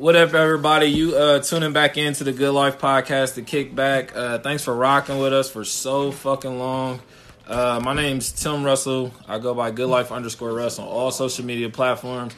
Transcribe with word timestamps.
What 0.00 0.16
up, 0.16 0.32
everybody? 0.32 0.86
You 0.86 1.14
uh, 1.14 1.40
tuning 1.40 1.74
back 1.74 1.98
into 1.98 2.24
the 2.24 2.32
Good 2.32 2.52
Life 2.52 2.78
podcast, 2.78 3.34
the 3.34 3.42
Kickback. 3.42 4.16
Uh, 4.16 4.38
thanks 4.38 4.64
for 4.64 4.74
rocking 4.74 5.18
with 5.18 5.34
us 5.34 5.50
for 5.50 5.62
so 5.62 6.10
fucking 6.10 6.58
long. 6.58 7.00
Uh, 7.46 7.82
my 7.84 7.92
name's 7.92 8.32
Tim 8.32 8.64
Russell. 8.64 9.12
I 9.28 9.38
go 9.38 9.52
by 9.52 9.70
Good 9.70 9.90
Life 9.90 10.10
underscore 10.10 10.54
Russ 10.54 10.78
on 10.78 10.88
all 10.88 11.10
social 11.10 11.44
media 11.44 11.68
platforms. 11.68 12.32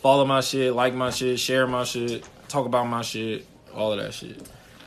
Follow 0.00 0.24
my 0.24 0.40
shit, 0.40 0.74
like 0.74 0.92
my 0.92 1.10
shit, 1.10 1.38
share 1.38 1.68
my 1.68 1.84
shit, 1.84 2.28
talk 2.48 2.66
about 2.66 2.88
my 2.88 3.02
shit, 3.02 3.46
all 3.72 3.92
of 3.92 4.00
that 4.00 4.12
shit. 4.12 4.42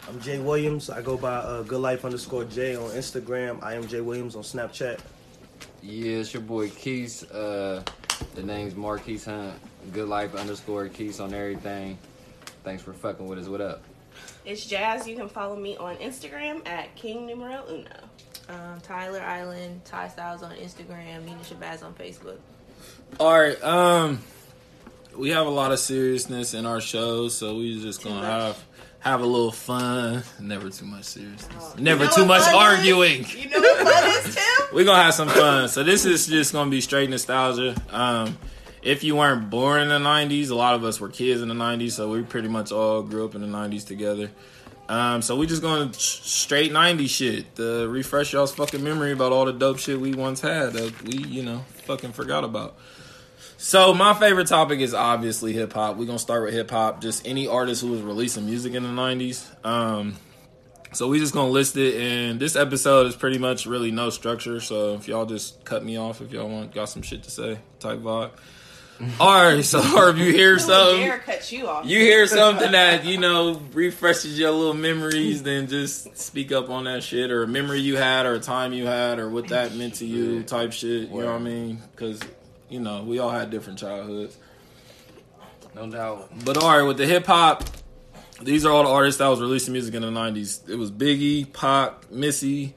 I'm 0.09 0.19
Jay 0.19 0.37
Williams. 0.37 0.89
I 0.89 1.01
go 1.01 1.15
by 1.15 1.33
uh, 1.33 1.61
Good 1.61 1.79
Life 1.79 2.03
underscore 2.03 2.43
J 2.43 2.75
on 2.75 2.89
Instagram. 2.89 3.63
I 3.63 3.75
am 3.75 3.87
Jay 3.87 4.01
Williams 4.01 4.35
on 4.35 4.43
Snapchat. 4.43 4.99
Yeah, 5.81 6.17
it's 6.17 6.33
your 6.33 6.43
boy 6.43 6.71
Keith. 6.71 7.23
Uh, 7.31 7.83
the 8.35 8.43
name's 8.43 8.75
Marquise 8.75 9.23
Hunt. 9.23 9.53
Good 9.93 10.09
life 10.09 10.35
underscore 10.35 10.89
Keith 10.89 11.21
on 11.21 11.33
everything. 11.33 11.97
Thanks 12.67 12.83
for 12.83 12.91
fucking 12.91 13.25
with 13.25 13.39
us. 13.39 13.47
What 13.47 13.61
up? 13.61 13.81
It's 14.43 14.65
Jazz. 14.65 15.07
You 15.07 15.15
can 15.15 15.29
follow 15.29 15.55
me 15.55 15.77
on 15.77 15.95
Instagram 15.99 16.67
at 16.67 16.93
King 16.97 17.25
Numero 17.25 17.63
Uno. 17.69 17.85
Um, 18.49 18.81
Tyler 18.83 19.21
Island, 19.21 19.85
Ty 19.85 20.09
Styles 20.09 20.43
on 20.43 20.51
Instagram, 20.57 21.23
Nina 21.23 21.37
Shabazz 21.45 21.81
on 21.81 21.93
Facebook. 21.93 22.35
All 23.21 23.39
right, 23.39 23.63
um, 23.63 24.19
we 25.15 25.29
have 25.29 25.47
a 25.47 25.49
lot 25.49 25.71
of 25.71 25.79
seriousness 25.79 26.53
in 26.53 26.65
our 26.65 26.81
shows, 26.81 27.37
so 27.37 27.55
we 27.55 27.81
just 27.81 28.01
Too 28.01 28.09
gonna 28.09 28.21
much. 28.21 28.29
have 28.29 28.65
have 28.99 29.21
a 29.21 29.25
little 29.25 29.53
fun. 29.53 30.23
Never 30.41 30.69
too 30.69 30.87
much 30.87 31.05
seriousness. 31.05 31.55
Oh. 31.57 31.75
Never 31.79 32.03
You 32.03 32.09
know 32.09 32.15
too 32.17 32.25
much 32.25 32.41
fun 32.41 32.49
is? 32.49 32.79
arguing. 32.79 33.25
You 33.29 33.49
know 33.49 33.59
what 33.61 33.87
fun 33.87 34.09
is, 34.09 34.35
Tim? 34.35 34.43
We're 34.73 34.83
gonna 34.83 35.03
have 35.03 35.13
some 35.13 35.29
fun. 35.29 35.69
So 35.69 35.85
this 35.85 36.03
is 36.03 36.27
just 36.27 36.51
gonna 36.51 36.69
be 36.69 36.81
straight 36.81 37.09
nostalgia. 37.09 37.81
Um, 37.91 38.37
if 38.81 39.03
you 39.03 39.15
weren't 39.15 39.49
born 39.49 39.81
in 39.81 39.89
the 39.89 39.99
'90s, 39.99 40.49
a 40.49 40.55
lot 40.55 40.75
of 40.75 40.83
us 40.83 40.99
were 40.99 41.09
kids 41.09 41.41
in 41.41 41.47
the 41.47 41.55
'90s, 41.55 41.91
so 41.91 42.09
we 42.09 42.21
pretty 42.23 42.47
much 42.47 42.71
all 42.71 43.01
grew 43.01 43.25
up 43.25 43.35
in 43.35 43.41
the 43.41 43.47
'90s 43.47 43.85
together. 43.85 44.29
Um, 44.89 45.21
so 45.21 45.35
we 45.35 45.47
just 45.47 45.61
gonna 45.61 45.93
straight 45.93 46.71
'90s 46.71 47.09
shit 47.09 47.55
to 47.55 47.87
refresh 47.89 48.33
y'all's 48.33 48.53
fucking 48.53 48.83
memory 48.83 49.11
about 49.11 49.31
all 49.31 49.45
the 49.45 49.53
dope 49.53 49.79
shit 49.79 49.99
we 49.99 50.13
once 50.13 50.39
had 50.39 50.73
that 50.73 51.01
we, 51.03 51.17
you 51.17 51.43
know, 51.43 51.65
fucking 51.85 52.13
forgot 52.13 52.43
about. 52.43 52.77
So 53.57 53.93
my 53.93 54.13
favorite 54.13 54.47
topic 54.47 54.79
is 54.79 54.93
obviously 54.93 55.51
hip 55.51 55.73
hop. 55.73 55.97
We're 55.97 56.05
gonna 56.05 56.19
start 56.19 56.43
with 56.43 56.53
hip 56.53 56.71
hop. 56.71 57.01
Just 57.01 57.27
any 57.27 57.47
artist 57.47 57.81
who 57.81 57.89
was 57.89 58.01
releasing 58.01 58.45
music 58.45 58.75
in 58.75 58.83
the 58.83 58.89
'90s. 58.89 59.45
Um, 59.65 60.15
so 60.93 61.07
we 61.07 61.19
just 61.19 61.33
gonna 61.33 61.49
list 61.49 61.75
it, 61.75 61.95
and 61.95 62.39
this 62.39 62.55
episode 62.55 63.07
is 63.07 63.15
pretty 63.15 63.39
much 63.39 63.65
really 63.65 63.91
no 63.91 64.09
structure. 64.09 64.61
So 64.61 64.93
if 64.93 65.07
y'all 65.07 65.25
just 65.25 65.65
cut 65.65 65.83
me 65.83 65.97
off 65.97 66.21
if 66.21 66.31
y'all 66.31 66.47
want 66.47 66.73
got 66.73 66.85
some 66.85 67.01
shit 67.01 67.23
to 67.23 67.31
say, 67.31 67.59
type 67.79 67.99
vibe. 67.99 68.31
All 69.19 69.43
right, 69.43 69.63
so 69.63 69.79
or 69.97 70.09
if 70.09 70.17
you 70.17 70.31
hear 70.31 70.53
Who 70.53 70.59
something, 70.59 71.11
cut 71.19 71.51
you 71.51 71.67
off? 71.67 71.85
you 71.85 71.99
hear 71.99 72.25
something 72.25 72.71
that 72.71 73.05
you 73.05 73.17
know 73.19 73.61
refreshes 73.73 74.39
your 74.39 74.51
little 74.51 74.73
memories, 74.73 75.43
then 75.43 75.67
just 75.67 76.17
speak 76.17 76.51
up 76.51 76.69
on 76.69 76.85
that 76.85 77.03
shit, 77.03 77.29
or 77.29 77.43
a 77.43 77.47
memory 77.47 77.79
you 77.79 77.95
had, 77.97 78.25
or 78.25 78.33
a 78.33 78.39
time 78.39 78.73
you 78.73 78.85
had, 78.87 79.19
or 79.19 79.29
what 79.29 79.49
that 79.49 79.75
meant 79.75 79.95
to 79.95 80.05
you, 80.05 80.41
type 80.43 80.71
shit. 80.73 81.09
You 81.09 81.19
know 81.21 81.25
what 81.27 81.35
I 81.35 81.39
mean? 81.39 81.81
Because 81.91 82.19
you 82.69 82.79
know 82.79 83.03
we 83.03 83.19
all 83.19 83.29
had 83.29 83.49
different 83.51 83.77
childhoods. 83.79 84.37
No 85.75 85.89
doubt. 85.91 86.31
But 86.43 86.57
all 86.57 86.75
right, 86.75 86.81
with 86.83 86.97
the 86.97 87.05
hip 87.05 87.27
hop, 87.27 87.63
these 88.41 88.65
are 88.65 88.71
all 88.71 88.83
the 88.83 88.89
artists 88.89 89.19
that 89.19 89.27
was 89.27 89.39
releasing 89.41 89.73
music 89.73 89.93
in 89.93 90.01
the 90.01 90.09
'90s. 90.09 90.67
It 90.67 90.75
was 90.75 90.91
Biggie, 90.91 91.53
Pac, 91.53 92.09
Missy, 92.11 92.73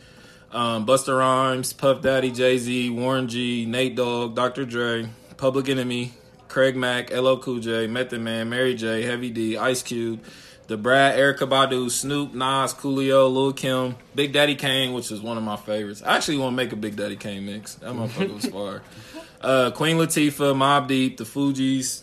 um, 0.52 0.84
Busta 0.84 1.16
Rhymes, 1.16 1.72
Puff 1.72 2.02
Daddy, 2.02 2.30
Jay 2.30 2.58
Z, 2.58 2.91
Warren 2.91 3.26
G, 3.26 3.64
Nate 3.64 3.96
Dogg, 3.96 4.34
Dr. 4.34 4.66
Dre, 4.66 5.08
Public 5.41 5.70
Enemy, 5.70 6.12
Craig 6.48 6.77
Mack, 6.77 7.10
LL 7.10 7.36
Cool 7.38 7.60
J, 7.60 7.86
Method 7.86 8.20
Man, 8.20 8.50
Mary 8.50 8.74
J, 8.74 9.02
Heavy 9.02 9.30
D, 9.30 9.56
Ice 9.56 9.82
Cube, 9.82 10.20
The 10.66 10.77
Brad, 10.77 11.19
Erykah 11.19 11.48
Badu, 11.48 11.91
Snoop, 11.91 12.34
Nas, 12.34 12.74
Coolio, 12.74 13.32
Lil 13.32 13.55
Kim, 13.55 13.97
Big 14.14 14.34
Daddy 14.34 14.55
Kane, 14.55 14.92
which 14.92 15.10
is 15.10 15.22
one 15.22 15.38
of 15.38 15.42
my 15.42 15.56
favorites. 15.56 16.02
I 16.05 16.16
actually 16.16 16.36
want 16.36 16.52
to 16.52 16.56
make 16.56 16.72
a 16.72 16.76
Big 16.76 16.94
Daddy 16.94 17.16
Kane 17.16 17.47
mix. 17.47 17.75
That 17.76 17.94
motherfucker 17.94 18.34
was 18.34 18.47
fire. 18.47 18.82
Uh, 19.41 19.70
Queen 19.70 19.97
Latifah, 19.97 20.54
Mobb 20.54 20.87
Deep, 20.87 21.16
The 21.16 21.25
Fugees, 21.25 22.03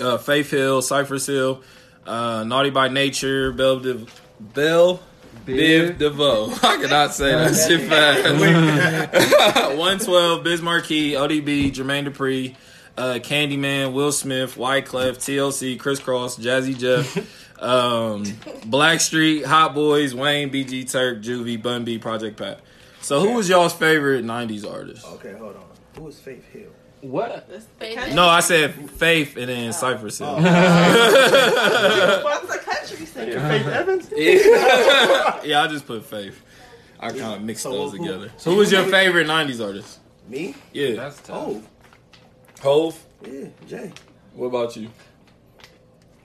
uh, 0.00 0.16
Faith 0.16 0.50
Hill, 0.50 0.80
Cypress 0.80 1.26
Hill, 1.26 1.60
uh, 2.06 2.42
Naughty 2.44 2.70
by 2.70 2.88
Nature, 2.88 3.52
Bell 3.52 3.80
Div- 3.80 4.22
Bell 4.40 5.02
Biv 5.46 5.98
DeVoe. 5.98 6.50
I 6.62 6.76
cannot 6.76 7.14
say 7.14 7.32
that 7.32 7.54
shit 7.54 7.88
fast. 7.88 8.22
112, 9.76 10.44
Biz 10.44 10.62
Markie, 10.62 11.12
ODB, 11.12 11.72
Jermaine 11.72 12.08
Dupri, 12.08 12.54
uh, 12.96 13.18
Candyman, 13.22 13.92
Will 13.92 14.12
Smith, 14.12 14.56
Wyclef, 14.56 15.16
TLC, 15.16 15.78
Kris 15.78 16.00
Kross, 16.00 16.38
Jazzy 16.38 16.78
Jeff, 16.78 17.16
um, 17.62 18.24
Blackstreet, 18.68 19.44
Hot 19.44 19.74
Boys, 19.74 20.14
Wayne, 20.14 20.50
BG 20.50 20.90
Turk, 20.90 21.22
Juvie, 21.22 21.60
Bun 21.60 21.84
B, 21.84 21.98
Project 21.98 22.36
Pat. 22.36 22.60
So 23.00 23.20
who 23.20 23.32
was 23.32 23.48
y'all's 23.48 23.72
favorite 23.72 24.24
90s 24.24 24.70
artist? 24.70 25.04
Okay, 25.06 25.32
hold 25.32 25.56
on. 25.56 25.64
Who 25.96 26.08
is 26.08 26.20
Faith 26.20 26.46
Hill? 26.52 26.70
What? 27.02 27.48
No, 28.14 28.28
I 28.28 28.40
said 28.40 28.90
Faith 28.92 29.36
and 29.36 29.48
then 29.48 29.72
Cypress 29.72 30.18
Hill. 30.18 30.34
What's 30.36 30.44
a 32.54 32.58
country 32.58 33.06
singer? 33.06 33.40
Faith 33.40 33.66
Evans? 33.66 34.10
Yeah, 34.16 35.40
yeah 35.44 35.62
I 35.62 35.66
just 35.68 35.86
put 35.86 36.04
Faith. 36.04 36.40
I 37.00 37.08
kind 37.10 37.34
of 37.34 37.42
mixed 37.42 37.64
So 37.64 37.72
those 37.72 37.92
who- 37.92 37.98
together. 37.98 38.30
So, 38.36 38.52
who 38.52 38.58
was 38.58 38.70
your 38.70 38.84
favorite 38.84 39.26
'90s 39.26 39.64
artist? 39.64 39.98
Me? 40.28 40.54
Yeah, 40.72 40.94
That's 40.94 41.20
tough. 41.22 41.36
Oh, 41.38 41.62
Hove. 42.62 43.04
yeah, 43.26 43.48
Jay. 43.66 43.92
What 44.34 44.46
about 44.46 44.76
you? 44.76 44.88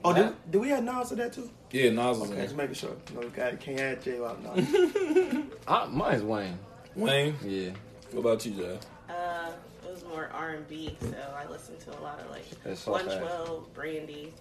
Oh, 0.04 0.14
do, 0.14 0.32
did 0.48 0.60
we 0.60 0.68
have 0.68 0.84
Nas 0.84 1.08
to 1.08 1.16
that 1.16 1.32
too? 1.32 1.50
Yeah, 1.72 1.90
Nas 1.90 2.18
was 2.18 2.30
Okay, 2.30 2.38
in 2.38 2.44
just 2.44 2.56
there. 2.56 2.66
making 2.68 2.74
sure. 2.76 2.96
No, 3.14 3.20
we 3.20 3.26
got, 3.26 3.58
can't 3.58 3.80
add 3.80 4.00
Jay 4.02 4.20
without 4.20 4.40
Nas. 4.56 5.44
Ah, 5.66 5.86
mine's 5.90 6.22
Wayne. 6.22 6.56
Wayne. 6.94 7.34
Yeah. 7.44 7.70
What 8.12 8.20
about 8.20 8.46
you, 8.46 8.52
Jay? 8.52 8.78
Uh, 9.10 9.12
it 9.12 9.16
was 9.16 9.54
more 10.08 10.30
R 10.32 10.50
and 10.50 10.66
B, 10.68 10.96
so 11.00 11.14
I 11.36 11.48
listen 11.50 11.76
to 11.78 11.98
a 11.98 12.00
lot 12.00 12.20
of 12.20 12.30
like 12.30 12.44
That's 12.64 12.80
so 12.80 12.92
One 12.92 13.06
fast. 13.06 13.18
Twelve, 13.18 13.74
Brandy. 13.74 14.32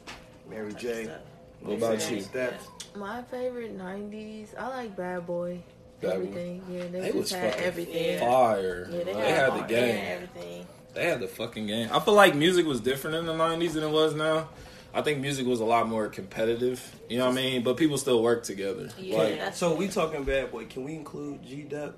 Mary 0.50 0.74
J. 0.74 1.10
What 1.62 1.78
about 1.78 2.12
you? 2.12 2.22
Steps. 2.22 2.68
My 2.96 3.22
favorite 3.24 3.78
'90s, 3.78 4.58
I 4.58 4.68
like 4.70 4.96
Bad 4.96 5.26
Boy. 5.28 5.62
Bad 6.02 6.10
Boy. 6.10 6.16
everything, 6.16 6.64
yeah, 6.70 6.82
they, 6.84 6.88
They 7.00 7.06
just 7.08 7.16
was 7.16 7.32
had 7.32 7.52
fucking 7.54 7.66
everything. 7.66 8.20
Fire. 8.20 8.88
Yeah, 8.92 8.98
they, 9.04 9.14
they 9.14 9.32
had 9.32 9.48
the 9.50 9.52
all- 9.54 9.60
game. 9.62 9.68
They 9.70 9.92
had 9.98 10.14
everything. 10.24 10.68
They 10.94 11.06
had 11.06 11.20
the 11.20 11.28
fucking 11.28 11.68
game. 11.68 11.90
I 11.92 12.00
feel 12.00 12.14
like 12.16 12.34
music 12.36 12.66
was 12.66 12.80
different 12.82 13.18
in 13.18 13.26
the 13.26 13.34
'90s 13.34 13.74
than 13.74 13.84
it 13.84 13.90
was 13.92 14.14
now. 14.16 14.50
I 14.94 15.02
think 15.02 15.20
music 15.20 15.46
was 15.46 15.60
a 15.60 15.66
lot 15.66 15.88
more 15.88 16.08
competitive. 16.08 16.84
You 17.10 17.18
know 17.20 17.26
what 17.26 17.34
I 17.34 17.36
mean? 17.36 17.64
But 17.64 17.78
people 17.78 17.98
still 17.98 18.24
work 18.24 18.44
together. 18.44 18.90
Yeah, 18.98 19.18
Like, 19.18 19.38
that's 19.38 19.58
So 19.60 19.76
we 19.76 19.88
talking 19.90 20.24
Bad 20.24 20.52
Boy. 20.52 20.66
Can 20.66 20.84
we 20.86 20.96
include 20.96 21.44
G 21.46 21.64
Duck? 21.64 21.96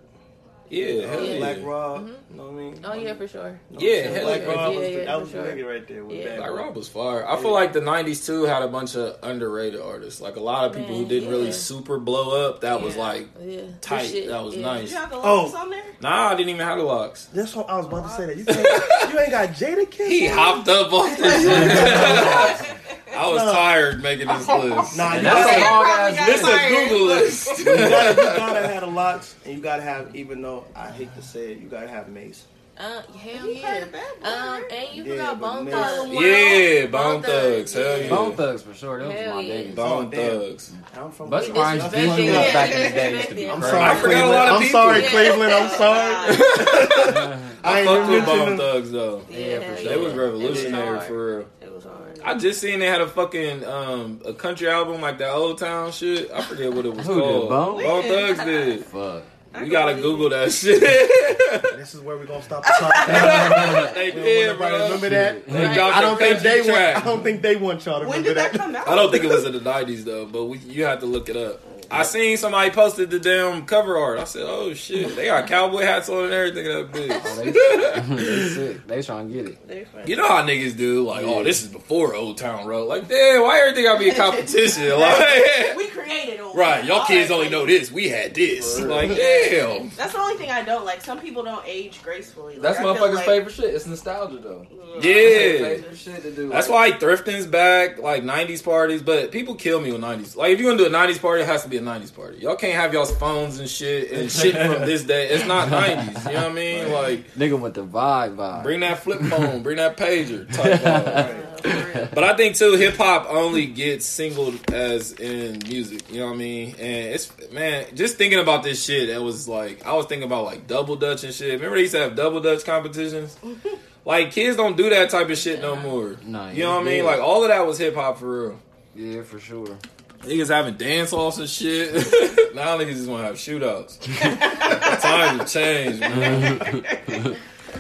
Yeah, 0.70 1.08
hell 1.08 1.24
yeah. 1.24 1.38
Black 1.40 1.58
Rob? 1.64 2.02
Mm-hmm. 2.02 2.08
You 2.32 2.38
know 2.38 2.44
what 2.44 2.52
I 2.52 2.56
mean? 2.56 2.80
Oh 2.84 2.94
yeah, 2.94 3.14
for 3.16 3.28
sure. 3.28 3.60
No, 3.72 3.80
Yeah, 3.80 4.04
so 4.04 4.14
hell 4.14 4.24
Black 4.26 4.42
yeah. 4.42 4.48
Rob 4.54 4.76
was 4.76 4.84
Yeah, 4.84 4.90
the, 4.92 5.06
that 5.06 5.14
for 5.16 5.20
was 5.22 5.32
the 5.32 5.44
sure. 5.44 5.52
nigga 5.56 5.68
right 5.68 5.88
there 5.88 6.06
with 6.06 6.18
Yeah. 6.20 6.38
Black 6.38 6.52
Rob 6.52 6.76
was 6.76 6.88
fire. 6.88 7.28
I 7.28 7.38
feel 7.42 7.52
like 7.54 7.74
the 7.74 7.80
'90s 7.82 8.26
too 8.26 8.44
had 8.44 8.62
a 8.62 8.68
bunch 8.68 8.96
of 8.96 9.18
underrated 9.24 9.82
artists. 9.82 10.22
Like 10.22 10.36
a 10.36 10.40
lot 10.42 10.70
of 10.70 10.76
people 10.76 10.96
who 10.96 11.06
didn't 11.08 11.30
really 11.30 11.52
super 11.52 11.98
blow 11.98 12.48
up. 12.48 12.62
That 12.62 12.82
was 12.84 12.96
like 12.96 13.28
Yeah, 13.42 13.62
tight. 13.82 14.08
Shit, 14.08 14.28
That 14.30 14.44
was 14.44 14.56
yeah. 14.56 14.62
nice. 14.66 14.82
Did 14.84 14.90
you 14.92 14.98
have 14.98 15.10
the 15.10 15.16
Oh. 15.18 15.54
on 15.58 15.70
there? 15.72 15.84
Nah, 16.02 16.28
I 16.30 16.36
didn't 16.36 16.50
even 16.50 16.66
have 16.66 16.78
the 16.78 16.84
Lox. 16.84 17.26
That's 17.34 17.56
what 17.56 17.68
I 17.70 17.76
was 17.78 17.88
about 17.88 18.04
to 18.04 18.10
say. 18.16 18.26
That 18.28 18.38
you, 18.38 18.46
can't, 18.46 19.14
you 19.14 19.20
ain't 19.20 19.32
got 19.32 19.50
Jadakiss. 19.50 20.08
He 20.08 20.28
on 20.30 20.38
hopped 20.38 20.68
up 20.70 20.94
off 20.94 21.18
this 21.18 21.42
shit. 22.70 22.76
I 23.12 23.28
was 23.28 23.42
No. 23.44 23.52
tired 23.52 24.02
making 24.02 24.28
this 24.28 24.48
list. 24.48 24.96
Nah, 24.98 25.16
you 25.16 25.22
That's 25.24 25.58
a 25.58 25.60
long 25.60 25.86
ass 25.86 26.16
got 26.16 26.26
this 26.28 26.44
list. 26.44 26.54
is 26.54 26.64
a 26.64 26.70
Google 26.90 27.06
list. 27.08 27.60
you 27.60 27.66
gotta, 27.66 28.10
you 28.22 28.38
gotta 28.38 28.59
have 29.00 29.12
the 29.14 29.18
Lox, 29.18 29.36
and 29.46 29.56
you 29.56 29.62
gotta 29.62 29.82
have. 29.82 30.16
Even 30.16 30.42
though 30.42 30.66
I 30.76 30.90
hate 30.92 31.14
to 31.16 31.22
say 31.22 31.52
it, 31.54 31.60
you 31.60 31.68
gotta 31.68 31.88
have 31.88 32.10
Mase. 32.10 32.46
Uh, 32.78 33.02
hell 33.18 33.46
You 33.46 33.56
yeah. 33.56 33.70
played 33.72 33.84
a 33.84 33.86
bad 33.88 34.20
boy, 34.24 34.30
Um, 34.30 34.64
and 34.72 34.96
you 34.96 35.04
Yeah, 35.04 35.12
forgot 35.34 35.42
Bone 35.42 35.66
Thugs. 35.68 36.14
Yeah, 36.14 36.86
Bone 36.86 37.22
Thugs. 37.22 37.74
Hell 37.74 37.98
yeah. 38.02 38.10
Bone 38.10 38.36
Thugs 38.38 38.62
for 38.62 38.74
sure. 38.74 39.00
That 39.00 39.08
was 39.10 39.36
my 39.36 39.42
yeah. 39.42 39.54
baby. 39.58 39.72
Bone 39.74 40.06
Oh. 40.06 40.16
Thugs. 40.16 40.72
I'm 40.96 41.12
from. 41.12 41.30
Busta 41.30 41.52
We 41.54 41.60
Rhymes 41.60 41.84
disrespected 41.84 42.16
did 42.16 42.30
it. 42.30 42.54
back 42.54 42.72
in 42.72 42.82
the 42.84 42.90
day 42.90 43.12
used 43.18 43.28
to 43.30 43.36
be 43.36 43.50
I'm 43.50 43.60
crazy. 43.60 43.76
sorry, 43.76 43.84
I 43.84 43.96
forgot 43.96 44.06
a 44.06 44.16
Cleveland. 44.16 44.32
lot 44.32 44.48
of 44.48 44.56
I'm 44.56 44.62
people. 44.62 44.80
sorry, 44.80 45.02
Yeah. 45.04 45.10
Cleveland. 45.10 45.54
I'm 45.54 45.70
sorry. 45.78 46.36
I 47.62 47.72
I 47.72 47.80
ain't 47.82 47.88
fucked 47.90 48.10
with 48.12 48.26
Bone. 48.26 48.58
Thugs 48.58 48.92
though. 48.92 49.22
Yeah, 49.30 49.38
Yeah, 49.40 49.60
for 49.76 49.82
sure. 49.82 49.90
They 49.90 49.98
was 49.98 50.14
revolutionary 50.14 51.00
for 51.02 51.26
real. 51.28 51.36
hard. 51.36 51.48
It 51.60 51.74
was 51.74 51.84
hard. 51.84 52.09
I 52.24 52.36
just 52.36 52.60
seen 52.62 52.80
they 52.80 52.88
had 52.88 53.02
a 53.02 53.08
fucking 53.08 53.64
um 53.66 54.22
a 54.26 54.34
country 54.34 54.68
album 54.70 55.02
like 55.02 55.18
that 55.20 55.32
Old 55.32 55.58
Town 55.58 55.92
shit. 55.92 56.32
I 56.32 56.42
forget 56.42 56.72
what 56.74 56.86
it 56.86 56.94
was 56.94 57.06
Who 57.06 57.16
did, 57.16 57.24
called. 57.24 57.50
Bone? 57.50 57.84
Bone 57.84 58.04
Thugs 58.04 58.44
did. 58.44 58.86
Fuck. 58.86 59.24
I 59.54 59.64
You 59.64 59.72
gotta 59.72 59.96
Google 59.96 60.30
that 60.30 60.52
shit. 60.52 60.82
This 61.80 61.96
is 61.96 62.02
where 62.02 62.18
we're 62.18 62.26
gonna 62.26 62.44
stop 62.44 62.64
the 62.64 62.70
podcast. 62.72 63.94
they 63.96 64.12
did, 64.12 64.48
want 64.60 64.60
nobody 64.60 64.76
bro. 64.78 64.84
remember 64.86 65.10
that. 65.10 65.48
Right. 65.48 65.80
I 65.80 66.02
don't 66.02 66.18
think 66.20 66.34
country 66.36 66.50
they 66.52 66.62
want. 66.62 66.74
track. 66.74 66.98
I 66.98 67.06
don't 67.06 67.24
think 67.24 67.42
they 67.42 67.56
want 67.56 67.86
y'all 67.86 68.00
to 68.02 68.08
When 68.08 68.22
remember 68.22 68.30
did 68.30 68.38
that 68.38 68.52
that. 68.52 68.60
come 68.62 68.76
out? 68.76 68.88
I 68.88 68.96
don't 68.96 69.12
think 69.12 69.24
it 69.24 69.28
was 69.30 69.46
in 69.46 69.54
the 69.54 69.62
nineties 69.62 70.06
though, 70.06 70.26
but 70.28 70.46
we, 70.46 70.58
you 70.60 70.84
have 70.86 71.00
to 71.00 71.06
look 71.08 71.30
it 71.30 71.38
up. 71.38 71.62
I 71.92 72.04
seen 72.04 72.38
somebody 72.38 72.70
posted 72.70 73.10
the 73.10 73.20
damn 73.20 73.66
cover 73.66 73.98
art. 73.98 74.20
I 74.20 74.24
said, 74.26 74.44
"Oh 74.46 74.74
shit, 74.74 75.16
they 75.16 75.26
got 75.26 75.48
cowboy 75.48 75.82
hats 75.82 76.10
on 76.10 76.26
and 76.26 76.34
everything." 76.34 76.66
That 76.66 76.78
oh, 76.78 76.88
bitch. 76.88 77.22
Oh, 77.26 78.16
they, 78.16 78.16
they 78.16 78.50
sick. 78.50 78.88
They 78.88 79.02
trying 79.02 79.28
to 79.30 79.34
get 79.34 79.58
it. 79.70 80.08
You 80.08 80.16
know 80.16 80.28
how 80.28 80.44
niggas 80.44 80.78
do, 80.78 81.06
like, 81.06 81.24
oh, 81.26 81.44
this 81.44 81.64
is 81.64 81.68
before 81.68 82.16
Old 82.16 82.38
Town 82.38 82.68
Road. 82.68 82.88
Like, 82.88 83.08
damn, 83.08 83.42
why 83.42 83.60
everything 83.60 83.86
gotta 83.86 84.00
be 84.00 84.10
a 84.10 84.16
competition? 84.16 84.90
Like, 85.00 85.78
we 85.78 85.88
created 85.88 86.40
all 86.50 86.56
right, 86.58 86.84
y'all 86.86 87.06
kids 87.06 87.30
that, 87.30 87.34
only 87.36 87.50
know 87.50 87.66
this. 87.66 87.92
We 87.92 88.10
had 88.10 88.34
this. 88.34 88.80
Like, 88.80 89.10
damn. 89.10 89.90
That's 89.98 90.14
the 90.14 90.20
only 90.20 90.36
thing 90.36 90.50
I 90.52 90.64
don't 90.64 90.86
like. 90.86 91.02
Some 91.02 91.20
people 91.20 91.44
don't 91.44 91.64
age 91.66 92.02
gracefully. 92.04 92.54
Like, 92.54 92.62
That's 92.62 92.80
I 92.80 92.84
feel 92.84 92.96
motherfuckers' 92.96 93.16
like- 93.16 93.26
favorite 93.26 93.54
shit. 93.56 93.74
It's 93.74 93.86
nostalgia 93.86 94.38
though. 94.38 94.66
Yeah. 94.96 95.02
Favorite 95.02 95.98
shit 95.98 96.22
to 96.24 96.32
do. 96.32 96.50
That's 96.50 96.68
like, 96.68 96.94
why 96.94 97.00
thrifting's 97.00 97.46
back, 97.46 98.00
like 98.00 98.24
'90s 98.24 98.64
parties. 98.64 99.02
But 99.02 99.32
people 99.32 99.56
kill 99.56 99.80
me 99.80 99.92
with 99.92 100.02
'90s. 100.02 100.36
Like, 100.36 100.52
if 100.54 100.60
you're 100.60 100.72
gonna 100.76 100.90
do 100.90 100.94
a 100.94 100.98
'90s 100.98 101.20
party, 101.22 101.44
it 101.44 101.46
has 101.48 101.64
to 101.64 101.70
be 101.70 101.78
a 101.78 101.82
'90s 101.82 102.14
party. 102.14 102.40
Y'all 102.40 102.56
can't 102.56 102.74
have 102.74 102.94
y'all's 102.94 103.16
phones 103.18 103.60
and 103.60 103.70
shit 103.70 104.12
and 104.12 104.32
shit 104.40 104.56
from 104.56 104.86
this 104.86 105.04
day. 105.04 105.30
It's 105.30 105.46
not 105.46 105.70
'90s. 105.70 106.26
You 106.28 106.34
know 106.34 106.42
what 106.44 106.52
I 106.52 106.54
mean? 106.54 106.92
Like, 106.92 107.34
nigga 107.36 107.60
with 107.60 107.76
the 107.76 107.86
vibe 107.86 108.36
vibe. 108.36 108.64
bring 108.64 108.80
that 108.82 109.00
flip 109.00 109.20
phone, 109.22 109.62
bring 109.64 109.78
that 109.78 109.96
pager. 109.98 110.52
Type 110.52 110.82
vibe. 110.82 111.49
For 111.62 111.70
real. 111.70 112.10
But 112.14 112.24
I 112.24 112.36
think 112.36 112.56
too, 112.56 112.74
hip 112.74 112.96
hop 112.96 113.28
only 113.30 113.66
gets 113.66 114.06
singled 114.06 114.72
as 114.72 115.14
in 115.14 115.60
music. 115.68 116.12
You 116.12 116.20
know 116.20 116.28
what 116.28 116.34
I 116.34 116.38
mean? 116.38 116.70
And 116.72 117.14
it's 117.14 117.32
man, 117.52 117.86
just 117.96 118.18
thinking 118.18 118.40
about 118.40 118.64
this 118.64 118.84
shit. 118.84 119.10
It 119.10 119.22
was 119.22 119.48
like 119.48 119.86
I 119.86 119.94
was 119.94 120.06
thinking 120.06 120.26
about 120.26 120.46
like 120.46 120.68
double 120.68 120.96
dutch 120.96 121.24
and 121.24 121.34
shit. 121.34 121.54
Remember 121.54 121.76
they 121.76 121.84
used 121.84 121.94
to 121.94 122.00
have 122.00 122.16
double 122.16 122.42
dutch 122.42 122.66
competitions? 122.66 123.38
like 124.06 124.32
kids 124.32 124.58
don't 124.58 124.78
do 124.78 124.90
that 124.90 125.10
type 125.10 125.30
of 125.30 125.38
shit 125.38 125.62
no 125.62 125.76
more. 125.76 126.18
Nah, 126.26 126.52
you 126.52 126.64
know 126.64 126.76
what 126.76 126.82
I 126.82 126.86
mean? 126.86 127.06
Like 127.06 127.20
all 127.20 127.44
of 127.44 127.50
that 127.50 127.66
was 127.66 127.78
hip 127.78 127.96
hop 127.96 128.20
for 128.20 128.50
real. 128.50 128.60
Yeah, 128.96 129.24
for 129.24 129.40
sure. 129.40 129.78
Niggas 130.22 130.50
having 130.50 130.76
dance 130.76 131.14
offs 131.14 131.38
and 131.38 131.50
shit. 131.50 131.94
now 132.54 132.78
niggas 132.78 132.96
just 132.96 133.10
want 133.10 133.22
to 133.22 133.28
have 133.28 133.36
shootouts. 133.36 134.00
Times 135.02 135.40
have 135.40 135.50
changed, 135.50 136.02
man. 136.02 137.38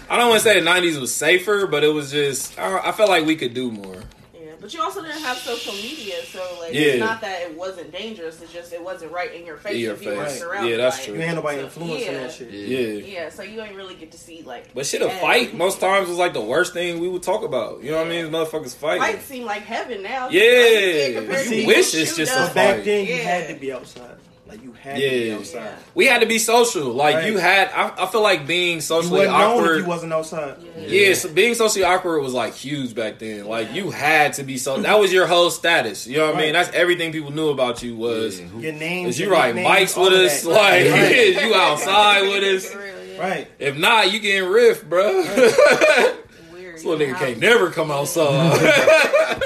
I 0.09 0.17
don't 0.17 0.29
want 0.29 0.41
to 0.41 0.49
say 0.49 0.59
the 0.59 0.65
'90s 0.65 0.99
was 0.99 1.13
safer, 1.13 1.67
but 1.67 1.83
it 1.83 1.89
was 1.93 2.11
just 2.11 2.57
I, 2.59 2.79
I 2.79 2.91
felt 2.91 3.09
like 3.09 3.25
we 3.25 3.35
could 3.35 3.53
do 3.53 3.71
more. 3.71 4.01
Yeah, 4.33 4.51
but 4.59 4.73
you 4.73 4.81
also 4.81 5.01
didn't 5.01 5.21
have 5.21 5.37
social 5.37 5.73
media, 5.73 6.15
so 6.25 6.39
like 6.59 6.73
Yeah. 6.73 6.81
it's 6.81 6.99
not 6.99 7.21
that 7.21 7.41
it 7.43 7.55
wasn't 7.55 7.91
dangerous. 7.91 8.41
It's 8.41 8.51
just 8.51 8.73
it 8.73 8.83
wasn't 8.83 9.11
right 9.11 9.33
in 9.33 9.45
your 9.45 9.57
face 9.57 9.75
In 9.75 9.79
your 9.81 9.93
if 9.93 10.03
you 10.03 10.09
were 10.11 10.25
face. 10.25 10.39
surrounded. 10.39 10.71
Yeah, 10.71 10.77
that's 10.77 10.97
by 10.99 11.05
true. 11.05 11.13
You 11.15 11.21
ain't 11.21 11.35
nobody 11.35 11.57
So, 11.59 11.63
influencing 11.65 12.11
yeah. 12.13 12.19
that 12.21 12.31
shit. 12.33 12.51
Yeah. 12.51 12.79
Yeah, 13.21 13.29
so 13.29 13.43
you 13.43 13.61
ain't 13.61 13.75
really 13.75 13.95
get 13.95 14.11
to 14.13 14.17
see 14.17 14.41
like. 14.43 14.73
But 14.73 14.85
shit, 14.87 15.01
a 15.01 15.05
Yeah. 15.05 15.19
fight 15.19 15.53
most 15.53 15.79
times 15.79 16.09
was 16.09 16.17
like 16.17 16.33
the 16.33 16.41
worst 16.41 16.73
thing 16.73 16.99
we 16.99 17.07
would 17.07 17.23
talk 17.23 17.43
about. 17.43 17.83
You 17.83 17.91
know 17.91 17.97
what 17.97 18.07
I 18.07 18.09
mean? 18.09 18.25
Motherfuckers 18.31 18.75
fighting. 18.75 19.01
Fights 19.03 19.25
seem 19.25 19.45
like 19.45 19.61
heaven 19.61 20.01
now. 20.01 20.29
Yeah. 20.29 20.41
Like, 20.41 21.15
compared 21.15 21.29
to 21.29 21.45
See, 21.45 21.55
people 21.61 21.67
wish 21.75 21.93
is 21.93 22.09
shoot 22.09 22.17
just 22.17 22.33
a 22.35 22.39
But 22.39 22.55
back 22.55 22.75
fight. 22.77 22.85
then, 22.85 23.05
you 23.05 23.17
had 23.17 23.47
to 23.49 23.53
be 23.55 23.71
outside. 23.71 24.15
Like 24.49 24.63
you 24.63 24.71
had 24.73 24.95
to 24.95 24.99
be 25.01 25.27
Yeah. 25.53 25.75
We 25.93 26.07
had 26.07 26.21
to 26.21 26.25
be 26.27 26.39
social. 26.39 26.91
Like 26.91 27.15
Right. 27.15 27.27
you 27.27 27.37
had. 27.37 27.69
I, 27.69 27.93
I 28.03 28.05
feel 28.07 28.23
like 28.23 28.47
being 28.47 28.81
socially 28.81 29.27
wasn't 29.27 29.37
known 29.37 29.51
if 29.51 29.59
awkward. 29.59 29.77
you 29.81 29.85
wasn't 29.85 30.13
outside. 30.13 30.55
yeah, 30.77 31.13
so 31.13 31.29
being 31.31 31.53
socially 31.53 31.83
awkward 31.83 32.21
was 32.23 32.33
like 32.33 32.55
huge 32.55 32.95
back 32.95 33.19
then. 33.19 33.45
Like 33.45 33.73
you 33.73 33.91
had 33.91 34.33
to 34.33 34.43
be 34.43 34.57
so. 34.57 34.81
That 34.81 34.99
was 34.99 35.13
your 35.13 35.27
whole 35.27 35.51
status. 35.51 36.07
You 36.07 36.17
know 36.17 36.27
what 36.27 36.35
I 36.37 36.41
mean? 36.41 36.53
That's 36.53 36.71
everything 36.73 37.11
people 37.11 37.29
knew 37.31 37.49
about 37.49 37.83
you 37.83 37.95
was. 37.95 38.39
Yeah, 38.39 38.47
Your 38.57 38.73
name. 38.73 39.07
Is 39.07 39.19
you 39.19 39.27
your 39.27 39.35
riding 39.35 39.63
bikes 39.63 39.95
with 39.95 40.13
us? 40.13 40.41
that. 40.41 40.49
Like 40.49 40.57
right. 40.57 41.11
is 41.11 41.35
you 41.43 41.53
outside 41.53 42.21
with 42.23 42.43
us? 42.43 42.75
Real, 42.75 43.19
right. 43.19 43.47
If 43.59 43.77
not, 43.77 44.11
you 44.11 44.19
getting 44.19 44.49
riffed, 44.49 44.89
bro. 44.89 45.13
Weird. 46.53 46.75
This 46.75 46.83
little 46.85 47.05
nigga 47.05 47.17
can't 47.19 47.37
never 47.39 47.69
come 47.69 47.91
outside. 47.91 49.41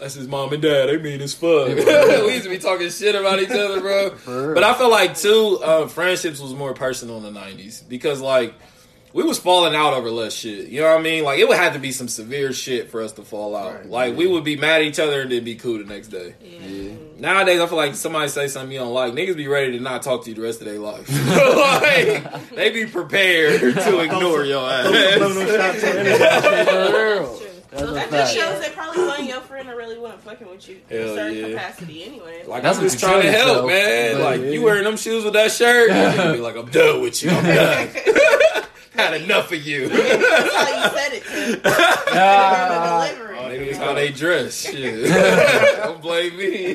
That's 0.00 0.14
his 0.14 0.26
mom 0.26 0.52
and 0.52 0.62
dad. 0.62 0.86
They 0.88 0.98
mean 0.98 1.20
as 1.20 1.34
fuck. 1.34 1.68
we 1.68 2.32
used 2.32 2.44
to 2.44 2.50
be 2.50 2.58
talking 2.58 2.90
shit 2.90 3.14
about 3.14 3.40
each 3.40 3.50
other, 3.50 3.80
bro. 3.80 4.54
But 4.54 4.64
I 4.64 4.74
feel 4.74 4.90
like 4.90 5.16
too, 5.16 5.60
uh, 5.62 5.86
friendships 5.86 6.40
was 6.40 6.54
more 6.54 6.74
personal 6.74 7.18
in 7.18 7.34
the 7.34 7.38
'90s 7.38 7.86
because 7.88 8.20
like 8.20 8.54
we 9.12 9.24
was 9.24 9.38
falling 9.38 9.74
out 9.74 9.92
over 9.92 10.10
less 10.10 10.32
shit. 10.32 10.68
You 10.68 10.80
know 10.80 10.90
what 10.90 11.00
I 11.00 11.02
mean? 11.02 11.24
Like 11.24 11.38
it 11.38 11.48
would 11.48 11.56
have 11.56 11.72
to 11.74 11.78
be 11.78 11.92
some 11.92 12.08
severe 12.08 12.52
shit 12.52 12.90
for 12.90 13.02
us 13.02 13.12
to 13.12 13.22
fall 13.22 13.56
out. 13.56 13.74
Right. 13.74 13.86
Like 13.86 14.16
we 14.16 14.26
would 14.26 14.44
be 14.44 14.56
mad 14.56 14.82
at 14.82 14.86
each 14.86 14.98
other 14.98 15.22
and 15.22 15.30
then 15.30 15.44
be 15.44 15.56
cool 15.56 15.78
the 15.78 15.84
next 15.84 16.08
day. 16.08 16.34
Yeah. 16.40 16.66
Yeah. 16.66 16.92
Nowadays, 17.18 17.60
I 17.60 17.66
feel 17.66 17.76
like 17.76 17.94
somebody 17.94 18.28
say 18.28 18.48
something 18.48 18.72
you 18.72 18.78
don't 18.78 18.94
like, 18.94 19.12
niggas 19.12 19.36
be 19.36 19.48
ready 19.48 19.72
to 19.72 19.80
not 19.80 20.02
talk 20.02 20.24
to 20.24 20.30
you 20.30 20.36
the 20.36 20.42
rest 20.42 20.60
of 20.60 20.66
their 20.66 20.78
life. 20.78 21.06
like, 21.36 22.50
they 22.50 22.70
be 22.70 22.86
prepared 22.86 23.60
to 23.74 24.00
ignore 24.00 24.44
your 24.44 24.70
ass. 24.70 24.86
Shots 27.70 27.82
on 27.82 27.86
the 27.86 27.86
internet. 27.86 27.86
For 27.86 27.86
real. 27.86 27.86
True. 27.86 27.90
That's 27.90 27.90
a 27.90 27.94
That 27.94 28.10
fact. 28.10 28.10
just 28.10 28.34
shows 28.36 28.60
that 28.60 28.74
probably 28.74 29.04
one 29.06 29.20
of 29.20 29.26
your 29.26 29.40
friend 29.42 29.68
that 29.68 29.76
really 29.76 29.98
wasn't 29.98 30.22
fucking 30.22 30.48
with 30.48 30.68
you 30.68 30.80
in 30.90 31.00
Hell 31.00 31.12
a 31.12 31.14
certain 31.16 31.36
yeah. 31.38 31.48
capacity 31.50 32.04
anyway. 32.04 32.44
Like 32.46 32.62
That's 32.62 32.78
I'm 32.78 32.84
just 32.84 33.00
you 33.02 33.08
trying 33.08 33.22
to 33.22 33.30
help, 33.32 33.46
yourself. 33.48 33.66
man. 33.68 34.14
But, 34.14 34.22
like 34.22 34.40
yeah. 34.40 34.46
you 34.50 34.62
wearing 34.62 34.84
them 34.84 34.96
shoes 34.96 35.24
with 35.24 35.32
that 35.34 35.52
shirt, 35.52 35.90
you 36.26 36.32
be 36.34 36.38
like, 36.40 36.56
I'm 36.56 36.70
done 36.70 37.00
with 37.02 37.22
you. 37.22 37.30
I'm 37.30 37.44
done. 37.44 37.88
Had 38.92 39.14
enough 39.22 39.52
of 39.52 39.62
you. 39.66 39.88
That's 39.88 40.54
how 40.54 40.68
you 40.68 40.98
said 40.98 41.12
it 41.14 41.22
to 41.24 41.56
the 41.62 42.10
ah. 42.16 43.06
delivery. 43.08 43.38
Oh, 43.38 43.48
Maybe 43.48 43.64
it's 43.66 43.78
how 43.78 43.94
they 43.94 44.10
dress. 44.12 44.62
Shit. 44.62 45.08
Don't 45.76 46.02
blame 46.02 46.36
me. 46.36 46.74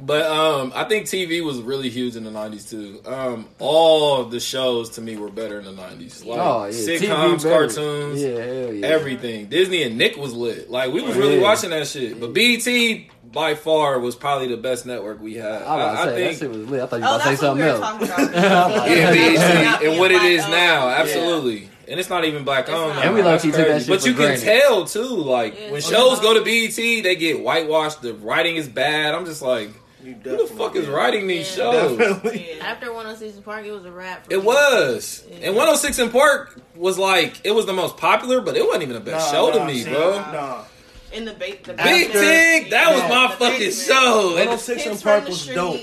But 0.00 0.26
um, 0.26 0.72
I 0.76 0.84
think 0.84 1.06
TV 1.06 1.42
was 1.44 1.60
really 1.60 1.90
huge 1.90 2.14
in 2.14 2.22
the 2.24 2.30
'90s 2.30 2.70
too. 2.70 3.00
Um, 3.04 3.48
all 3.58 4.24
the 4.24 4.38
shows 4.38 4.90
to 4.90 5.00
me 5.00 5.16
were 5.16 5.28
better 5.30 5.58
in 5.58 5.64
the 5.64 5.72
'90s, 5.72 6.24
like 6.24 6.38
Oh 6.38 6.64
yeah, 6.66 6.70
sitcoms, 6.72 7.42
cartoons, 7.42 8.22
Yeah, 8.22 8.28
hell 8.40 8.72
yeah. 8.72 8.86
everything. 8.86 9.46
Disney 9.46 9.82
and 9.82 9.98
Nick 9.98 10.16
was 10.16 10.32
lit. 10.32 10.70
Like 10.70 10.92
we 10.92 11.02
was 11.02 11.16
really 11.16 11.36
Yeah. 11.36 11.42
watching 11.42 11.70
that 11.70 11.86
shit. 11.88 12.20
But 12.20 12.32
BET 12.32 13.06
by 13.32 13.54
far 13.56 13.98
was 13.98 14.14
probably 14.14 14.46
the 14.48 14.56
best 14.56 14.86
network 14.86 15.20
we 15.20 15.34
had. 15.34 15.50
I 15.50 15.54
was 15.56 15.68
I, 15.68 15.74
about 15.74 16.04
to 16.04 16.10
I 16.10 16.14
think 16.14 16.30
that 16.38 16.38
shit 16.44 16.50
was 16.50 16.68
lit. 16.70 16.80
I 16.82 16.86
thought 16.86 17.00
you 17.00 17.04
Oh, 17.06 17.10
were 17.10 17.16
about 17.16 17.18
to 17.18 17.24
say 17.24 17.30
that's 17.30 17.42
what 17.42 17.56
we 17.56 17.62
something 17.62 18.08
were 18.08 18.14
else. 18.14 18.30
talking 18.30 18.34
about. 18.38 18.90
yeah, 18.96 19.12
BET 19.12 19.64
Not 19.64 19.84
and 19.84 19.98
what 19.98 20.10
it 20.12 20.20
being 20.20 20.32
is 20.38 20.46
black 20.46 20.50
now, 20.52 20.84
owned. 20.84 20.94
absolutely. 20.94 21.68
And 21.88 21.98
it's 21.98 22.10
not 22.10 22.24
even 22.26 22.44
black 22.44 22.68
owned. 22.68 22.98
And 22.98 23.14
we 23.14 23.22
more. 23.22 23.32
low-key 23.32 23.50
took 23.50 23.66
that 23.66 23.80
shit 23.80 23.88
But 23.88 24.02
for 24.02 24.08
you 24.08 24.14
can 24.14 24.38
tell 24.38 24.84
too, 24.84 25.06
like 25.06 25.58
Yeah, 25.58 25.72
when 25.72 25.80
shows 25.80 26.20
go 26.20 26.34
to 26.34 26.44
BET, 26.44 26.76
they 27.02 27.16
get 27.16 27.40
whitewashed. 27.42 28.02
The 28.02 28.14
writing 28.14 28.56
is 28.56 28.68
bad. 28.68 29.14
I'm 29.14 29.24
just 29.26 29.40
like, 29.42 29.70
You 30.04 30.14
who 30.22 30.36
the 30.36 30.46
fuck 30.46 30.76
is 30.76 30.86
writing 30.86 31.26
these 31.26 31.48
Yeah. 31.56 31.72
shows? 31.72 31.98
Definitely. 31.98 32.48
Yeah. 32.56 32.66
After 32.66 32.92
106 32.92 33.38
& 33.40 33.44
Park, 33.44 33.66
it 33.66 33.72
was 33.72 33.84
a 33.84 33.90
wrap. 33.90 34.26
For 34.26 34.32
It 34.34 34.38
me. 34.40 34.44
was. 34.46 35.24
Yeah. 35.30 35.48
And 35.48 35.56
106 35.56 35.98
& 36.08 36.12
Park 36.12 36.60
was 36.76 36.98
like 36.98 37.40
it 37.44 37.50
was 37.52 37.66
the 37.66 37.72
most 37.72 37.96
popular, 37.96 38.40
but 38.40 38.56
it 38.56 38.64
wasn't 38.64 38.82
even 38.84 38.94
the 38.94 39.00
best 39.00 39.32
Nah, 39.32 39.50
show 39.50 39.58
to 39.58 39.64
me, 39.64 39.82
see, 39.82 39.90
bro. 39.90 40.12
Nah. 40.32 40.58
In 41.12 41.24
the, 41.24 41.32
ba- 41.32 41.56
the 41.64 41.72
Big 41.72 41.76
basement. 42.12 42.12
Tank, 42.12 42.70
that 42.70 42.92
was 42.92 43.02
Yeah. 43.02 43.08
my 43.08 43.28
fucking 43.34 43.58
basement. 43.58 43.98
show. 43.98 44.34
106 44.36 45.02
& 45.02 45.02
Park 45.02 45.26
was 45.26 45.40
street. 45.40 45.54
dope. 45.54 45.80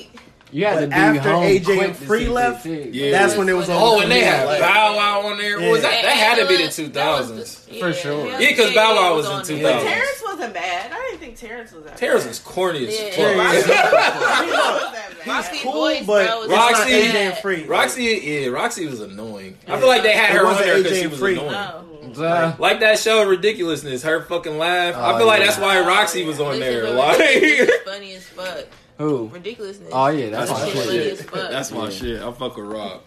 You 0.52 0.64
had 0.66 0.76
But 0.76 0.82
to 0.82 0.88
be 0.88 0.94
after 0.94 1.32
home 1.32 1.44
AJ 1.44 1.84
and 1.84 1.98
Free 1.98 2.28
left, 2.30 2.66
Yeah. 2.66 3.12
That's 3.12 3.36
when 3.36 3.50
it 3.50 3.54
was 3.54 3.68
on. 3.68 3.76
Oh, 3.82 4.00
and 4.00 4.10
they 4.12 4.22
had 4.22 4.46
Like, 4.46 4.62
Bow 4.62 4.96
Wow 4.96 5.22
on 5.28 5.38
there. 5.38 5.60
What 5.60 5.72
was 5.72 5.82
that? 5.82 6.04
That 6.04 6.16
had 6.16 6.36
to 6.38 6.46
be 6.48 6.56
the 6.58 6.64
Angela- 6.66 6.88
that 6.90 7.10
was 7.20 7.28
2000s. 7.32 7.66
the- 7.68 7.80
For 7.80 7.92
sure. 7.94 8.28
Yeah, 8.30 8.38
because 8.38 8.74
Bow 8.74 8.96
Wow 8.96 9.16
was 9.16 9.26
in 9.26 9.32
on 9.34 9.44
there. 9.44 9.58
2000. 9.58 9.64
But 9.86 9.90
Terrence 9.92 10.24
wasn't 10.26 10.54
bad. 10.54 10.92
I 11.36 11.38
didn't 11.38 11.38
think 11.38 11.52
Terrence 11.52 11.72
was 11.74 11.84
that 11.86 11.98
Terrence 11.98 12.24
bad. 12.24 12.32
is 12.32 12.40
corny 12.40 12.88
as 12.88 12.94
Yeah. 13.00 13.10
fuck. 13.10 13.18
Yeah. 13.18 13.44
Roxy 13.44 13.58
was 13.58 13.66
that 13.68 14.94
bad. 15.20 15.28
Roxy 15.28 15.60
Cool, 15.64 15.72
voice, 15.74 16.06
but 16.06 16.28
bro, 16.28 16.40
was 16.42 16.50
Roxy- 16.50 16.92
AJ 16.92 17.42
Free. 17.42 17.64
Roxy, 17.66 18.04
yeah, 18.24 18.48
Roxy 18.48 18.86
was 18.86 19.02
annoying. 19.02 19.58
I 19.68 19.78
feel 19.80 19.88
like 19.88 20.04
they 20.04 20.12
had 20.14 20.36
It 20.36 20.40
her 20.40 20.48
on 20.48 20.56
there 20.58 20.78
because 20.82 20.98
she 21.00 21.08
was 21.08 21.20
Free. 21.20 21.34
annoying. 21.38 21.54
Oh. 21.56 21.82
Uh, 22.24 22.56
Like 22.60 22.80
that 22.80 23.00
show, 23.00 23.26
ridiculousness. 23.28 24.04
Her 24.04 24.22
fucking 24.22 24.58
laugh. 24.58 24.96
I 24.96 25.14
Oh, 25.14 25.18
feel 25.18 25.28
like 25.28 25.40
yeah. 25.40 25.48
that's 25.48 25.60
why 25.60 25.80
Roxy 25.82 26.24
was 26.24 26.40
on 26.40 26.60
Listen 26.60 26.60
there. 26.62 26.82
to 26.86 26.92
Like, 26.92 27.18
Ridiculous, 27.20 27.72
funny 27.86 28.14
as 28.14 28.24
fuck. 28.26 28.66
who? 28.98 29.28
Ridiculousness. 29.34 29.90
Oh 29.92 30.08
yeah, 30.08 30.30
that's 30.30 30.50
That's 30.50 30.62
my 30.62 30.66
my 30.68 30.72
shit 30.72 30.76
shit. 30.76 30.86
funny 30.86 30.98
shit. 31.00 31.14
as 31.14 31.22
fuck. 31.24 31.52
That's 31.52 31.72
my 31.72 31.84
Yeah. 31.86 31.90
shit. 31.90 32.22
I 32.22 32.32
fuck 32.32 32.56
with 32.58 32.66
Rob. 32.68 33.02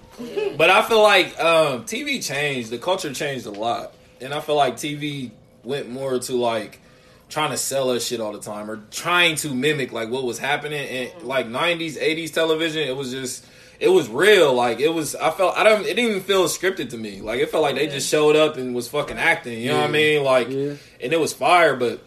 But 0.58 0.68
I 0.70 0.82
feel 0.82 1.02
like 1.02 1.38
um, 1.42 1.84
TV 1.84 2.20
changed. 2.26 2.70
The 2.70 2.78
culture 2.78 3.14
changed 3.14 3.46
a 3.46 3.50
lot, 3.52 3.94
and 4.20 4.34
I 4.34 4.40
feel 4.40 4.56
like 4.56 4.74
TV 4.76 5.30
went 5.64 5.88
more 5.88 6.18
to 6.18 6.32
like 6.34 6.80
trying 7.28 7.50
to 7.50 7.56
sell 7.58 7.90
us 7.90 8.06
shit 8.06 8.20
all 8.20 8.32
the 8.32 8.40
time 8.40 8.70
or 8.70 8.80
trying 8.90 9.36
to 9.36 9.54
mimic 9.54 9.92
like 9.92 10.08
what 10.08 10.24
was 10.24 10.38
happening 10.38 10.80
and 10.88 11.22
like 11.22 11.46
90s 11.46 11.98
80s 11.98 12.32
television. 12.32 12.82
It 12.88 12.96
was 12.96 13.10
just 13.10 13.44
it 13.80 13.88
was 13.88 14.08
real. 14.08 14.54
Like 14.54 14.80
it 14.80 14.88
was 14.92 15.14
i 15.14 15.30
felt 15.30 15.56
i 15.56 15.62
don't 15.64 15.82
it 15.82 15.94
didn't 15.94 16.10
even 16.10 16.22
feel 16.22 16.44
scripted 16.46 16.90
to 16.90 16.96
me. 16.98 17.20
Like 17.20 17.40
it 17.40 17.50
felt 17.50 17.62
like 17.62 17.74
they 17.74 17.86
just 17.86 18.08
showed 18.08 18.34
up 18.36 18.56
and 18.56 18.74
was 18.74 18.88
fucking 18.88 19.18
acting 19.18 19.60
you 19.60 19.68
know 19.68 19.78
what 19.78 19.88
i 19.88 19.92
mean? 19.92 20.24
Like 20.24 20.48
Yeah. 20.50 20.74
and 21.02 21.12
it 21.12 21.20
was 21.20 21.32
fire 21.32 21.76
but 21.76 22.00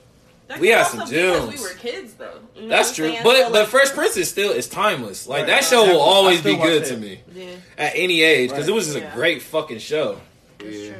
That 0.47 0.59
We 0.59 0.69
had 0.69 0.87
some 0.87 1.05
be 1.07 1.11
gems. 1.15 1.55
We 1.55 1.61
were 1.61 1.73
kids 1.75 2.13
though. 2.15 2.39
You 2.55 2.63
know 2.63 2.67
that's 2.69 2.95
true. 2.95 3.13
but 3.23 3.37
So, 3.37 3.43
but 3.43 3.51
like, 3.53 3.67
fresh 3.69 3.91
prince 3.91 4.17
is 4.17 4.27
still 4.29 4.51
is 4.51 4.67
timeless. 4.67 5.27
Like 5.27 5.41
Right. 5.41 5.47
that 5.47 5.63
show 5.63 5.85
will 5.85 6.01
always 6.01 6.41
be 6.41 6.55
good 6.57 6.83
that. 6.83 6.89
to 6.89 6.97
me. 6.97 7.21
Yeah, 7.33 7.45
at 7.77 7.93
any 7.95 8.21
age 8.21 8.49
because 8.49 8.67
it 8.67 8.73
was 8.73 8.85
just 8.87 8.97
a 8.97 9.11
great 9.15 9.41
fucking 9.43 9.79
show. 9.79 10.19
That's 10.59 10.75
Yeah. 10.75 10.93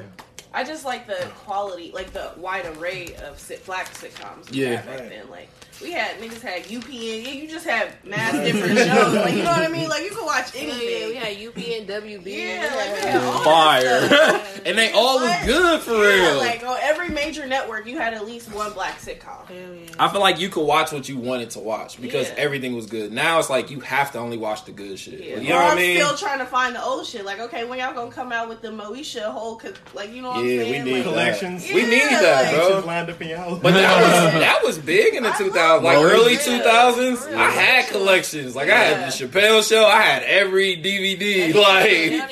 True. 0.51 0.61
I 0.61 0.63
just 0.63 0.85
like 0.85 1.07
the 1.07 1.29
quality, 1.35 1.91
like 1.93 2.11
the 2.13 2.31
wide 2.37 2.65
array 2.77 3.15
of 3.23 3.39
sit, 3.39 3.65
black 3.65 3.87
sitcoms. 3.93 4.47
Yeah. 4.51 4.81
back 4.81 4.99
Right. 4.99 5.09
then. 5.09 5.29
Like 5.29 5.49
we 5.81 5.91
had 5.91 6.17
niggas 6.19 6.41
had 6.41 6.63
UPN. 6.63 7.23
Yeah, 7.25 7.31
you 7.31 7.47
just 7.47 7.65
had 7.65 7.93
mass 8.03 8.33
different 8.33 8.77
shows. 8.77 9.13
Like 9.13 9.33
you 9.33 9.43
know 9.43 9.51
what 9.51 9.63
I 9.63 9.67
mean? 9.67 9.89
Like 9.89 10.03
you 10.03 10.11
could 10.11 10.25
watch 10.25 10.55
anything. 10.55 10.81
Yeah, 10.81 11.07
we 11.07 11.15
had 11.15 11.37
UPN, 11.37 11.87
WB. 11.87 12.25
Yeah, 12.25 12.71
like, 12.75 13.43
fire, 13.43 14.41
and 14.65 14.77
they 14.77 14.91
all 14.91 15.19
was 15.19 15.45
good 15.45 15.81
for 15.81 15.93
yeah, 15.93 16.29
real. 16.31 16.37
Like 16.37 16.63
on 16.63 16.77
every 16.81 17.09
major 17.09 17.45
network, 17.47 17.87
you 17.87 17.97
had 17.97 18.13
at 18.13 18.25
least 18.25 18.53
one 18.53 18.73
black 18.73 18.99
sitcom. 18.99 19.49
Yeah. 19.49 19.93
I 19.99 20.09
feel 20.09 20.21
like 20.21 20.39
you 20.39 20.49
could 20.49 20.65
watch 20.65 20.91
what 20.91 21.07
you 21.09 21.17
wanted 21.17 21.49
to 21.51 21.59
watch 21.59 21.99
because 22.01 22.29
yeah. 22.29 22.35
everything 22.37 22.75
was 22.75 22.85
good. 22.85 23.11
Now 23.11 23.39
it's 23.39 23.49
like 23.49 23.71
you 23.71 23.79
have 23.81 24.11
to 24.13 24.19
only 24.19 24.37
watch 24.37 24.65
the 24.65 24.71
good 24.71 24.97
shit. 24.99 25.19
Yeah. 25.21 25.37
You 25.37 25.49
know 25.49 25.55
what 25.55 25.73
I 25.73 25.75
mean? 25.75 25.97
Still 25.97 26.17
trying 26.17 26.39
to 26.39 26.45
find 26.45 26.75
the 26.75 26.83
old 26.83 27.05
shit. 27.05 27.25
Like 27.25 27.39
okay, 27.39 27.65
when 27.65 27.79
y'all 27.79 27.93
gonna 27.93 28.11
come 28.11 28.31
out 28.31 28.49
with 28.49 28.61
the 28.61 28.69
Moesha 28.69 29.23
whole? 29.23 29.57
Co- 29.57 29.73
like 29.93 30.13
you 30.13 30.21
know 30.21 30.29
what 30.29 30.45
yeah, 30.45 30.61
I'm 30.61 30.67
saying? 30.67 30.83
We 30.85 30.91
need 30.91 30.97
like, 30.97 31.03
collections. 31.03 31.67
We 31.67 31.83
need 31.83 32.01
that, 32.01 32.53
bro. 32.53 32.83
Lined 32.85 33.09
up 33.09 33.21
in 33.21 33.29
your 33.29 33.37
house. 33.37 33.59
But 33.61 33.73
that 33.73 34.01
was 34.01 34.33
that 34.41 34.63
was 34.63 34.77
big 34.77 35.15
in 35.15 35.23
the 35.23 35.29
2000s 35.29 35.70
like 35.79 35.97
early 35.97 36.35
2000s, 36.35 37.31
yeah. 37.31 37.39
I 37.39 37.49
had 37.49 37.87
collections. 37.89 38.55
Like 38.55 38.67
yeah. 38.67 38.75
I 38.75 38.77
had 38.77 39.11
the 39.11 39.25
Chappelle 39.25 39.67
show, 39.67 39.85
I 39.85 40.01
had 40.01 40.23
every 40.23 40.75
DVD. 40.77 41.53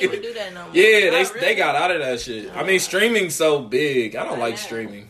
no 0.54 0.66
Yeah, 0.72 1.10
they 1.10 1.10
really. 1.10 1.40
they 1.40 1.54
got 1.54 1.76
out 1.76 1.90
of 1.90 2.00
that 2.00 2.20
shit. 2.20 2.50
I 2.54 2.64
mean, 2.64 2.80
streaming's 2.80 3.34
so 3.34 3.60
big. 3.60 4.16
I 4.16 4.24
don't 4.24 4.38
like 4.38 4.58
streaming. 4.58 5.08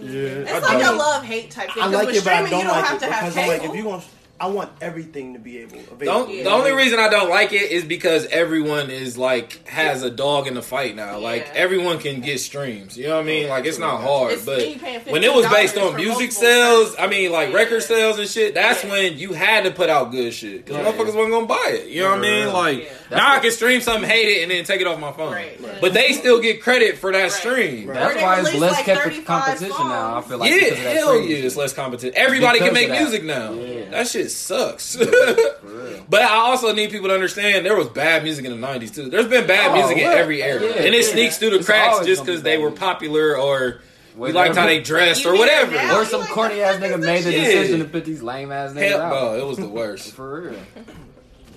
Yeah. 0.00 0.20
It's 0.20 0.66
I 0.66 0.76
like 0.76 0.86
a 0.86 0.92
love 0.92 1.24
hate 1.24 1.50
type 1.50 1.70
thing. 1.70 1.82
I 1.82 1.86
like 1.86 2.08
it, 2.14 2.24
but 2.24 2.32
I 2.32 2.40
don't, 2.42 2.58
you 2.58 2.64
don't 2.64 2.68
like 2.68 2.84
have 2.84 2.96
it 2.96 3.00
to 3.00 3.06
because 3.06 3.20
have 3.22 3.34
cable. 3.34 3.52
I'm 3.52 3.58
like 3.60 3.70
if 3.70 3.76
you 3.76 3.84
want 3.84 4.04
I 4.40 4.46
want 4.46 4.70
everything 4.80 5.34
to 5.34 5.38
be 5.38 5.58
able 5.58 5.78
The, 5.78 5.92
available. 5.92 6.22
on- 6.32 6.36
the 6.42 6.50
only 6.50 6.72
reason 6.72 6.98
I 6.98 7.08
don't 7.08 7.30
like 7.30 7.52
it 7.52 7.70
is 7.70 7.84
because 7.84 8.26
everyone 8.26 8.90
is 8.90 9.16
like 9.16 9.68
has 9.68 10.02
a 10.02 10.10
dog 10.10 10.48
in 10.48 10.54
the 10.54 10.62
fight 10.62 10.96
now. 10.96 11.18
Like 11.20 11.46
Yeah. 11.46 11.60
everyone 11.60 12.00
can 12.00 12.20
get 12.22 12.40
streams. 12.40 12.96
You 12.98 13.06
know 13.06 13.14
what 13.16 13.20
I 13.20 13.26
mean? 13.26 13.48
Like 13.48 13.66
it's 13.66 13.78
not 13.78 14.00
hard, 14.00 14.32
It's- 14.32 14.44
but 14.44 14.58
then 14.58 14.70
you 14.70 14.78
paying 14.80 15.00
when 15.02 15.22
it 15.22 15.32
was 15.32 15.46
based 15.46 15.78
on 15.78 15.94
music 15.94 16.32
sales. 16.32 16.96
I 16.98 17.06
mean 17.06 17.30
like 17.30 17.50
Yeah. 17.50 17.54
record 17.56 17.84
sales 17.84 18.18
and 18.18 18.28
shit. 18.28 18.54
That's 18.54 18.82
Yeah. 18.82 18.90
when 18.90 19.16
you 19.18 19.32
had 19.32 19.62
to 19.62 19.70
put 19.70 19.88
out 19.88 20.10
good 20.10 20.34
shit 20.34 20.64
because 20.64 20.76
Yeah. 20.84 20.90
motherfuckers 20.90 21.14
wasn't 21.14 21.30
gonna 21.30 21.46
buy 21.46 21.70
it. 21.74 21.86
You 21.86 22.02
know 22.02 22.10
what 22.10 22.18
I 22.18 22.22
mean? 22.22 22.52
Like 22.52 22.78
Yeah. 23.10 23.16
now 23.16 23.34
I 23.36 23.38
can 23.38 23.52
stream 23.52 23.80
something, 23.80 24.10
hate 24.10 24.26
it, 24.38 24.42
and 24.42 24.50
then 24.50 24.64
take 24.64 24.80
it 24.80 24.88
off 24.88 24.98
my 24.98 25.12
phone. 25.12 25.32
Right. 25.34 25.80
But 25.80 25.94
they 25.94 26.14
still 26.14 26.40
get 26.40 26.60
credit 26.60 26.98
for 26.98 27.12
that 27.12 27.22
Right. 27.22 27.30
stream. 27.32 27.86
Right. 27.86 27.96
That's 28.00 28.20
why 28.22 28.40
it's 28.40 28.54
less 28.54 28.72
like, 28.72 28.84
kept 28.86 29.02
35 29.04 29.24
competition 29.24 29.88
now. 29.88 30.16
I 30.16 30.20
feel 30.28 30.38
like 30.38 30.50
yeah, 30.50 30.56
because 30.58 30.78
of 30.78 30.84
that 30.84 30.96
hell 30.96 31.20
yeah, 31.20 31.36
it's 31.36 31.54
less 31.56 31.72
competition. 31.72 32.12
Everybody 32.16 32.58
can 32.58 32.74
make 32.74 32.90
music 32.90 33.22
now. 33.22 33.54
That 33.92 34.08
shit 34.08 34.21
sucks. 34.30 34.96
For 34.96 35.04
real. 35.06 36.04
But 36.08 36.22
I 36.22 36.34
also 36.34 36.72
need 36.74 36.90
people 36.90 37.08
to 37.08 37.14
understand 37.14 37.64
there 37.66 37.76
was 37.76 37.88
bad 37.88 38.22
music 38.22 38.44
in 38.44 38.60
the 38.60 38.66
'90s 38.66 38.94
too. 38.94 39.08
There's 39.08 39.26
been 39.28 39.46
bad 39.46 39.70
Oh, 39.70 39.74
music 39.76 39.98
in 39.98 40.04
every 40.04 40.42
era, 40.42 40.60
Yeah, 40.62 40.68
and 40.76 40.94
it 40.94 41.04
yeah. 41.06 41.12
sneaks 41.12 41.38
through 41.38 41.50
the 41.50 41.56
It's 41.58 41.66
cracks 41.66 42.04
just 42.04 42.24
because 42.24 42.42
they 42.42 42.58
were 42.58 42.70
popular 42.70 43.36
or 43.38 43.80
we 44.14 44.20
Whatever. 44.20 44.38
liked 44.38 44.56
how 44.56 44.66
they 44.66 44.80
dressed 44.82 45.24
You 45.24 45.30
or 45.30 45.38
whatever. 45.38 45.72
now? 45.74 45.98
Or 46.00 46.04
some 46.04 46.20
like 46.20 46.30
corny 46.30 46.60
ass 46.60 46.76
nigga 46.76 47.00
made 47.00 47.24
the 47.24 47.32
shit? 47.32 47.44
decision 47.44 47.78
to 47.80 47.86
put 47.86 48.04
these 48.04 48.22
lame 48.22 48.52
ass 48.52 48.72
niggas 48.72 48.88
Hell, 48.90 49.00
out. 49.00 49.10
bro, 49.10 49.38
it 49.38 49.46
was 49.46 49.56
the 49.58 49.68
worst. 49.68 50.12
For 50.16 50.40
real. 50.50 50.60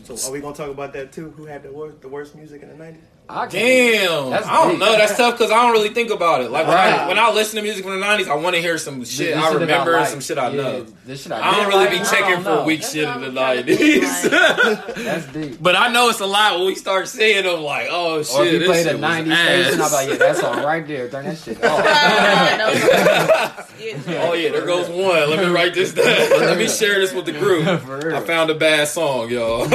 So 0.05 0.29
are 0.29 0.31
we 0.31 0.39
gonna 0.39 0.55
talk 0.55 0.69
about 0.69 0.93
that 0.93 1.12
too? 1.12 1.31
Who 1.31 1.45
had 1.45 1.63
the 1.63 1.72
worst, 1.72 2.00
the 2.01 2.07
worst 2.07 2.36
music 2.36 2.62
in 2.62 2.69
the 2.69 2.75
'90s? 2.75 2.98
I 3.27 3.48
Damn, 3.48 4.29
That's 4.29 4.46
I 4.46 4.53
don't 4.58 4.70
deep. 4.72 4.79
know. 4.79 4.91
That's 4.98 5.17
tough 5.17 5.36
because 5.38 5.51
I 5.51 5.55
don't 5.63 5.72
really 5.72 5.89
think 5.89 6.12
about 6.12 6.41
it. 6.41 6.51
Like 6.51 6.67
when, 6.67 6.77
I, 6.77 7.08
when 7.08 7.17
I 7.17 7.32
listen 7.32 7.55
to 7.58 7.63
music 7.63 7.84
from 7.84 8.00
the 8.00 8.05
'90s, 8.05 8.27
I 8.27 8.36
want 8.36 8.55
to 8.55 8.62
hear 8.62 8.77
some 8.77 9.03
shit 9.03 9.34
This 9.34 9.44
I 9.44 9.51
that 9.51 9.60
remember 9.62 9.94
and 9.94 10.01
like. 10.01 10.10
some 10.10 10.20
shit 10.20 10.38
I 10.38 10.50
Yeah, 10.50 10.62
know. 10.62 10.84
This 11.05 11.24
shit 11.24 11.32
I, 11.32 11.41
I 11.41 11.55
don't 11.55 11.67
really 11.67 11.86
like, 11.86 11.91
be 11.91 11.98
checking 12.08 12.38
for 12.44 12.44
know. 12.44 12.63
weak 12.65 12.82
That's 12.82 12.94
shit 12.94 13.10
in 13.10 13.22
the 13.22 13.32
trying 13.32 13.65
to 13.65 13.74
'90s. 13.74 14.94
That's 15.03 15.25
deep. 15.34 15.58
But 15.60 15.75
I 15.75 15.91
know 15.91 16.10
it's 16.10 16.20
a 16.20 16.25
lot 16.27 16.58
when 16.60 16.67
we 16.67 16.75
start 16.75 17.08
seeing 17.08 17.44
them 17.46 17.62
like, 17.62 17.88
oh 17.89 18.22
shit, 18.22 18.36
Or 18.36 18.46
if 18.46 18.53
you 18.53 18.60
this 18.60 18.67
play 18.67 18.84
shit 18.84 18.94
the 18.94 19.00
90s 19.08 19.65
station, 19.65 19.82
I'll 19.82 19.89
be 19.89 19.96
like, 19.96 20.10
yeah, 20.10 20.15
that 20.17 20.38
song 20.38 20.63
right 20.63 20.88
there. 20.88 21.10
Turn 21.10 21.25
that 21.25 21.38
shit 21.38 21.63
off. 21.63 23.72
Oh 24.08 24.34
yeah, 24.34 24.50
there 24.50 24.65
goes 24.65 24.89
one. 24.89 25.29
Let 25.29 25.38
me 25.39 25.46
write 25.53 25.75
this 25.75 25.94
down. 25.94 26.05
Let 26.05 26.58
me 26.58 26.67
share 26.67 27.00
this 27.00 27.13
with 27.13 27.25
the 27.25 27.34
group. 27.34 27.67
I 27.67 28.20
found 28.22 28.50
a 28.50 28.55
bad 28.55 28.88
song, 28.88 29.29
y'all. 29.29 29.67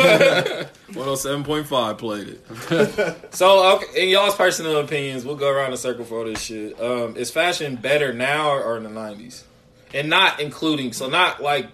107.5 0.92 1.98
played 1.98 2.28
it. 2.28 3.34
so, 3.34 3.76
okay, 3.76 4.04
in 4.04 4.08
y'all's 4.10 4.34
personal 4.34 4.78
opinions, 4.78 5.24
we'll 5.24 5.36
go 5.36 5.48
around 5.48 5.70
the 5.70 5.76
circle 5.76 6.04
for 6.04 6.18
all 6.18 6.24
this 6.24 6.40
shit. 6.40 6.80
Um, 6.80 7.16
is 7.16 7.30
fashion 7.30 7.76
better 7.76 8.12
now 8.12 8.50
or 8.50 8.76
in 8.76 8.82
the 8.82 8.90
90s? 8.90 9.44
And 9.92 10.08
not 10.08 10.40
including, 10.40 10.92
so 10.92 11.08
not 11.08 11.42
like 11.42 11.68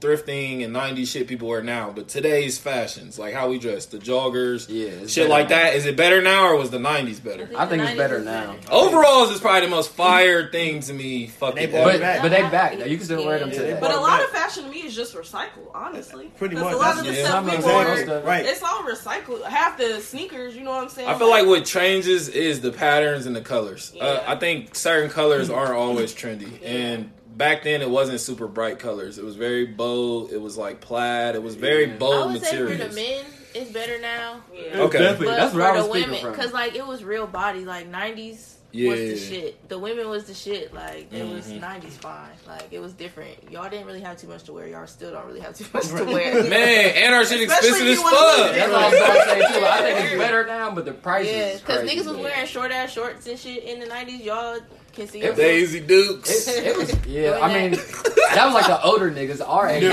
thrifting 0.00 0.64
and 0.64 0.74
90s 0.74 1.08
shit 1.08 1.26
people 1.26 1.48
wear 1.48 1.62
now, 1.62 1.90
but 1.94 2.08
today's 2.08 2.56
fashions, 2.56 3.18
like 3.18 3.34
how 3.34 3.48
we 3.48 3.58
dress, 3.58 3.86
the 3.86 3.98
joggers, 3.98 4.66
Yeah, 4.68 5.06
shit 5.08 5.28
like 5.28 5.48
now. 5.50 5.56
that. 5.56 5.74
Is 5.74 5.86
it 5.86 5.96
better 5.96 6.22
now 6.22 6.46
or 6.46 6.56
was 6.56 6.70
the 6.70 6.78
90s 6.78 7.22
better? 7.22 7.50
I 7.56 7.66
think 7.66 7.82
it's 7.82 7.96
better 7.96 8.20
now. 8.20 8.54
Overalls 8.70 9.30
is 9.32 9.40
probably 9.40 9.62
the 9.62 9.74
most 9.74 9.90
fire 9.90 10.50
thing 10.50 10.80
to 10.82 10.92
me. 10.92 11.26
Fucking 11.26 11.56
They 11.56 11.66
But, 11.66 11.96
it 11.96 12.00
back. 12.00 12.22
but 12.22 12.30
they 12.30 12.42
back. 12.42 12.78
Now 12.78 12.84
you 12.84 12.96
can 12.96 13.04
still 13.04 13.26
wear 13.26 13.40
them 13.40 13.50
today. 13.50 13.76
But 13.80 13.90
a 13.90 13.96
lot 14.00 14.22
of 14.22 14.30
fashion 14.30 14.64
to 14.64 14.70
me 14.70 14.78
is 14.86 14.94
just 14.94 15.14
recycled, 15.14 15.70
honestly. 15.74 16.30
Pretty 16.38 16.54
'Cause 16.54 16.64
much. 16.64 16.74
A 16.74 16.76
lot 16.76 16.98
of 16.98 17.04
the 17.04 17.12
yeah, 17.12 17.24
stuff 17.24 17.32
some 17.34 17.44
we 17.46 17.56
of 17.56 17.64
wore, 17.64 17.84
the 17.84 17.96
stuff. 18.02 18.24
Right. 18.24 18.46
it's 18.46 18.62
all 18.62 18.82
recycled. 18.84 19.44
Half 19.44 19.78
the 19.78 20.00
sneakers, 20.00 20.54
you 20.54 20.62
know 20.62 20.70
what 20.70 20.84
I'm 20.84 20.88
saying? 20.90 21.08
I 21.08 21.18
feel 21.18 21.28
like 21.30 21.46
what 21.46 21.64
changes 21.64 22.28
is 22.28 22.60
the 22.60 22.70
patterns 22.70 23.26
and 23.26 23.34
the 23.34 23.40
colors. 23.40 23.92
Uh, 24.00 24.22
I 24.26 24.36
think 24.36 24.74
certain 24.76 25.10
colors 25.10 25.50
aren't 25.50 25.72
always 25.74 26.14
trendy, 26.14 26.52
and 26.64 27.10
back 27.38 27.62
then 27.62 27.80
it 27.80 27.88
wasn't 27.88 28.20
super 28.20 28.46
bright 28.48 28.78
colors. 28.78 29.16
It 29.18 29.24
was 29.24 29.36
very 29.36 29.64
bold. 29.64 30.32
It 30.32 30.40
was 30.40 30.56
like 30.58 30.80
plaid. 30.80 31.34
It 31.36 31.42
was 31.42 31.54
very 31.54 31.86
Yeah. 31.86 31.94
I 31.94 31.96
bold 31.96 32.32
would 32.32 32.42
say 32.44 32.56
for 32.58 32.74
the 32.74 32.92
men, 32.94 33.24
it's 33.54 33.70
better 33.70 33.98
now. 34.00 34.42
Yeah. 34.52 34.80
Okay. 34.82 34.98
Definitely. 34.98 35.26
But 35.28 35.36
That's 35.36 35.54
for 35.54 35.62
I 35.62 35.72
the 35.72 35.78
was 35.86 35.90
speaking 35.90 36.10
women, 36.22 36.32
because 36.32 36.52
like 36.52 36.74
it 36.74 36.86
was 36.86 37.02
real 37.04 37.26
body, 37.26 37.64
like 37.64 37.90
'90s 37.90 38.54
was 38.74 38.98
the 39.00 39.16
shit. 39.16 39.68
The 39.70 39.78
women 39.78 40.08
was 40.10 40.24
the 40.24 40.34
shit. 40.34 40.74
Like 40.74 41.10
it 41.12 41.24
was 41.26 41.46
Mhm. 41.46 41.60
'90s 41.60 41.96
fine. 41.96 42.28
Like 42.46 42.66
it 42.70 42.80
was 42.80 42.92
different. 42.92 43.50
Y'all 43.50 43.70
didn't 43.70 43.86
really 43.86 44.02
have 44.02 44.18
too 44.18 44.26
much 44.28 44.42
to 44.44 44.52
wear. 44.52 44.66
Y'all 44.68 44.86
still 44.86 45.10
don't 45.12 45.26
really 45.26 45.40
have 45.40 45.56
too 45.56 45.64
much 45.72 45.86
to 45.88 46.04
wear. 46.04 46.42
Man, 46.50 46.92
and 46.96 47.14
our 47.14 47.24
shit 47.24 47.40
expensive 47.40 47.76
if 47.76 47.82
as 47.82 47.96
you 47.98 48.02
wanna 48.04 48.16
look 48.16 48.36
fuck. 48.36 48.54
That's 48.54 48.70
what 48.72 48.82
I 48.82 48.88
was 48.90 48.98
about 48.98 49.14
to 49.14 49.24
say 49.24 49.58
too. 49.60 49.66
I 49.66 49.78
think 49.80 50.10
it's 50.12 50.18
better 50.18 50.46
now, 50.46 50.70
but 50.72 50.84
the 50.84 50.92
price 50.92 51.26
Yeah, 51.26 51.46
is 51.48 51.60
because 51.62 51.88
niggas 51.88 52.06
was 52.06 52.16
wearing 52.18 52.46
short 52.46 52.70
ass 52.72 52.92
shorts 52.92 53.26
and 53.26 53.38
shit 53.38 53.64
in 53.64 53.80
the 53.80 53.86
'90s. 53.86 54.22
Y'all 54.24 54.58
can 54.98 55.08
see. 55.08 55.20
It- 55.22 55.36
Daisy 55.36 55.80
Dukes. 55.80 56.48
It, 56.48 56.66
it 56.66 56.76
was 56.76 56.90
yeah. 57.06 57.30
Doing 57.30 57.42
I 57.42 57.48
mean, 57.54 57.70
that 57.72 58.44
was 58.46 58.54
like 58.54 58.66
the 58.66 58.82
older 58.82 59.10
niggas, 59.10 59.40
our 59.46 59.68
age. 59.68 59.82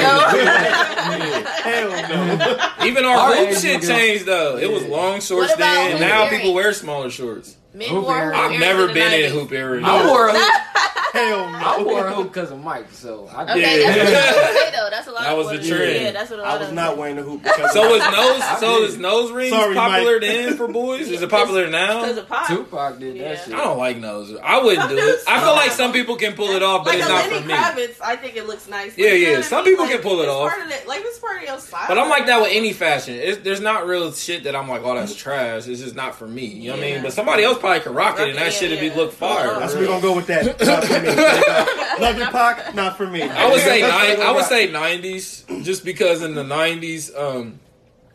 Hell 1.65 1.89
no. 1.89 2.85
Even 2.85 3.05
our 3.05 3.17
Our 3.17 3.35
hoop 3.35 3.57
shit 3.57 3.81
niggas. 3.81 3.87
changed 3.87 4.25
though. 4.25 4.57
It 4.57 4.71
was 4.71 4.83
long 4.85 5.21
shorts 5.21 5.55
then. 5.55 5.99
Now 5.99 6.23
earrings? 6.25 6.37
people 6.37 6.53
wear 6.53 6.73
smaller 6.73 7.09
shorts. 7.09 7.55
Men 7.75 7.89
Hoop 7.89 8.03
wore 8.05 8.21
hoop 8.21 8.35
I've 8.35 8.59
never 8.59 8.87
the 8.87 8.93
been 8.93 9.13
in 9.13 9.29
90s. 9.31 9.33
hoop 9.33 9.51
earrings. 9.51 9.85
I 9.87 10.07
wore 10.07 10.27
a 10.29 10.33
hoop. 10.33 10.61
Hell 11.15 11.45
I 11.45 11.81
wore 11.81 12.07
a 12.07 12.13
hoop 12.13 12.27
because 12.33 12.51
of 12.51 12.61
Mike, 12.61 12.87
so 12.91 13.29
I 13.33 13.43
Okay, 13.43 13.81
Yeah. 13.81 13.93
that's 13.95 14.11
what 14.11 14.11
I 14.11 14.33
was 14.33 14.35
gonna 14.35 14.53
say 14.59 14.71
though. 14.71 14.89
That's 14.89 15.07
a 15.07 15.11
lot. 15.11 15.21
That 15.23 15.31
of 15.31 15.37
was 15.37 15.47
the 15.47 15.67
trend. 15.69 16.03
Yeah, 16.03 16.11
that's 16.11 16.29
what 16.29 16.39
a 16.39 16.41
lot 16.41 16.51
I 16.51 16.57
was 16.59 16.67
of 16.69 16.73
not 16.73 16.97
wearing 16.97 17.15
the 17.15 17.21
hoop 17.23 17.41
because 17.43 17.71
So 17.73 17.93
is 17.95 18.03
nose 18.11 18.59
so 18.59 18.83
is 18.83 18.97
nose 18.97 19.31
rings 19.31 19.51
Sorry, 19.51 19.75
popular 19.75 20.13
Mike. 20.13 20.21
then 20.21 20.57
for 20.57 20.67
boys? 20.67 21.09
Is 21.09 21.21
it 21.21 21.29
popular 21.29 21.69
now? 21.69 22.01
because 22.01 22.17
of 22.17 22.27
pop. 22.27 22.47
Tupac 22.47 22.99
did 22.99 23.15
Yeah. 23.15 23.29
that 23.35 23.45
shit. 23.45 23.53
I 23.53 23.57
don't 23.63 23.77
like 23.77 23.95
nose. 23.97 24.35
I 24.43 24.61
wouldn't 24.61 24.89
do 24.89 24.97
it. 24.97 25.19
I 25.25 25.39
feel 25.39 25.51
like 25.53 25.71
some 25.71 25.93
people 25.93 26.17
can 26.17 26.33
pull 26.33 26.49
it 26.51 26.61
off, 26.63 26.83
but 26.83 26.95
like 26.95 26.99
it's 26.99 27.07
not 27.09 27.29
Lenny 27.29 27.41
for 27.43 27.47
me. 27.47 27.53
Kravitz, 27.53 27.95
I 28.03 28.15
think 28.17 28.35
it 28.35 28.45
looks 28.45 28.67
nice. 28.67 28.97
Yeah, 28.97 29.11
Like, 29.11 29.19
yeah, 29.21 29.31
know 29.33 29.37
I 29.39 29.41
some 29.41 29.63
mean? 29.63 29.73
people 29.73 29.87
can 29.87 29.99
pull 30.01 30.19
it 30.19 30.27
off. 30.27 30.51
Part 30.51 30.65
of 30.65 30.71
it, 30.71 30.85
like 30.85 30.99
it's 31.05 31.19
part 31.19 31.37
of 31.37 31.43
your 31.47 31.59
style. 31.59 31.85
But 31.87 31.97
I'm 31.97 32.09
like 32.09 32.25
that 32.25 32.41
with 32.41 32.51
any 32.51 32.73
fashion. 32.73 33.15
There's 33.41 33.61
not 33.61 33.87
real 33.87 34.11
shit 34.11 34.43
that 34.43 34.53
I'm 34.55 34.67
like, 34.67 34.81
oh, 34.83 34.95
that's 34.95 35.15
trash. 35.15 35.65
It's 35.67 35.79
just 35.81 35.95
not 35.95 36.15
for 36.15 36.27
me. 36.27 36.45
You 36.45 36.71
know 36.71 36.75
what 36.77 36.83
I 36.85 36.91
mean? 36.91 37.01
But 37.03 37.13
somebody 37.13 37.43
else 37.45 37.57
probably 37.65 37.79
could 37.81 37.95
rock 37.95 38.19
it, 38.19 38.29
and 38.29 38.37
that 38.37 38.53
shit 38.53 38.69
would 38.69 38.79
be 38.79 38.89
look 38.91 39.11
fire. 39.11 39.59
That's 39.59 39.73
we're 39.73 39.87
gonna 39.87 40.01
go 40.01 40.15
with 40.15 40.27
that. 40.27 40.45
Not 40.61 40.83
for 40.85 41.01
me. 41.01 41.15
Love 42.05 42.17
you, 42.19 42.25
Pac. 42.25 42.75
Not 42.75 42.97
for 42.97 43.07
me. 43.07 43.23
I 43.23 43.49
would 43.49 43.59
say 43.61 43.81
ni- 43.81 44.23
I 44.23 44.31
would 44.31 44.45
say 44.45 44.67
90s, 44.67 45.63
just 45.63 45.83
because 45.85 46.21
in 46.21 46.35
the 46.35 46.43
90s, 46.43 47.17
um, 47.17 47.59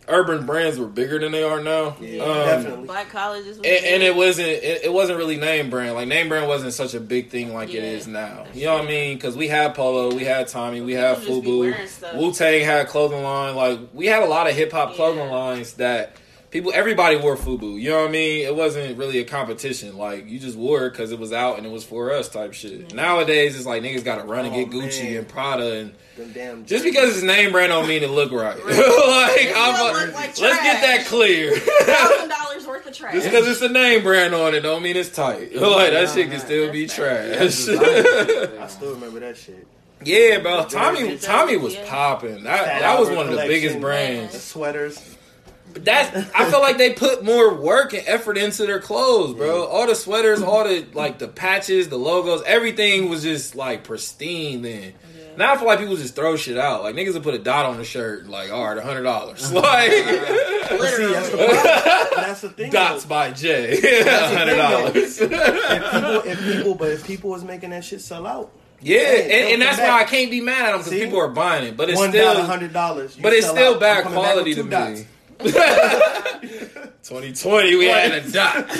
urban 0.07 0.45
brands 0.47 0.78
were 0.78 0.87
bigger 0.87 1.19
than 1.19 1.33
they 1.33 1.42
are 1.42 1.61
now. 1.62 1.97
Yeah, 2.00 2.23
Um, 2.25 2.35
definitely. 2.47 2.87
Black 2.87 3.11
colleges. 3.11 3.59
Was 3.59 3.66
And, 3.66 3.85
and 3.87 4.02
it 4.02 4.14
wasn't 4.14 4.49
it, 4.49 4.85
it 4.85 4.92
wasn't 4.92 5.19
really 5.19 5.37
name 5.37 5.71
brand 5.71 5.95
like 5.95 6.09
name 6.09 6.28
brand 6.28 6.49
wasn't 6.49 6.73
such 6.73 6.95
a 6.95 7.00
big 7.00 7.30
thing 7.30 7.54
like 7.54 7.69
it 7.71 7.75
Yeah. 7.83 7.90
is 7.90 8.07
now 8.09 8.45
you 8.52 8.64
know 8.66 8.75
what 8.75 8.85
I 8.85 8.88
mean 8.88 9.16
because 9.16 9.37
we 9.37 9.47
had 9.47 9.75
Polo 9.76 10.12
we 10.12 10.25
had 10.25 10.49
Tommy 10.49 10.80
we 10.80 10.95
had 10.95 11.19
People 11.21 11.40
just 11.42 12.02
Fubu. 12.02 12.19
Wu 12.19 12.33
Tang 12.33 12.64
had 12.64 12.88
clothing 12.88 13.23
line 13.23 13.54
like 13.54 13.78
we 13.92 14.07
had 14.07 14.23
a 14.25 14.26
lot 14.26 14.49
of 14.49 14.57
hip 14.57 14.73
hop 14.73 14.95
clothing 14.95 15.21
Yeah. 15.25 15.30
lines 15.33 15.75
that 15.75 16.16
people 16.50 16.73
everybody 16.75 17.16
wore 17.16 17.37
Fubu 17.37 17.80
you 17.80 17.90
know 17.90 18.00
what 18.00 18.09
I 18.09 18.12
mean 18.12 18.45
it 18.47 18.54
wasn't 18.57 18.99
really 18.99 19.19
a 19.19 19.25
competition 19.25 19.97
like 19.97 20.28
you 20.28 20.38
just 20.38 20.57
wore 20.57 20.87
it 20.87 20.90
because 20.90 21.12
it 21.12 21.19
was 21.19 21.33
out 21.33 21.59
and 21.59 21.66
it 21.66 21.71
was 21.71 21.85
for 21.85 22.12
us 22.12 22.28
type 22.28 22.52
shit 22.54 22.88
mm-hmm. 22.88 22.97
nowadays 22.97 23.57
it's 23.57 23.66
like 23.66 23.83
niggas 23.83 24.04
got 24.04 24.16
to 24.21 24.25
run 24.25 24.47
and 24.47 24.54
Oh, 24.54 24.59
get 24.64 24.71
Gucci 24.71 25.04
man. 25.04 25.16
and 25.19 25.28
Prada 25.28 25.73
and 25.80 26.35
damn 26.35 26.66
just 26.66 26.85
because 26.85 27.14
it's 27.16 27.23
name 27.23 27.52
brand 27.52 27.71
don't 27.71 27.87
mean 27.88 28.02
it 28.02 28.11
look 28.11 28.33
right 28.33 28.57
like 28.66 29.52
I'm 29.57 29.80
a- 29.80 29.92
look 30.07 30.14
like 30.14 30.38
let's 30.38 30.62
get 30.62 30.80
that 30.83 31.04
clear. 31.07 31.57
thousand 31.57 32.28
dollars 32.28 32.66
worth 32.66 32.87
of 32.87 32.95
trash. 32.95 33.14
Just 33.14 33.26
because 33.30 33.49
it's 33.49 33.62
a 33.62 33.69
name 33.69 34.02
brand 34.02 34.35
on 34.35 34.54
it, 34.54 34.61
don't 34.61 34.83
mean 34.83 34.97
it's 34.97 35.09
tight. 35.11 35.52
Like 35.61 35.92
that 35.92 36.11
shit 36.11 36.30
can 36.30 36.40
still 36.40 36.71
be 36.73 36.87
trash. 36.87 37.37
I 37.38 38.66
still 38.69 38.95
remember 38.95 39.21
that 39.21 39.37
shit. 39.37 39.66
yeah, 40.04 40.38
bro. 40.40 40.66
Tommy, 40.66 41.16
Tommy 41.19 41.57
was 41.57 41.75
popping. 41.76 42.42
That 42.45 42.80
that 42.80 42.99
was 43.00 43.09
one 43.09 43.21
of 43.21 43.25
the 43.26 43.30
collection. 43.33 43.49
biggest 43.49 43.75
The 43.76 43.80
brands. 43.80 44.40
sweaters. 44.42 45.10
That 45.85 46.31
I 46.35 46.50
feel 46.50 46.61
like 46.61 46.79
they 46.79 46.93
put 46.93 47.25
more 47.25 47.55
work 47.55 47.93
and 47.95 48.03
effort 48.07 48.37
into 48.37 48.67
their 48.67 48.81
clothes, 48.81 49.35
bro. 49.35 49.67
All 49.67 49.87
the 49.87 49.95
sweaters, 49.95 50.43
all 50.43 50.65
the 50.65 50.87
like 50.95 51.19
the 51.19 51.29
patches, 51.29 51.89
the 51.89 51.97
logos, 51.99 52.43
everything 52.47 53.09
was 53.09 53.23
just 53.23 53.55
like 53.55 53.85
pristine 53.85 54.62
then. 54.62 54.95
Now 55.37 55.55
I 55.55 55.57
feel 55.57 55.67
like 55.67 55.79
people 55.79 55.97
just 55.97 56.17
throw 56.17 56.37
shit 56.37 56.59
out. 56.59 56.83
Like 56.83 56.95
niggas 56.97 57.15
will 57.15 57.21
put 57.23 57.35
a 57.35 57.39
dot 57.39 57.65
on 57.65 57.79
the 57.79 57.85
shirt, 57.85 58.27
like 58.29 58.50
all 58.53 58.67
right, 58.69 58.77
a 58.77 58.83
hundred 58.83 59.05
dollars. 59.05 59.50
Like 59.53 59.91
But 59.91 60.89
see, 60.91 61.07
that's 61.07 61.31
the 61.31 61.37
problem. 61.37 62.11
That's 62.17 62.41
the 62.43 62.49
thing. 62.50 62.71
dots 62.73 63.03
though. 63.05 63.09
by 63.09 63.31
Jay, 63.33 63.79
a 64.03 64.37
hundred 64.37 64.57
dollars. 64.57 65.21
If 65.21 65.31
people, 65.31 66.21
if 66.31 66.39
people, 66.57 66.75
but 66.75 66.89
if 66.91 67.07
people 67.07 67.31
was 67.31 67.45
making 67.45 67.71
that 67.71 67.85
shit 67.85 68.00
sell 68.00 68.27
out, 68.27 68.50
Yeah, 68.81 68.99
Hey, 68.99 69.43
and, 69.45 69.53
and 69.55 69.62
that's 69.62 69.79
come 69.79 69.89
why 69.89 70.00
I 70.00 70.05
can't 70.05 70.31
be 70.31 70.41
mad 70.41 70.67
at 70.67 70.73
them 70.73 70.81
because 70.81 70.93
people 70.99 71.19
are 71.21 71.29
buying 71.29 71.67
it. 71.67 71.77
But 71.77 71.91
it's 71.91 71.99
one 71.99 72.11
still, 72.11 72.35
dollar, 72.35 72.47
hundred 72.47 72.73
dollars. 72.73 73.17
but 73.21 73.33
it's 73.33 73.49
still 73.49 73.79
bad 73.79 74.05
quality 74.07 74.55
to 74.55 74.65
me. 74.65 75.07
2020, 75.42 77.76
we 77.76 77.87
had 77.87 78.12
a 78.12 78.30
dot. 78.30 78.70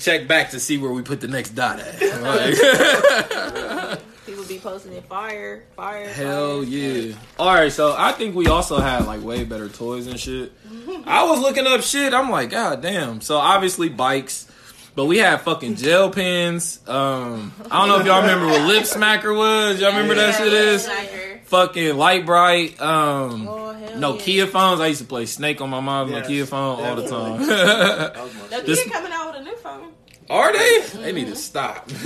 Check 0.00 0.26
back 0.26 0.50
to 0.50 0.58
see 0.60 0.76
where 0.78 0.90
we 0.92 1.02
put 1.02 1.20
the 1.20 1.28
next 1.28 1.50
dot 1.50 1.78
at. 1.80 2.00
Like, 2.22 4.00
People 4.26 4.44
be 4.44 4.58
posting 4.58 4.92
it 4.94 5.04
fire, 5.04 5.64
fire. 5.76 6.08
hell 6.08 6.62
fire. 6.62 6.70
yeah! 6.70 7.14
All 7.38 7.54
right, 7.54 7.70
so 7.70 7.94
I 7.96 8.12
think 8.12 8.34
we 8.34 8.46
also 8.48 8.78
had 8.78 9.04
like 9.06 9.22
way 9.22 9.44
better 9.44 9.68
toys 9.68 10.06
and 10.06 10.18
shit. 10.18 10.50
I 11.06 11.24
was 11.24 11.40
looking 11.40 11.66
up 11.66 11.82
shit. 11.82 12.14
I'm 12.14 12.30
like, 12.30 12.48
god 12.50 12.80
damn. 12.80 13.20
So 13.20 13.36
obviously 13.36 13.90
bikes. 13.90 14.48
But 14.96 15.06
we 15.06 15.18
had 15.18 15.40
fucking 15.40 15.74
gel 15.74 16.08
pens. 16.10 16.78
Um, 16.86 17.52
I 17.68 17.80
don't 17.80 17.88
know 17.88 17.98
if 17.98 18.06
y'all 18.06 18.20
remember 18.22 18.46
what 18.46 18.60
Lip 18.68 18.84
Smacker 18.84 19.36
was. 19.36 19.80
Y'all 19.80 19.90
remember 19.90 20.14
that 20.14 20.36
shit 20.36 20.52
is? 20.52 20.86
Sniper. 21.46 21.66
Fucking 21.66 21.96
Lite-Brite. 21.96 22.80
Um, 22.80 23.48
Oh, 23.48 23.72
hell 23.72 23.90
Nokia 24.18 24.34
yeah. 24.36 24.46
phones. 24.46 24.80
I 24.80 24.86
used 24.88 25.00
to 25.00 25.06
play 25.06 25.26
Snake 25.26 25.60
on 25.60 25.70
my 25.70 25.80
mom's 25.80 26.10
Yes, 26.12 26.26
Nokia 26.26 26.46
phone 26.48 26.84
all 26.84 26.96
the 26.96 27.08
time. 27.08 27.46
That 27.46 28.16
was 28.22 28.32
Nokia 28.32 28.66
This- 28.66 28.90
coming 28.90 29.12
out 29.12 29.32
with 29.32 29.40
a 29.40 29.44
new 29.44 29.56
phone. 29.56 29.90
Are 30.30 30.52
they? 30.54 30.80
They 31.02 31.12
need 31.12 31.26
to 31.28 31.36
stop. 31.36 31.90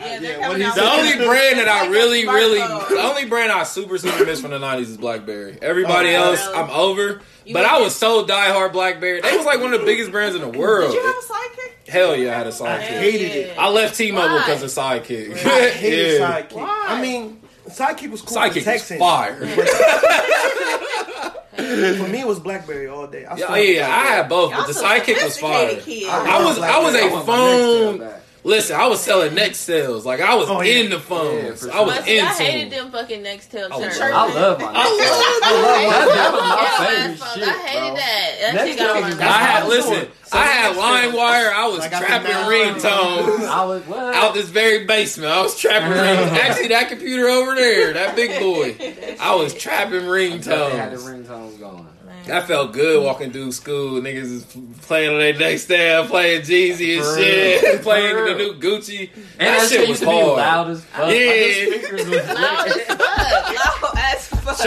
Yeah, 0.00 0.18
Yeah, 0.18 0.38
what 0.38 0.42
coming 0.42 0.56
he 0.58 0.64
out 0.64 0.74
The 0.76 0.90
only 0.92 1.16
brand 1.26 1.58
that 1.58 1.68
I 1.68 1.80
Like 1.80 1.88
a 1.88 1.92
really, 1.92 2.26
really, 2.26 2.56
the 2.58 3.02
only 3.02 3.26
brand 3.26 3.52
I 3.52 3.64
super, 3.64 3.98
super 3.98 4.24
miss 4.24 4.40
from 4.40 4.50
the 4.52 4.58
'90s 4.58 4.80
is 4.82 4.96
BlackBerry. 4.96 5.58
Everybody 5.60 6.14
Oh, 6.16 6.22
else, 6.30 6.46
really? 6.46 6.58
I'm 6.58 6.70
over. 6.70 7.20
You 7.44 7.52
But 7.52 7.64
like 7.64 7.72
I 7.72 7.80
it? 7.80 7.84
was 7.84 7.96
so 7.96 8.24
diehard 8.24 8.72
BlackBerry. 8.72 9.20
They 9.20 9.36
was 9.36 9.44
like 9.44 9.60
one 9.60 9.74
of 9.74 9.80
the 9.80 9.84
biggest 9.86 10.10
brands 10.10 10.34
in 10.36 10.40
the 10.40 10.48
world. 10.58 10.92
Did 10.92 11.02
you 11.02 11.06
have 11.06 11.16
a 11.16 11.18
sidekick? 11.18 11.88
Hell 11.92 12.16
yeah, 12.16 12.30
I 12.34 12.38
had 12.38 12.46
a 12.46 12.50
sidekick. 12.50 12.66
I 12.68 12.78
hated 12.80 13.30
it. 13.32 13.58
I 13.58 13.68
left 13.68 13.96
T-Mobile 13.98 14.38
because 14.38 14.62
of 14.62 14.70
Sidekick. 14.70 15.32
I 15.44 15.68
hated 15.68 16.12
yeah. 16.20 16.40
Sidekick. 16.40 16.52
Why? 16.54 16.84
I 16.88 17.02
mean, 17.02 17.42
Sidekick 17.70 18.10
was 18.10 18.20
cool. 18.22 18.36
for 18.36 18.42
Sidekick 18.50 18.66
was 18.66 18.98
fire. 18.98 19.36
For 21.50 22.08
me, 22.08 22.20
it 22.20 22.26
was 22.26 22.40
BlackBerry 22.40 22.88
all 22.88 23.06
day. 23.06 23.24
I 23.26 23.36
Yeah, 23.36 23.44
still- 23.46 23.58
yeah, 23.58 23.86
I 23.88 24.04
had 24.06 24.28
both, 24.28 24.52
Y'all 24.52 24.62
but 24.66 24.72
the 24.72 24.80
Sidekick 24.80 25.22
was 25.22 25.38
fire. 25.38 25.68
sophisticated 25.70 25.84
kids. 25.84 26.08
I 26.10 26.44
was, 26.44 26.58
I 26.58 26.78
was 26.82 26.94
I 26.94 26.98
a 27.00 27.10
want 27.10 27.26
next 27.26 27.26
phone. 27.26 27.98
Step 28.40 28.44
back. 28.44 28.50
Listen, 28.50 28.76
I 28.76 28.86
was 28.86 29.00
selling 29.00 29.34
next 29.34 29.58
sales. 29.60 30.04
Like 30.06 30.20
I 30.20 30.34
was 30.34 30.48
Oh, 30.48 30.60
yeah. 30.60 30.74
in 30.80 30.90
the 30.90 30.98
phones. 31.00 31.62
Yeah, 31.64 31.70
for 31.70 31.76
I 31.76 31.80
was 31.82 31.94
But 31.96 32.04
see, 32.04 32.20
I 32.20 32.24
hated 32.26 32.72
them. 32.72 32.90
them 32.90 32.92
fucking 32.92 33.22
Nextel 33.22 33.68
Oh, 33.70 33.82
shirts. 33.82 34.00
I 34.00 34.10
love 34.34 34.60
my 34.60 34.66
I 34.66 34.84
love- 34.84 35.40
That, 35.40 36.08
that 36.14 36.32
was 36.32 36.42
my 36.42 36.86
favorite 36.86 37.28
shit, 37.34 37.48
I 37.48 37.66
hated 37.66 37.86
bro. 37.88 37.94
that. 37.96 38.36
That 38.40 38.54
Next 38.54 38.68
shit 38.70 38.78
got 38.78 39.00
my 39.00 39.08
I 39.08 39.10
had 39.10 39.18
That's 39.18 39.18
what 39.20 39.30
I 39.30 39.64
was 39.64 39.68
listen. 39.76 39.94
doing. 39.94 40.08
I 40.32 40.44
had 40.46 40.76
LimeWire. 40.76 41.52
I 41.52 41.66
was 41.68 41.78
Like, 41.80 41.90
trapping 41.90 42.32
the 42.32 42.38
ringtones 42.50 43.48
I 43.48 43.64
was 43.64 43.82
what? 43.86 44.14
out 44.14 44.34
this 44.34 44.48
very 44.48 44.84
basement. 44.86 45.32
I 45.32 45.42
was 45.42 45.58
trapping 45.58 45.88
ringtones. 45.92 46.38
Actually, 46.38 46.68
that 46.68 46.88
computer 46.88 47.28
over 47.28 47.54
there, 47.56 47.92
that 47.94 48.14
big 48.14 48.38
boy, 48.40 48.76
I 49.20 49.34
was 49.34 49.54
trapping 49.54 50.08
They 50.08 50.30
had 50.30 50.42
the 50.42 50.96
ringtones. 50.96 51.26
ringtones 51.26 51.58
going. 51.58 51.86
Man. 52.30 52.38
That 52.40 52.46
felt 52.48 52.72
good 52.72 53.02
walking 53.04 53.32
through 53.32 53.52
school. 53.52 54.00
Niggas 54.00 54.16
is 54.32 54.44
playing 54.82 55.12
on 55.12 55.18
their 55.18 55.34
next 55.34 55.62
stand, 55.64 56.08
playing 56.08 56.42
Jeezy 56.42 56.96
and 56.96 57.04
For 57.04 57.18
shit, 57.18 57.62
real. 57.62 57.78
playing 57.82 58.16
the 58.16 58.34
new 58.34 58.54
Gucci. 58.54 59.10
And 59.38 59.48
that, 59.48 59.68
shit 59.68 59.80
was 59.80 59.88
used 59.88 60.00
to 60.02 60.06
be 60.06 60.12
hard. 60.12 60.36
loud 60.36 60.70
as 60.70 60.84
fuck. 60.84 61.10
Yeah. 61.12 61.26
Like, 61.26 61.80
speakers 61.80 62.08
was 62.08 62.26
Loud 62.28 62.68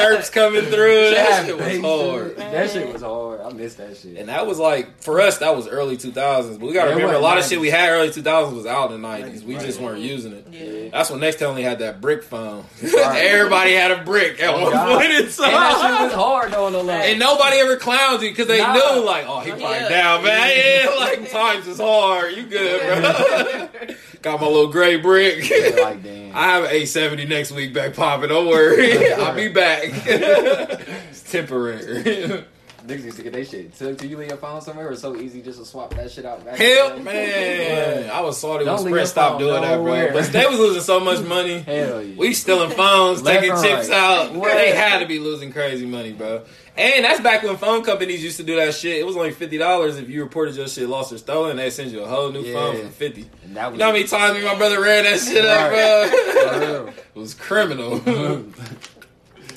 Chirps 0.03 0.29
coming 0.29 0.63
through. 0.65 1.11
That 1.11 1.27
Had 1.31 1.45
shit 1.45 1.57
was 1.57 1.79
hard. 1.81 2.37
That 2.37 2.69
shit 2.69 2.91
was 2.93 3.01
hard. 3.01 3.41
I 3.41 3.49
missed 3.51 3.77
that 3.77 3.97
shit. 3.97 4.17
And 4.17 4.29
that 4.29 4.45
was 4.47 4.59
like 4.59 5.01
for 5.01 5.19
us, 5.21 5.37
that 5.39 5.55
was 5.55 5.67
early 5.67 5.97
two 5.97 6.11
thousands. 6.11 6.57
But 6.57 6.67
we 6.67 6.73
gotta 6.73 6.89
Yeah, 6.91 6.95
remember 6.95 7.13
a 7.15 7.17
was 7.17 7.23
lot 7.23 7.37
of 7.37 7.45
shit 7.45 7.59
we 7.59 7.69
had 7.69 7.89
early 7.89 8.11
two 8.11 8.21
thousands 8.21 8.55
was 8.57 8.65
out 8.65 8.91
in 8.91 9.01
the 9.01 9.07
nineties. 9.07 9.43
We 9.43 9.55
Right. 9.55 9.65
just 9.65 9.79
weren't 9.79 9.99
using 9.99 10.33
it. 10.33 10.47
Yeah. 10.51 10.89
That's 10.91 11.09
when 11.09 11.19
Nextel 11.19 11.43
only 11.47 11.63
had 11.63 11.79
that 11.79 12.01
brick 12.01 12.23
phone. 12.23 12.65
Right. 12.83 13.25
Everybody 13.25 13.73
had 13.73 13.91
a 13.91 14.03
brick 14.03 14.41
at 14.41 14.53
Oh, 14.53 14.61
one 14.63 14.71
God. 14.71 14.97
point 14.99 15.11
in 15.11 15.17
And 15.23 15.27
that 15.29 15.97
shit 15.97 16.01
was 16.05 16.13
hard 16.13 16.51
though 16.53 16.65
on 16.65 16.73
the 16.73 16.83
left. 16.83 17.05
And 17.07 17.19
nobody 17.19 17.57
ever 17.57 17.75
clowns 17.77 18.21
you 18.23 18.29
because 18.29 18.47
they 18.47 18.59
Nah. 18.59 18.73
knew 18.73 19.03
like, 19.05 19.25
oh, 19.27 19.39
he 19.39 19.49
probably 19.51 19.67
Yeah. 19.67 19.89
down, 19.89 20.23
man. 20.23 20.51
Yeah, 20.55 20.89
like 20.99 21.31
times 21.31 21.67
is 21.67 21.79
hard. 21.79 22.33
You 22.33 22.43
good, 22.43 22.81
bro? 23.79 23.95
Got 24.23 24.39
my 24.39 24.47
little 24.47 24.71
gray 24.71 24.95
brick. 24.95 25.49
Yeah, 25.49 25.81
like 25.81 26.01
damn. 26.03 26.33
I 26.33 26.45
have 26.45 26.63
an 26.63 26.69
870 26.69 27.25
next 27.25 27.51
week 27.51 27.73
back 27.73 27.93
popping. 27.93 28.29
Don't 28.29 28.47
worry, 28.47 29.11
I'll 29.13 29.35
be 29.35 29.49
back. 29.49 29.81
it's 29.85 31.29
temporary. 31.29 32.45
Niggas 32.87 33.03
used 33.03 33.17
to 33.17 33.23
get 33.23 33.33
that 33.33 33.47
shit 33.47 33.73
took 33.75 33.97
to 33.97 34.07
you 34.07 34.17
leave 34.17 34.29
your 34.29 34.37
phone 34.37 34.61
somewhere. 34.61 34.91
It's 34.91 35.01
so 35.01 35.15
easy 35.17 35.41
just 35.41 35.59
to 35.59 35.65
swap 35.65 35.93
that 35.95 36.09
shit 36.09 36.25
out. 36.25 36.43
Back 36.43 36.57
Hell, 36.57 36.95
in 36.95 37.03
the 37.03 37.11
day. 37.11 38.01
man, 38.01 38.09
I 38.11 38.21
was 38.21 38.37
salty 38.37 38.65
when 38.65 38.77
Sprint 38.77 39.07
stopped 39.09 39.39
doing 39.39 39.61
that, 39.61 39.77
bro. 39.81 40.13
But 40.13 40.31
they 40.31 40.45
was 40.45 40.57
losing 40.57 40.81
so 40.81 41.01
much 41.01 41.21
money. 41.25 41.59
Hell 41.59 42.01
yeah. 42.01 42.15
We 42.17 42.33
stealing 42.33 42.71
phones, 42.71 43.21
taking 43.21 43.51
and 43.51 43.61
chips 43.61 43.89
right. 43.89 43.97
out. 43.97 44.33
Where? 44.33 44.55
They 44.55 44.73
had 44.73 44.99
to 44.99 45.05
be 45.05 45.19
losing 45.19 45.51
crazy 45.51 45.85
money, 45.85 46.13
bro. 46.13 46.43
And 46.75 47.05
that's 47.05 47.21
back 47.21 47.43
when 47.43 47.55
phone 47.57 47.83
companies 47.83 48.23
used 48.23 48.37
to 48.37 48.43
do 48.43 48.55
that 48.55 48.73
shit. 48.73 48.97
It 48.97 49.05
was 49.05 49.15
only 49.15 49.31
fifty 49.31 49.57
dollars 49.57 49.97
if 49.97 50.09
you 50.09 50.23
reported 50.23 50.55
your 50.55 50.67
shit 50.67 50.89
lost 50.89 51.13
or 51.13 51.19
stolen. 51.19 51.57
They 51.57 51.69
send 51.69 51.91
you 51.91 52.01
a 52.01 52.07
whole 52.07 52.31
new 52.31 52.51
phone 52.51 52.77
for 52.77 52.89
fifty. 52.89 53.29
And 53.43 53.55
that 53.55 53.71
was 53.71 53.73
You 53.73 53.79
know 53.79 53.85
how 53.85 53.91
many 53.91 54.05
times 54.05 54.37
me 54.37 54.43
my 54.43 54.55
brother 54.55 54.81
ran 54.81 55.03
that 55.03 55.19
shit 55.19 55.45
up, 55.45 55.69
bro? 55.69 56.87
Uh, 56.87 56.91
it 57.15 57.19
was 57.19 57.35
criminal. 57.35 57.99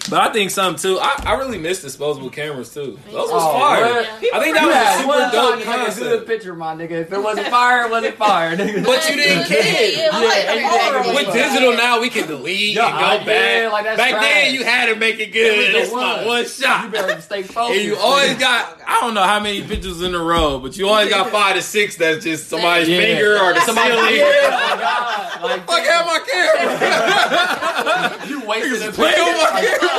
but 0.08 0.20
I 0.20 0.32
think 0.32 0.50
some 0.50 0.76
too. 0.76 0.98
I, 1.00 1.22
I 1.26 1.32
really 1.34 1.58
miss 1.58 1.82
disposable 1.82 2.30
cameras 2.30 2.72
too. 2.72 2.98
Those 3.06 3.30
was 3.30 3.42
Oh, 3.44 3.52
fire. 3.52 3.82
what? 3.84 4.06
I 4.34 4.40
think 4.42 4.54
that 4.56 4.72
had 4.72 5.06
was 5.06 5.16
a 5.16 5.18
super 5.20 5.20
time 5.20 5.32
dope 5.32 5.58
to 5.58 5.64
take 5.94 6.06
a 6.06 6.08
good 6.18 6.26
picture, 6.26 6.54
my 6.54 6.74
nigga. 6.74 6.90
If 6.92 7.12
it 7.12 7.22
wasn't 7.22 7.48
fire, 7.48 7.84
it 7.86 7.90
wasn't 7.90 8.16
fire, 8.16 8.56
nigga. 8.56 8.84
But 8.84 9.08
you 9.10 9.16
didn't 9.16 9.50
Yeah, 9.50 9.62
care. 9.62 9.90
yeah, 9.92 10.10
Yeah, 10.12 11.02
like. 11.04 11.14
With 11.26 11.32
digital 11.34 11.72
now, 11.76 12.00
we 12.00 12.08
can 12.10 12.26
delete 12.26 12.74
Yeah, 12.76 12.86
and 12.88 12.98
go 12.98 13.04
I- 13.04 13.18
back. 13.18 13.26
yeah, 13.62 13.68
like 13.72 13.84
that's 13.84 13.96
Back 13.98 14.10
trash. 14.10 14.22
then, 14.22 14.54
you 14.54 14.64
had 14.64 14.86
to 14.86 14.96
make 14.96 15.18
it 15.20 15.32
good. 15.32 15.46
It 15.46 15.58
was 15.58 15.68
the 15.72 15.78
It's 15.80 15.92
my 15.92 16.24
one. 16.26 16.46
shot. 16.46 16.84
You 16.84 16.90
better 16.90 17.20
stay 17.20 17.42
focused. 17.42 17.70
And 17.78 17.82
you 17.86 17.96
always 17.96 18.34
got, 18.36 18.78
I 18.86 19.00
don't 19.00 19.14
know 19.14 19.22
how 19.22 19.40
many 19.40 19.62
pictures 19.62 20.02
in 20.02 20.14
a 20.14 20.18
row, 20.22 20.58
but 20.58 20.76
you 20.76 20.88
always 20.88 21.08
got 21.10 21.30
five 21.30 21.54
to 21.56 21.62
six 21.62 21.96
that's 21.96 22.24
just 22.24 22.48
somebody's 22.48 22.88
Yeah. 22.88 23.00
finger 23.00 23.38
or 23.38 23.52
the 23.54 23.60
Somebody, 23.66 23.90
ceiling. 23.92 24.16
yeah, 24.16 24.24
oh 24.24 24.50
my 24.50 24.76
God. 24.80 25.42
Like, 25.42 25.66
Fuck 25.66 25.84
have 25.84 26.06
my 26.06 26.18
camera. 26.26 28.26
you 28.28 28.40
wasted 28.46 28.80
Niggas 28.82 28.88
a 28.88 28.92
play 28.92 29.12
on 29.14 29.36
my 29.36 29.50
camera. 29.60 29.95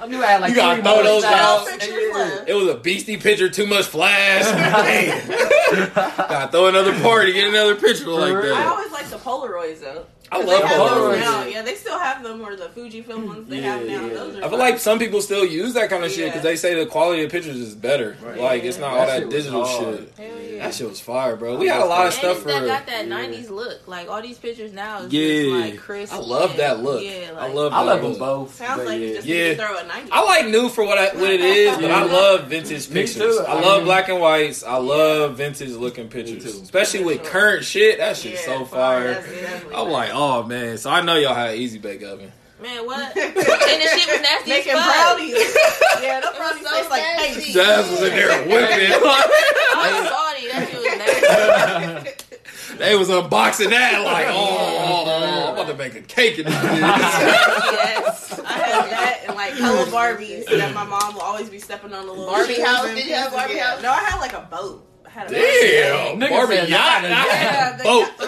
I 0.00 0.06
knew 0.08 0.22
I 0.22 0.26
had 0.26 0.40
like 0.40 0.50
You 0.50 0.56
gotta 0.56 0.82
throw 0.82 1.02
those 1.02 1.22
shots. 1.22 1.70
out. 1.70 2.48
It 2.48 2.54
was 2.54 2.68
a 2.68 2.74
beastie 2.74 3.16
picture, 3.18 3.48
too 3.48 3.66
much 3.66 3.86
flash. 3.86 4.44
Gotta 5.94 6.50
throw 6.50 6.66
another 6.66 6.92
party, 7.00 7.32
get 7.32 7.48
another 7.48 7.76
picture 7.76 8.08
like 8.10 8.34
I 8.34 8.40
that. 8.42 8.88
Always 9.26 9.50
like 9.50 9.50
Polaroids 9.52 9.80
though. 9.80 10.06
I 10.30 10.40
They 10.40 10.46
love 10.46 10.62
have 10.64 10.78
those 10.78 10.90
Polaroids. 10.90 11.20
now. 11.20 11.44
Yeah, 11.44 11.60
they 11.62 11.74
still 11.74 11.98
have 11.98 12.22
them 12.22 12.40
or 12.40 12.56
the 12.56 12.68
Fujifilm 12.68 13.26
ones 13.26 13.48
they 13.50 13.60
have 13.60 13.80
now. 13.84 14.06
yeah. 14.06 14.14
Those 14.14 14.34
are 14.36 14.38
I 14.38 14.40
feel 14.42 14.50
fun. 14.50 14.58
like 14.60 14.78
some 14.78 14.98
people 14.98 15.20
still 15.20 15.44
use 15.44 15.74
that 15.74 15.90
kind 15.90 16.04
of 16.04 16.10
shit 16.10 16.26
because 16.26 16.42
they 16.42 16.56
say 16.56 16.74
the 16.74 16.86
quality 16.86 17.22
of 17.24 17.30
pictures 17.30 17.56
is 17.58 17.74
better. 17.74 18.16
Right. 18.22 18.38
Like 18.38 18.64
it's 18.64 18.78
not 18.78 18.94
That 18.94 19.00
all 19.00 19.06
that 19.08 19.26
was 19.26 19.34
digital 19.34 19.66
shit. 19.66 20.12
Hell 20.16 20.26
yeah. 20.40 20.62
That 20.62 20.74
shit 20.74 20.88
was 20.88 21.00
fire, 21.00 21.36
bro. 21.36 21.56
We 21.58 21.66
had 21.66 21.82
a 21.82 21.84
lot 21.84 22.00
of 22.00 22.04
And 22.06 22.14
stuff 22.14 22.32
it's 22.36 22.42
for. 22.44 22.48
that 22.48 22.66
got 22.66 22.86
that 22.86 23.06
Yeah. 23.08 23.14
'90s 23.14 23.50
look. 23.50 23.86
Like 23.86 24.08
all 24.08 24.22
these 24.22 24.38
pictures 24.38 24.72
now 24.72 25.00
is 25.02 25.12
Yeah. 25.12 25.42
just 25.42 25.70
like 25.72 25.80
crisp. 25.80 26.14
I 26.14 26.18
love 26.18 26.56
that 26.56 26.82
look. 26.82 27.02
Yeah, 27.04 27.32
I 27.36 27.48
love 27.48 27.72
I 27.74 27.82
love 27.82 28.00
them 28.00 28.14
both. 28.14 28.54
Sounds 28.54 28.86
like 28.86 29.00
yeah. 29.00 29.06
you 29.06 29.14
just 29.16 29.26
Yeah. 29.26 29.36
need 29.48 29.56
to 29.58 29.66
throw 29.66 29.76
a 29.78 29.84
90. 29.86 30.10
I 30.12 30.22
like 30.24 30.46
new 30.48 30.68
for 30.70 30.84
what 30.84 30.96
I, 30.96 31.08
what 31.14 31.30
it 31.30 31.40
is, 31.42 31.76
but 31.76 31.90
I 31.90 32.04
love 32.04 32.44
vintage 32.46 32.90
pictures. 32.90 33.38
I 33.38 33.52
I 33.52 33.60
love 33.60 33.84
black 33.84 34.08
and 34.08 34.18
whites. 34.20 34.62
I 34.64 34.76
love 34.76 35.36
vintage 35.36 35.72
looking 35.72 36.08
pictures, 36.08 36.42
too. 36.44 36.60
especially 36.62 37.04
with 37.04 37.22
current 37.22 37.64
shit. 37.66 37.98
That 37.98 38.16
shit's 38.16 38.44
so 38.44 38.64
fire. 38.64 39.11
Fire. 39.14 39.22
That's 39.22 39.42
definitely 39.42 39.76
I'm 39.76 39.88
like, 39.90 40.10
oh 40.12 40.42
man. 40.44 40.78
So 40.78 40.90
I 40.90 41.00
know 41.02 41.16
y'all 41.16 41.34
had 41.34 41.54
easy 41.56 41.78
bake 41.78 42.02
oven. 42.02 42.32
man, 42.62 42.86
what? 42.86 43.16
and 43.16 43.34
the 43.34 43.40
shit 43.40 44.08
was 44.08 44.20
nasty 44.22 44.50
Making 44.50 44.72
as 44.74 44.78
fuck. 44.78 44.94
brownies. 45.16 45.32
yeah, 46.02 46.20
those 46.20 46.30
It 46.34 46.38
was 46.38 46.38
brownies 46.38 46.66
so 46.68 46.76
taste 46.76 46.90
like 46.90 47.02
nasty. 47.02 47.52
Jazz 47.52 47.90
was 47.90 48.02
in 48.02 48.10
there 48.10 48.28
whipping. 48.48 48.92
I 48.92 50.00
was 50.00 50.08
salty. 50.08 50.48
That 50.48 50.68
shit 50.70 50.78
was 50.78 50.96
nasty. 50.98 52.76
they 52.78 52.96
was 52.96 53.08
unboxing 53.08 53.70
that 53.70 54.02
like, 54.04 54.26
oh, 54.28 54.32
oh, 54.32 55.04
oh, 55.06 55.06
oh, 55.06 55.46
I'm 55.48 55.54
about 55.54 55.66
to 55.68 55.74
make 55.76 55.94
a 55.94 56.00
cake 56.02 56.38
in 56.38 56.46
this. 56.46 56.54
bitch. 56.54 56.80
yes, 56.80 58.40
I 58.40 58.52
had 58.52 58.90
that 58.90 59.20
and 59.26 59.36
like 59.36 59.52
hella 59.54 59.84
Barbies 59.86 60.46
that 60.46 60.74
my 60.74 60.84
mom 60.84 61.14
will 61.14 61.20
always 61.22 61.48
be 61.50 61.58
stepping 61.58 61.92
on 61.92 62.06
the 62.06 62.12
little 62.12 62.26
Barbie 62.26 62.54
shoes 62.54 62.64
house? 62.64 62.86
Did 62.94 63.06
you 63.06 63.14
have. 63.14 63.32
Barbie 63.32 63.58
house? 63.58 63.82
No, 63.82 63.90
I 63.90 64.00
had 64.00 64.20
like 64.20 64.32
a 64.32 64.46
boat 64.50 64.86
had 65.14 65.30
a 65.30 65.34
Damn, 65.34 66.20
Nigga 66.20 66.30
Barbie 66.30 66.54
said 66.56 66.68
yacht, 66.68 67.02
not 67.02 67.10
I 67.12 67.26
a 67.26 67.34
had 67.36 67.78
the- 67.78 67.84
boat. 67.84 68.08
I 68.20 68.22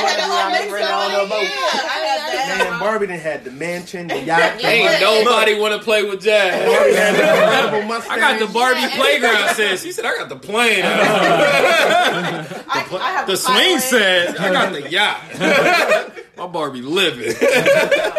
had 0.00 0.18
it 0.18 0.22
on 0.24 0.28
Barbie 0.68 0.80
yacht 0.82 0.92
on 0.92 1.12
the 1.22 1.28
boat. 1.30 1.42
Yeah, 1.42 1.48
I 1.50 1.98
had 2.04 2.20
that. 2.32 2.68
Man, 2.70 2.78
Barbie 2.80 3.06
done 3.06 3.18
had 3.18 3.44
the 3.44 3.50
mansion, 3.50 4.06
the 4.08 4.20
yacht. 4.20 4.62
Ain't 4.64 5.00
nobody 5.00 5.58
want 5.58 5.74
to 5.74 5.80
play 5.84 6.02
with 6.04 6.22
Jazz. 6.22 6.66
Barbie 6.66 6.94
had 6.94 7.14
the 7.14 7.22
incredible 7.42 7.82
Mustang. 7.88 8.12
I 8.12 8.18
got 8.20 8.38
the 8.38 8.46
Barbie 8.52 8.80
Yeah, 8.80 8.96
playground 8.96 9.54
set. 9.56 9.78
She 9.78 9.92
said 9.92 10.04
I 10.04 10.16
got 10.18 10.28
the 10.28 10.36
plane. 10.36 10.82
I, 10.84 12.46
I 12.68 13.10
have 13.12 13.26
the 13.26 13.32
the 13.32 13.36
swing 13.38 13.56
pilot. 13.78 13.80
set. 13.82 14.40
I 14.40 14.52
got 14.52 14.72
the 14.72 14.90
yacht. 14.90 15.20
My 16.40 16.46
Barbie 16.46 16.82
living. 16.82 17.34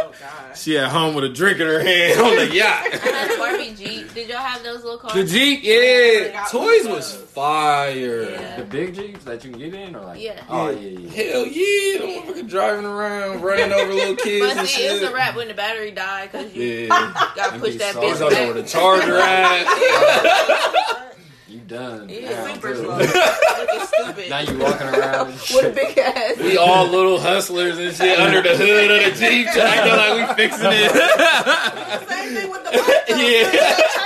Oh 0.04 0.14
god. 0.20 0.58
she 0.58 0.78
at 0.78 0.90
home 0.92 1.16
with 1.16 1.24
a 1.24 1.30
drink 1.30 1.60
in 1.60 1.66
her 1.68 1.80
hand 1.80 2.20
on 2.20 2.36
the 2.36 2.54
yacht. 2.54 2.86
I 2.94 2.98
had 2.98 3.32
a 3.32 3.38
Barbie 3.38 3.74
Jeep. 3.76 4.14
Did 4.14 4.28
y'all 4.30 4.38
have 4.40 4.62
those 4.62 4.84
little 4.84 5.00
cars? 5.00 5.14
The 5.14 5.24
Jeep, 5.24 5.62
yeah. 5.64 6.46
Toys 6.52 6.86
was 6.88 7.16
fire. 7.16 8.30
Yeah. 8.30 8.58
The 8.58 8.64
big 8.66 8.94
jeeps 8.94 9.24
that 9.24 9.44
you 9.46 9.52
can 9.52 9.60
get 9.60 9.74
in, 9.74 9.96
or 9.96 10.02
like 10.02 10.20
Yeah. 10.22 10.44
Oh 10.50 10.70
yeah, 10.70 11.00
yeah. 11.00 11.10
Hell 11.32 11.46
yeah, 11.48 11.98
the 11.98 12.06
motherfucker 12.34 12.50
driving 12.50 12.86
around, 12.86 13.42
running 13.42 13.72
over 13.72 13.94
little 13.94 14.16
kids 14.18 14.46
But 14.48 14.58
and 14.58 14.68
see, 14.68 14.82
it's 14.86 15.04
a 15.04 15.14
wrap 15.14 15.36
when 15.36 15.48
the 15.48 15.54
battery 15.54 15.92
died 15.92 16.32
because 16.32 16.54
you 16.54 16.64
Yeah, 16.64 16.88
gotta 17.36 17.58
push 17.60 17.76
that 17.78 17.96
bitch 17.96 18.10
he's 18.12 18.22
out 18.22 18.32
there 18.32 18.54
with 18.54 18.66
a 18.66 18.68
charger 18.68 19.18
at. 19.18 21.08
You 21.48 21.60
done. 21.60 22.08
Yeah, 22.08 22.30
now, 22.46 22.54
super 22.54 22.74
too. 22.74 22.84
slow. 22.84 22.98
Looking 22.98 23.86
stupid. 23.88 24.21
Now 24.32 24.40
you 24.40 24.58
walking 24.60 24.88
around 24.88 25.28
With 25.54 25.66
a 25.66 25.72
big 25.76 25.98
ass. 25.98 26.38
We 26.38 26.56
all 26.56 26.88
little 26.88 27.20
hustlers 27.20 27.78
and 27.78 27.94
shit 27.94 28.18
under 28.18 28.42
the 28.42 28.56
hood 28.56 28.90
of 28.90 29.20
the 29.20 29.20
Jeep, 29.20 29.46
acting 29.48 29.92
like 29.92 30.30
we 30.30 30.36
fixing 30.36 30.70
it. 30.72 30.92
Same 32.10 32.34
thing 32.36 32.50
with 32.50 32.64
the. 32.64 32.72
Yeah. 33.12 34.01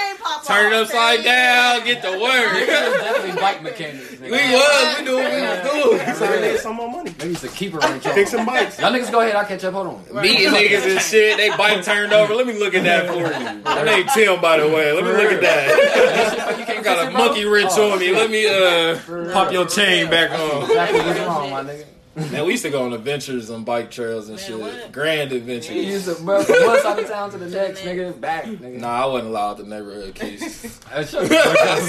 The 0.45 0.53
chain 0.53 0.57
pop 0.57 0.71
Turn 0.71 0.73
it 0.73 0.75
upside 0.81 1.23
down, 1.23 1.85
get 1.85 2.01
to 2.03 2.07
Niggas 2.09 2.21
work. 2.21 2.53
was 2.53 3.01
definitely 3.01 3.41
bike 3.41 3.63
mechanics. 3.63 4.11
We 4.25 4.31
Nigga. 4.31 4.53
was, 4.53 4.97
we 4.97 5.03
knew 5.05 5.15
what 5.17 5.31
we 5.35 5.41
was 5.41 5.99
doing. 5.99 6.15
So 6.15 6.27
they 6.27 6.51
need 6.53 6.59
some 6.59 6.75
more 6.77 6.89
money. 6.89 7.11
They 7.11 7.27
used 7.27 7.41
to 7.41 7.47
keep 7.49 7.73
her 7.73 7.83
on 7.83 7.99
Fix 7.99 8.31
some 8.31 8.45
bikes. 8.45 8.79
Y'all 8.79 8.91
niggas 8.91 9.11
go 9.11 9.21
ahead. 9.21 9.35
I'll 9.35 9.45
catch 9.45 9.63
up. 9.63 9.73
Hold 9.73 9.87
on. 9.87 10.21
Meeting 10.21 10.49
niggas 10.51 10.89
and 10.91 10.99
shit, 11.01 11.37
they 11.37 11.49
bike 11.57 11.83
turned 11.83 12.11
over. 12.13 12.33
Let 12.33 12.47
me 12.47 12.57
look 12.57 12.73
at 12.73 12.83
that 12.83 13.07
for 13.07 13.17
you. 13.17 13.63
That 13.63 13.87
ain't 13.87 14.09
Tim, 14.09 14.41
by 14.41 14.57
the 14.57 14.67
way. 14.67 14.91
Let 14.93 15.03
me 15.03 15.11
look 15.11 15.31
at 15.31 15.41
that. 15.41 16.55
You 16.59 16.65
can't 16.65 16.83
got 16.83 17.07
a 17.07 17.11
monkey 17.11 17.45
wrench 17.45 17.71
Oh, 17.73 17.91
on 17.91 17.99
me. 17.99 18.11
Let 18.11 18.29
me 18.31 18.47
uh 18.47 19.31
pop 19.33 19.51
your 19.51 19.65
chain 19.67 20.09
back 20.09 20.31
on. 20.31 20.63
Exactly 20.63 20.99
what's 21.01 21.19
wrong, 21.19 21.49
my 21.51 21.61
nigga. 21.63 21.85
Man, 22.15 22.45
we 22.45 22.51
used 22.51 22.63
to 22.63 22.69
go 22.69 22.85
on 22.85 22.93
adventures 22.93 23.49
on 23.49 23.65
bike 23.65 23.91
trails 23.91 24.29
and 24.29 24.39
shit. 24.39 24.57
what? 24.57 24.89
Grand 24.93 25.31
You 25.31 25.37
adventures. 25.37 25.75
used 25.75 26.05
to 26.05 26.15
bro, 26.23 26.41
from 26.43 26.65
one 26.65 26.81
side 26.81 26.99
of 26.99 27.09
town 27.09 27.29
to 27.31 27.37
the 27.37 27.49
next, 27.49 27.81
nigga. 27.81 28.17
Back, 28.19 28.45
nigga. 28.45 28.79
Nah, 28.79 29.03
I 29.03 29.05
wasn't 29.05 29.31
allowed 29.31 29.55
the 29.55 29.65
neighborhood 29.65 30.15
keys. 30.15 30.61
Shut 30.89 30.93
I 30.93 30.99
up. 31.01 31.07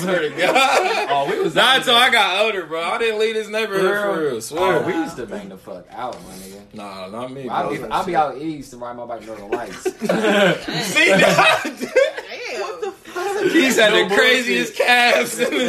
swear 0.01 0.21
to 0.23 0.31
God. 0.31 1.09
Oh, 1.11 1.31
we 1.31 1.39
was 1.41 1.55
Not 1.55 1.79
until. 1.79 1.95
I 1.95 2.11
got 2.11 2.45
older, 2.45 2.67
bro. 2.67 2.83
I 2.83 2.99
didn't 2.99 3.21
leave 3.21 3.35
this 3.35 3.49
neighborhood 3.49 3.99
for 4.01 4.21
real. 4.21 4.41
Swear. 4.41 4.83
Oh, 4.83 4.87
we 4.87 4.95
used 4.95 5.15
to 5.17 5.27
bang 5.27 5.49
the 5.49 5.57
fuck 5.57 5.87
out, 5.93 6.21
my 6.25 6.35
nigga. 6.35 6.61
Nah, 6.75 7.07
not 7.09 7.31
me. 7.31 7.49
I'll 7.49 7.71
be, 7.71 7.83
I'll 7.85 8.05
be 8.05 8.17
out 8.17 8.37
east 8.37 8.71
to 8.73 8.79
ride 8.79 8.97
my 8.97 9.07
bike 9.07 9.25
near 9.25 9.37
the 9.37 9.47
lights. 9.47 9.81
See, 9.85 9.99
that? 10.01 11.63
Damn. 11.65 12.61
What 12.61 12.81
the 12.81 12.91
fuck? 12.91 13.43
he's 13.53 13.77
had 13.79 13.93
No 13.93 14.09
the 14.09 14.15
craziest 14.15 14.75
calves 14.75 15.39
in 15.39 15.51
the 15.51 15.67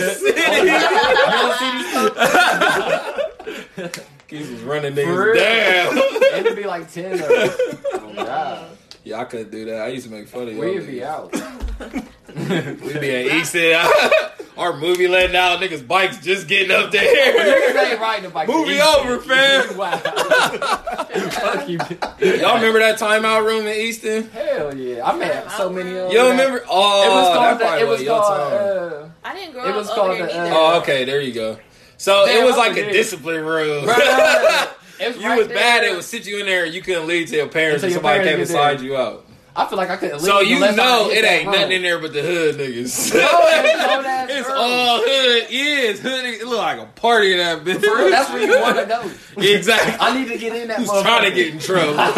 oh, 1.30 1.54
city. 3.86 4.02
Keys 4.28 4.50
was 4.50 4.62
running 4.62 4.94
For 4.94 5.02
niggas 5.02 5.34
real? 5.34 5.36
down. 5.36 5.98
it'd 6.46 6.56
be 6.58 6.66
like 6.66 6.92
10 6.92 7.14
of 7.14 7.20
them. 7.20 7.28
Oh, 7.94 8.14
God. 8.16 8.78
Yeah, 9.04 9.20
I 9.22 9.24
couldn't 9.26 9.52
do 9.52 9.66
that. 9.66 9.82
I 9.84 9.88
used 9.88 10.06
to 10.08 10.12
make 10.12 10.28
fun 10.28 10.50
of 10.50 10.54
you. 10.54 10.60
We'd 10.60 10.86
be 10.86 11.04
out. 11.04 11.32
We'd 12.36 13.00
be 13.00 13.16
at 13.16 13.26
Easton. 13.36 13.74
Our 14.58 14.76
movie 14.76 15.08
letting 15.08 15.36
out 15.36 15.60
niggas 15.62 15.88
bikes 15.88 16.18
just 16.18 16.48
getting 16.48 16.76
up 16.76 16.92
there. 16.92 17.04
Niggas 17.04 17.74
there. 17.74 17.92
ain't 17.92 18.02
riding 18.02 18.26
a 18.26 18.30
bike. 18.30 18.50
Movie 18.50 18.82
over, 18.82 19.20
fam. 19.20 19.78
Wow. 19.78 19.98
Fuck 19.98 21.70
you. 21.70 21.78
Y'all 21.78 22.56
remember 22.56 22.80
that 22.80 22.98
timeout 23.00 23.46
room 23.46 23.66
in 23.68 23.76
Easton? 23.80 24.30
Hell 24.32 24.76
yeah. 24.76 25.06
I 25.08 25.16
met 25.18 25.52
so 25.52 25.70
many 25.70 25.92
of 25.92 25.96
them. 25.96 26.08
You 26.12 26.18
don't 26.18 26.32
remember? 26.32 26.66
Oh, 26.68 27.04
It 27.04 27.10
was 27.10 27.38
called, 27.38 27.60
probably 27.60 27.78
the, 27.80 27.86
it 27.86 27.88
was 27.88 28.00
was 28.02 28.08
called, 28.10 28.54
uh, 28.54 29.08
I 29.24 29.36
didn't 29.36 29.54
grow 29.54 29.64
It 29.64 29.70
up 29.70 29.76
was 29.76 29.90
over 29.90 29.96
called 29.96 30.18
there 30.18 30.28
the, 30.28 30.40
uh. 30.40 30.54
Oh, 30.54 30.80
okay, 30.82 31.06
there 31.06 31.22
you 31.22 31.34
go. 31.34 31.60
So 31.98 32.26
Damn, 32.26 32.44
it 32.44 32.46
was 32.46 32.58
like 32.58 32.78
a 32.78 32.92
discipline 32.92 33.44
room. 33.46 33.86
Bruh. 33.86 34.68
It 35.00 35.08
was 35.16 35.18
you 35.24 35.30
right 35.30 35.38
was 35.38 35.48
bad. 35.48 35.84
It 35.84 35.94
would 35.94 36.04
sit 36.04 36.26
you 36.26 36.40
in 36.40 36.48
there. 36.48 36.66
and 36.66 36.74
You 36.74 36.82
couldn't 36.82 37.06
leave 37.08 37.28
till 37.28 37.38
your 37.38 37.48
parents 37.48 37.84
your 37.84 37.92
somebody 37.92 38.20
came 38.24 38.28
parents 38.30 38.52
get 38.52 38.58
inside 38.58 38.80
there. 38.80 38.86
you 38.86 38.98
out. 38.98 39.26
I 39.60 39.66
feel 39.66 39.78
like 39.78 39.90
I 39.90 39.98
couldn't 39.98 40.18
leave. 40.18 40.26
So 40.26 40.40
you 40.42 40.60
know 40.60 41.10
it 41.10 41.22
that 41.24 41.32
ain't 41.32 41.46
nothing 41.52 41.72
in 41.72 41.82
there 41.82 41.98
but 42.00 42.14
the 42.14 42.22
hood 42.22 42.56
niggas. 42.58 43.14
No, 43.18 43.22
it's 43.44 43.86
cold 43.86 44.06
ass 44.06 44.30
it's 44.30 44.48
girls. 44.48 44.60
all 44.60 45.00
hood. 45.04 45.48
Is 45.50 46.00
hood. 46.00 46.26
It 46.26 46.46
look 46.48 46.60
like 46.60 46.80
a 46.80 46.86
party 46.86 47.32
in 47.34 47.40
that 47.40 47.64
bitch. 47.64 47.84
For 47.84 47.98
real, 47.98 48.10
that's 48.12 48.30
where 48.30 48.44
you 48.46 48.62
want 48.62 48.78
to 48.78 48.86
go. 48.86 49.12
exactly. 49.42 49.96
I 50.00 50.16
need 50.16 50.28
to 50.30 50.38
get 50.38 50.56
in 50.56 50.68
that. 50.68 50.78
Who's 50.78 50.90
trying 51.02 51.24
to 51.30 51.36
get 51.36 51.54
in 51.54 51.60
trouble? 51.60 51.94
That's 51.96 52.16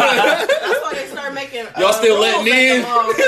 why 0.82 0.92
they 0.94 1.06
start 1.06 1.32
making. 1.34 1.66
Uh, 1.66 1.72
Y'all 1.78 1.92
still 1.94 2.16
rules 2.16 2.44
letting 2.46 2.52
in? 2.76 2.82
mall, 2.82 3.04
'cause 3.04 3.18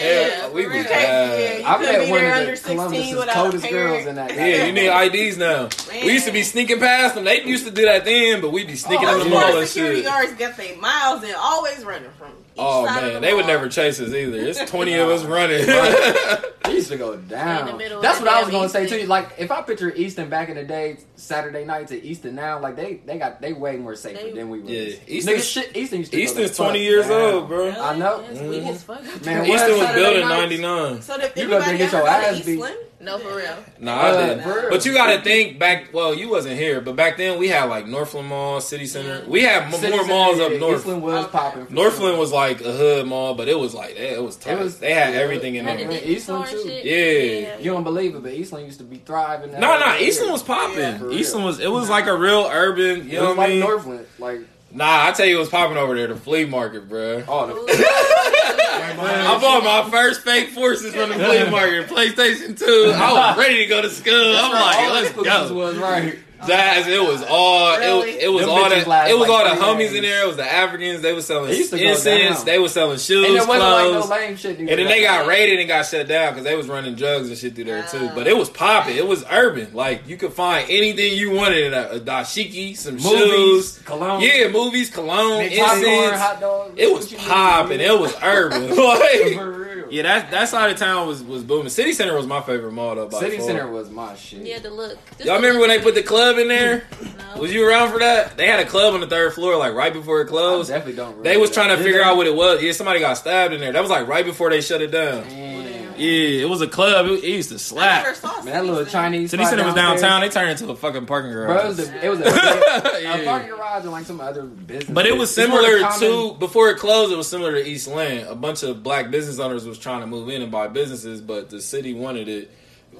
Yeah, 0.00 0.48
we 0.50 0.62
for 0.64 0.68
was 0.68 0.76
real. 0.76 0.84
bad. 0.84 1.60
You 1.60 1.66
I 1.66 1.76
couldn't 1.78 1.92
met 2.00 2.10
one 2.10 2.24
of 2.24 2.32
under 2.32 2.50
the 2.50 2.56
16 2.56 2.76
Columbus's 2.76 3.12
without 3.14 3.28
a 3.28 3.32
coldest 3.32 3.70
girls 3.70 4.06
in 4.06 4.14
that. 4.16 4.34
Yeah, 4.34 4.64
you 4.66 4.72
need 4.72 4.88
IDs 4.88 5.36
now. 5.38 5.68
We 5.90 6.12
used 6.12 6.26
to 6.26 6.32
be 6.32 6.42
sneaking 6.42 6.78
past 6.80 7.14
them. 7.14 7.24
They 7.24 7.42
used 7.42 7.64
to 7.66 7.70
do 7.70 7.84
that 7.86 8.04
then, 8.04 8.40
but 8.42 8.50
we'd 8.52 8.66
be 8.66 8.76
sneaking 8.76 9.08
oh, 9.08 9.12
in 9.12 9.18
the 9.20 9.24
of 9.26 9.30
mall 9.30 9.40
course, 9.42 9.56
and 9.56 9.68
security 9.68 10.02
guards 10.02 10.32
get 10.34 10.56
their 10.56 10.76
miles 10.76 11.22
and 11.22 11.34
always 11.34 11.84
running 11.84 12.10
from 12.18 12.28
each 12.39 12.39
Oh 12.60 12.84
man, 12.84 13.14
the 13.14 13.20
they 13.20 13.34
would 13.34 13.46
never 13.46 13.68
chase 13.68 14.00
us 14.00 14.12
either. 14.12 14.36
It's 14.38 14.64
twenty 14.70 14.94
of 14.94 15.08
us 15.08 15.24
running. 15.24 15.64
They 16.62 16.76
used 16.76 16.90
to 16.90 16.98
go 16.98 17.16
down. 17.16 17.62
In 17.62 17.72
the 17.72 17.78
middle 17.78 18.00
That's 18.00 18.18
the 18.18 18.26
what 18.26 18.34
I 18.34 18.42
was 18.42 18.50
gonna 18.50 18.68
say 18.68 18.84
Easton. 18.84 19.00
too. 19.00 19.06
Like 19.06 19.30
if 19.38 19.50
I 19.50 19.60
picture 19.62 19.92
Easton 19.92 20.28
back 20.28 20.50
in 20.50 20.54
the 20.56 20.62
day, 20.62 20.98
Saturday 21.16 21.64
nights 21.64 21.90
at 21.90 22.04
Easton 22.04 22.36
now, 22.36 22.60
like 22.60 22.76
they 22.76 23.00
they 23.06 23.18
got 23.18 23.40
they 23.40 23.52
way 23.54 23.76
more 23.76 23.96
safer 23.96 24.22
They- 24.22 24.32
than 24.32 24.50
we 24.50 24.60
was. 24.60 24.70
Yeah, 24.70 24.80
Nigga, 24.82 25.08
Easton's- 25.08 25.44
shit, 25.46 25.76
Easton 25.76 25.98
used 26.00 26.12
to 26.12 26.18
Easton's 26.20 26.56
twenty 26.56 26.84
years 26.84 27.08
down. 27.08 27.34
old, 27.34 27.48
bro. 27.48 27.70
I 27.70 27.96
know. 27.96 28.20
It's 28.30 28.40
weak 28.40 28.62
as 28.64 28.84
fuck. 28.84 29.02
Man, 29.24 29.46
Easton 29.46 29.78
was 29.78 29.94
built 29.94 30.16
in 30.16 30.28
ninety 30.28 30.58
nine. 30.58 31.02
So 31.02 31.16
if 31.18 31.36
You 31.36 31.48
go 31.48 31.58
there 31.58 31.70
and 31.70 31.78
get 31.78 31.90
your 31.92 32.06
ass 32.06 32.40
beat. 32.44 32.62
Eastland, 33.00 33.24
No, 33.24 33.30
for 33.30 33.36
real. 33.36 33.56
No, 33.78 33.92
I 33.94 34.10
Uh, 34.10 34.26
didn't. 34.26 34.42
for. 34.44 34.70
But 34.70 34.84
you 34.84 34.92
got 34.92 35.14
to 35.16 35.22
think 35.22 35.58
back. 35.58 35.92
Well, 35.92 36.14
you 36.14 36.28
wasn't 36.28 36.58
here, 36.58 36.80
but 36.80 36.96
back 36.96 37.16
then 37.16 37.38
we 37.38 37.48
had 37.48 37.64
like 37.64 37.86
Northland 37.86 38.28
Mall, 38.28 38.60
City 38.60 38.86
Center. 38.86 39.24
We 39.26 39.42
had 39.42 39.72
City 39.72 39.88
more 39.90 40.00
Center, 40.00 40.12
malls 40.12 40.38
yeah, 40.38 40.44
up 40.44 40.52
north. 40.60 40.78
Eastland 40.80 41.02
was 41.02 41.26
popping. 41.28 41.66
Northland 41.70 42.12
sure. 42.12 42.18
was 42.18 42.32
like 42.32 42.60
a 42.60 42.72
hood 42.72 43.06
mall, 43.06 43.34
but 43.34 43.48
it 43.48 43.58
was 43.58 43.74
like 43.74 43.94
eh, 43.96 44.14
it 44.14 44.22
was 44.22 44.36
tight. 44.36 44.52
It 44.52 44.58
was- 44.58 44.78
they 44.78 44.92
had 44.92 45.14
yeah. 45.14 45.20
everything 45.20 45.54
in 45.54 45.64
there. 45.64 45.90
Eastland 46.04 46.46
too. 46.50 46.62
shit. 46.62 46.84
Yeah. 46.84 47.58
You 47.58 47.72
don't 47.72 47.84
believe 47.84 48.14
it, 48.14 48.22
but 48.22 48.32
Eastland 48.32 48.66
used 48.66 48.78
to 48.78 48.84
be 48.84 48.96
thriving. 48.98 49.52
No, 49.52 49.78
no, 49.78 49.96
Eastland 49.98 50.32
was 50.32 50.42
popping. 50.42 50.78
Yeah. 50.78 51.10
Eastland 51.10 51.44
was 51.46 51.58
it 51.60 51.70
was 51.70 51.88
like 51.88 52.06
a 52.06 52.16
real 52.16 52.48
urban. 52.52 53.08
You 53.08 53.18
It 53.18 53.22
know 53.22 53.28
was 53.30 53.36
what 53.36 53.38
I 53.38 53.42
like 53.42 53.50
mean? 53.50 53.60
Northland, 53.60 54.06
like 54.18 54.40
Nah, 54.72 55.08
I 55.08 55.12
tell 55.12 55.26
you, 55.26 55.36
it 55.36 55.40
was 55.40 55.48
popping 55.48 55.76
over 55.76 55.96
there, 55.96 56.06
the 56.06 56.16
flea 56.16 56.44
market, 56.44 56.88
bro. 56.88 57.24
oh, 57.26 57.46
the, 57.46 57.54
I 58.72 59.38
bought 59.40 59.64
my 59.64 59.90
first 59.90 60.22
fake 60.22 60.50
forces 60.50 60.94
from 60.94 61.08
the 61.08 61.16
flea 61.16 61.50
market, 61.50 61.88
PlayStation 61.88 62.58
2. 62.58 62.92
I 62.94 63.12
was 63.12 63.38
ready 63.38 63.58
to 63.58 63.66
go 63.66 63.82
to 63.82 63.90
school. 63.90 64.36
I'm 64.36 64.52
like, 64.52 64.92
let's 64.92 65.12
the 65.12 65.22
go. 65.22 65.52
was 65.54 65.76
right. 65.76 66.18
Jazz, 66.46 66.86
it 66.86 67.02
was 67.02 67.22
all 67.28 67.78
Really? 67.78 68.10
it, 68.12 68.22
it 68.24 68.28
was 68.28 68.42
Them 68.42 68.50
all 68.50 68.64
bitches 68.64 68.68
the 68.70 69.10
it 69.10 69.18
was 69.18 69.28
like 69.28 69.30
all 69.30 69.44
the 69.56 69.60
homies 69.62 69.78
days. 69.88 69.94
in 69.94 70.02
there. 70.02 70.22
It 70.24 70.26
was 70.26 70.36
the 70.36 70.50
Africans. 70.52 71.02
They 71.02 71.12
were 71.12 71.20
selling 71.22 71.50
They 71.50 71.56
used 71.58 71.74
incense. 71.74 72.42
They 72.44 72.58
was 72.58 72.72
selling 72.72 72.98
shoes, 72.98 73.26
And 73.26 73.36
there 73.36 73.46
wasn't 73.46 73.70
like 73.70 73.92
no 73.92 74.06
lame 74.06 74.36
shit. 74.36 74.58
and 74.58 74.68
then 74.68 74.86
they 74.86 75.02
got 75.02 75.26
raided 75.26 75.58
and 75.58 75.68
got 75.68 75.86
shut 75.86 76.08
down 76.08 76.32
because 76.32 76.44
they 76.44 76.56
was 76.56 76.66
running 76.68 76.94
drugs 76.94 77.28
and 77.28 77.36
shit 77.36 77.54
through 77.54 77.64
there 77.64 77.82
too. 77.90 78.10
But 78.14 78.26
it 78.26 78.36
was 78.36 78.48
popping. 78.48 78.96
It 78.96 79.06
was 79.06 79.24
urban. 79.30 79.74
Like 79.74 80.08
you 80.08 80.16
could 80.16 80.32
find 80.32 80.66
anything 80.70 81.14
you 81.16 81.30
wanted 81.32 81.58
in 81.64 81.74
a, 81.74 81.88
a 81.96 82.00
dashiki, 82.00 82.76
some 82.76 82.94
movies, 82.94 83.08
shoes. 83.10 83.78
cologne, 83.84 84.20
Yeah, 84.22 84.48
movies, 84.48 84.90
cologne, 84.90 85.46
popcorn, 85.48 85.52
incense. 85.52 86.20
hot 86.20 86.40
dogs. 86.40 86.74
It 86.76 86.92
was 86.92 87.12
What 87.12 87.20
popping. 87.22 87.80
It 87.80 87.98
was 87.98 88.14
urban. 88.22 88.68
like, 88.76 89.34
For 89.34 89.49
real. 89.49 89.49
Yeah, 89.90 90.02
that 90.02 90.30
that 90.30 90.48
side 90.48 90.70
of 90.70 90.78
town 90.78 91.06
was 91.06 91.22
was 91.22 91.42
booming. 91.42 91.68
City 91.68 91.92
Center 91.92 92.16
was 92.16 92.26
my 92.26 92.40
favorite 92.40 92.72
mall 92.72 92.94
though. 92.94 93.08
By 93.08 93.18
City 93.20 93.38
far. 93.38 93.46
Center 93.46 93.70
was 93.70 93.90
my 93.90 94.14
shit. 94.16 94.46
Yeah, 94.46 94.58
the 94.58 94.70
look. 94.70 94.98
Just 95.16 95.24
Y'all 95.24 95.40
the 95.40 95.46
remember 95.46 95.60
when 95.60 95.68
they 95.68 95.80
put 95.80 95.94
the 95.94 96.02
club 96.02 96.38
in 96.38 96.48
there? 96.48 96.86
No. 97.34 97.40
Was 97.40 97.52
you 97.52 97.66
around 97.68 97.92
for 97.92 97.98
that? 98.00 98.36
They 98.36 98.46
had 98.46 98.60
a 98.60 98.64
club 98.66 98.94
on 98.94 99.00
the 99.00 99.06
third 99.06 99.32
floor, 99.34 99.56
like 99.56 99.74
right 99.74 99.92
before 99.92 100.20
it 100.20 100.26
I 100.26 100.28
closed. 100.30 100.68
definitely 100.70 100.94
don't. 100.96 101.08
Remember 101.16 101.28
They 101.28 101.36
was 101.36 101.50
that. 101.50 101.54
trying 101.54 101.68
to 101.70 101.76
Did 101.76 101.84
figure 101.84 101.98
they? 102.00 102.04
out 102.04 102.16
what 102.16 102.26
it 102.26 102.34
was. 102.34 102.62
Yeah, 102.62 102.72
somebody 102.72 103.00
got 103.00 103.14
stabbed 103.14 103.54
in 103.54 103.60
there. 103.60 103.72
That 103.72 103.80
was 103.82 103.90
like 103.90 104.06
right 104.08 104.24
before 104.24 104.50
they 104.50 104.60
shut 104.60 104.80
it 104.82 104.90
down. 104.90 105.24
Damn. 105.28 105.59
Yeah, 106.00 106.42
it 106.42 106.48
was 106.48 106.60
a 106.60 106.66
club. 106.66 107.06
It, 107.06 107.24
it 107.24 107.28
used 107.30 107.48
to 107.50 107.56
I 107.56 107.58
slap. 107.58 108.04
never 108.04 108.14
saw 108.16 108.36
Man, 108.42 108.46
that 108.46 108.64
little 108.64 108.84
Chinese. 108.86 108.92
Chinese. 108.92 109.30
City 109.30 109.44
said 109.44 109.58
it 109.58 109.64
was 109.66 109.74
downtown. 109.74 110.20
They 110.22 110.28
turned 110.28 110.50
into 110.50 110.68
a 110.70 110.76
fucking 110.76 111.06
parking 111.06 111.32
Bro, 111.32 111.42
it 111.44 111.46
garage. 111.46 111.64
was, 111.68 111.78
a, 111.88 112.04
it 112.04 112.08
was 112.08 112.20
a, 112.20 112.24
a 113.20 113.24
parking 113.24 113.48
garage 113.50 113.82
and 113.82 113.92
like 113.92 114.04
some 114.06 114.20
other 114.20 114.42
business. 114.42 114.90
But 114.92 115.06
it 115.06 115.16
was 115.16 115.30
It's 115.36 115.48
where 115.50 115.62
the 115.62 115.66
similar 115.68 115.88
common- 115.88 116.32
to 116.34 116.38
before 116.38 116.70
it 116.70 116.78
closed. 116.78 117.12
It 117.12 117.16
was 117.16 117.28
similar 117.28 117.52
to 117.52 117.66
Eastland. 117.66 118.28
A 118.28 118.34
bunch 118.34 118.62
of 118.62 118.82
black 118.82 119.10
business 119.10 119.38
owners 119.38 119.66
was 119.66 119.78
trying 119.78 120.00
to 120.00 120.06
move 120.06 120.28
in 120.30 120.42
and 120.42 120.50
buy 120.50 120.68
businesses, 120.68 121.20
but 121.20 121.50
the 121.50 121.60
city 121.60 121.92
wanted 121.94 122.28
it. 122.28 122.50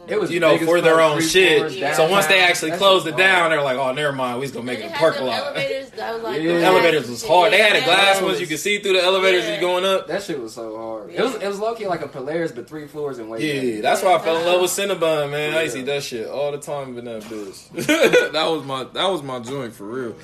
It 0.09 0.19
was 0.21 0.31
you 0.31 0.41
know, 0.41 0.59
for 0.59 0.81
their 0.81 1.01
own 1.01 1.21
shit. 1.21 1.95
So 1.95 2.09
once 2.11 2.27
they 2.27 2.41
actually 2.41 2.71
That 2.73 2.79
closed 2.79 3.07
it 3.07 3.17
down, 3.17 3.51
they're 3.51 3.63
like, 3.63 3.77
"Oh, 3.79 3.93
never 3.93 4.13
mind, 4.13 4.39
we 4.41 4.45
just 4.47 4.55
gonna 4.55 4.67
make 4.67 4.81
it 4.81 4.87
a 4.87 4.89
had 4.89 4.99
parking 4.99 5.27
lot." 5.27 5.41
Elevators 5.41 5.91
that 5.91 6.15
was 6.15 6.23
like 6.23 6.43
Yeah. 6.43 6.53
The 6.59 6.65
elevators 6.65 7.09
was 7.11 7.25
hard. 7.27 7.53
They 7.53 7.59
had 7.59 7.77
a 7.77 7.79
Yeah. 7.81 7.85
glass 7.85 8.21
ones 8.23 8.41
you 8.41 8.47
could 8.47 8.59
see 8.59 8.79
through 8.79 8.95
the 8.95 9.05
elevators 9.05 9.45
Yeah. 9.45 9.55
you 9.55 9.61
going 9.61 9.85
up. 9.85 10.09
That 10.09 10.23
shit 10.23 10.41
was 10.41 10.55
so 10.55 10.77
hard. 10.77 11.11
It 11.15 11.21
was 11.23 11.35
it 11.37 11.47
was 11.47 11.59
low 11.61 11.75
key 11.75 11.87
like 11.87 12.03
a 12.03 12.09
Polaris, 12.09 12.51
but 12.53 12.69
three 12.69 12.87
floors 12.87 13.19
and 13.19 13.29
way. 13.31 13.41
Yeah, 13.41 13.81
that's 13.83 14.03
why 14.03 14.15
I 14.15 14.19
fell 14.19 14.39
in 14.39 14.47
love 14.47 14.61
with 14.63 14.71
Cinnabon, 14.71 15.31
man. 15.31 15.55
I 15.57 15.63
used 15.63 15.75
to 15.75 15.81
eat 15.81 15.87
that 15.87 16.03
shit 16.03 16.29
all 16.29 16.51
the 16.53 16.59
time 16.59 16.99
in 16.99 17.05
that 17.05 17.23
bitch. 17.23 17.69
that 18.33 18.51
was 18.51 18.65
my 18.65 18.85
that 18.93 19.07
was 19.11 19.23
my 19.23 19.39
joint 19.39 19.75
for 19.75 19.85
real. 19.85 20.15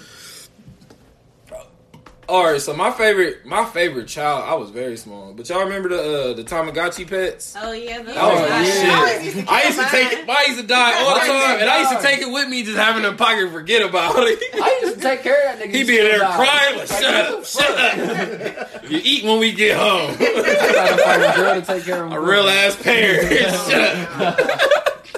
All 2.29 2.45
right, 2.45 2.61
so 2.61 2.75
my 2.75 2.91
favorite 2.91 3.47
my 3.47 3.65
favorite 3.65 4.09
child, 4.09 4.43
I 4.49 4.55
was 4.55 4.71
very 4.71 4.97
small, 4.97 5.33
but 5.33 5.49
y'all 5.49 5.63
remember 5.63 5.89
the 5.91 6.31
uh, 6.31 6.33
the 6.35 6.43
Tamagotchi 6.43 7.09
pets? 7.09 7.55
Oh 7.57 7.71
yeah, 7.71 8.03
That 8.03 8.17
was 8.17 8.51
Yeah. 8.51 8.65
shit. 8.65 8.89
I 8.91 9.23
used 9.23 9.37
to 9.37 9.53
I 9.53 9.63
used 9.63 9.79
to 9.79 9.85
take 9.87 10.13
it. 10.13 10.29
I 10.29 10.45
used 10.49 10.61
to 10.61 10.67
die 10.67 11.05
all 11.05 11.15
the 11.15 11.21
time, 11.21 11.61
and 11.61 11.71
I 11.71 11.79
used 11.83 11.93
to 11.93 12.03
take 12.03 12.21
it 12.21 12.29
with 12.33 12.49
me, 12.49 12.65
just 12.65 12.77
having 12.77 13.05
a 13.05 13.13
pocket, 13.13 13.53
forget 13.53 13.89
about 13.89 14.17
it. 14.19 14.43
I 14.61 14.81
used 14.83 14.97
to 14.97 15.01
take 15.01 15.23
care 15.23 15.53
of 15.53 15.59
that 15.61 15.69
nigga. 15.69 15.73
He 15.75 15.85
be 15.85 15.99
in 16.01 16.05
there 16.05 16.19
crying, 16.19 16.79
like, 16.79 16.89
shut 16.89 17.15
up, 17.15 17.45
shut 17.45 17.71
up. 17.79 18.71
You 18.91 19.01
eat 19.03 19.25
when 19.25 19.39
we 19.41 19.53
get 19.53 19.77
home. 19.77 20.15
I 20.19 20.97
gotta 20.97 21.33
a 21.33 21.37
girl 21.37 21.61
to 21.61 21.67
take 21.67 21.85
care 21.85 22.05
of 22.05 22.13
him. 22.13 22.19
a 22.19 22.21
real 22.21 22.49
ass 22.49 22.77
parent. 22.83 23.29
shut 23.71 24.21
up. 24.21 24.41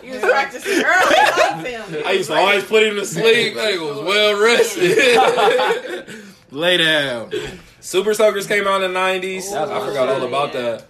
You 0.03 0.13
was 0.15 0.21
practicing 0.23 0.73
early. 0.85 1.17
on 1.17 1.65
film. 1.65 2.07
I 2.07 2.13
used 2.13 2.31
to 2.31 2.37
always 2.37 2.65
put 2.65 2.83
him 2.83 2.97
to 2.97 3.05
sleep. 3.05 3.55
That 3.57 3.75
nigga 3.75 3.87
was 3.89 4.05
well 4.05 4.43
rested. 4.43 6.25
Lay 6.51 6.79
down. 6.79 7.31
Super 7.81 8.15
Soakers 8.15 8.47
came 8.47 8.67
out 8.67 8.83
in 8.83 8.93
the 8.93 8.99
90s. 8.99 9.51
That 9.53 9.69
I 9.69 9.79
my 9.79 9.87
forgot 9.87 10.09
all 10.09 10.27
about 10.27 10.53
that. 10.55 10.85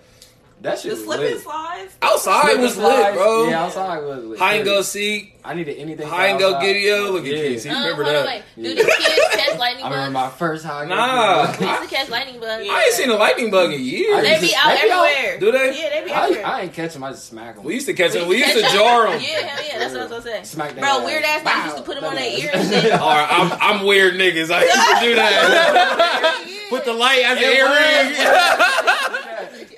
That 0.60 0.76
shit 0.80 0.90
The 0.90 0.96
was 0.96 1.04
slip 1.04 1.20
and 1.20 1.30
lit. 1.30 1.40
slides. 1.42 1.94
Outside 2.02 2.42
Slip 2.50 2.60
was 2.60 2.76
and 2.76 2.84
lit, 2.86 3.14
bro. 3.14 3.48
Yeah, 3.48 3.62
outside 3.64 3.98
was 4.02 4.24
lit. 4.24 4.38
High 4.40 4.54
and 4.54 4.64
go 4.64 4.82
seek. 4.82 5.38
I 5.44 5.54
needed 5.54 5.78
anything. 5.78 6.06
for 6.08 6.12
High 6.12 6.26
and 6.28 6.38
go 6.40 6.48
outside. 6.54 6.66
giddy 6.66 6.90
Look 6.92 7.24
at 7.26 7.30
Yeah. 7.32 7.42
Keith. 7.48 7.62
He 7.62 7.70
Um, 7.70 7.76
remember 7.82 8.02
hold 8.04 8.16
that. 8.16 8.26
wait. 8.26 8.42
Do 8.56 8.62
Yeah. 8.68 8.74
the 8.74 8.90
kids 8.90 9.36
catch 9.36 9.58
lightning 9.64 9.84
I 9.84 9.88
remember 9.90 10.10
my 10.18 10.28
first 10.30 10.64
high. 10.64 10.80
and 10.82 10.90
go 10.90 10.96
Nah. 10.96 11.46
giddy. 11.52 11.58
We 11.64 11.70
used 11.70 11.82
to 11.88 11.94
catch 11.94 12.08
lightning 12.08 12.40
bugs. 12.40 12.66
I 12.68 12.82
ain't 12.84 12.94
seen 12.94 13.10
a 13.10 13.14
lightning 13.14 13.50
bug 13.52 13.72
in 13.72 13.80
years. 13.80 14.22
They 14.22 14.40
be 14.40 14.54
out 14.56 14.68
They 14.76 14.82
be 14.86 14.90
out- 14.90 15.06
everywhere. 15.06 15.38
Do 15.38 15.52
they? 15.52 15.80
Yeah, 15.80 15.88
they 16.00 16.04
be 16.04 16.10
I, 16.12 16.22
everywhere. 16.24 16.46
I 16.46 16.60
ain't 16.62 16.72
catch 16.74 16.92
them. 16.92 17.04
I 17.04 17.10
just 17.12 17.26
smack 17.28 17.54
them. 17.54 17.64
We 17.64 17.74
used 17.74 17.86
to 17.86 17.94
catch 17.94 18.12
them. 18.12 18.26
We 18.26 18.34
We 18.36 18.44
used 18.44 18.54
to 18.54 18.62
jar 18.76 19.04
them. 19.04 19.12
them. 19.12 19.22
Yeah, 19.22 19.46
hell 19.46 19.64
yeah, 19.64 19.78
that's 19.78 19.92
what 19.92 20.00
I 20.00 20.06
was 20.06 20.24
gonna 20.24 20.36
say. 20.38 20.42
Smack 20.42 20.70
them. 20.74 20.80
Bro, 20.80 21.04
weird 21.04 21.22
ass 21.22 21.42
niggas 21.44 21.64
used 21.66 21.76
to 21.76 21.82
put 21.84 21.94
them 21.94 22.04
on 22.04 22.14
their 22.16 22.24
That 22.30 22.38
ear 22.40 22.50
ass. 22.52 22.72
and 22.72 22.82
shit. 22.82 22.92
All 23.00 23.08
right, 23.14 23.28
I'm, 23.30 23.52
I'm 23.78 23.86
weird 23.86 24.14
niggas. 24.14 24.50
I 24.50 24.64
used 24.64 24.74
to 24.74 24.96
do 25.02 25.14
that. 25.14 26.44
Put 26.68 26.84
the 26.84 26.92
light 26.92 27.20
as 27.24 27.38
an 27.38 27.44
It 27.44 27.56
earring. 27.56 28.14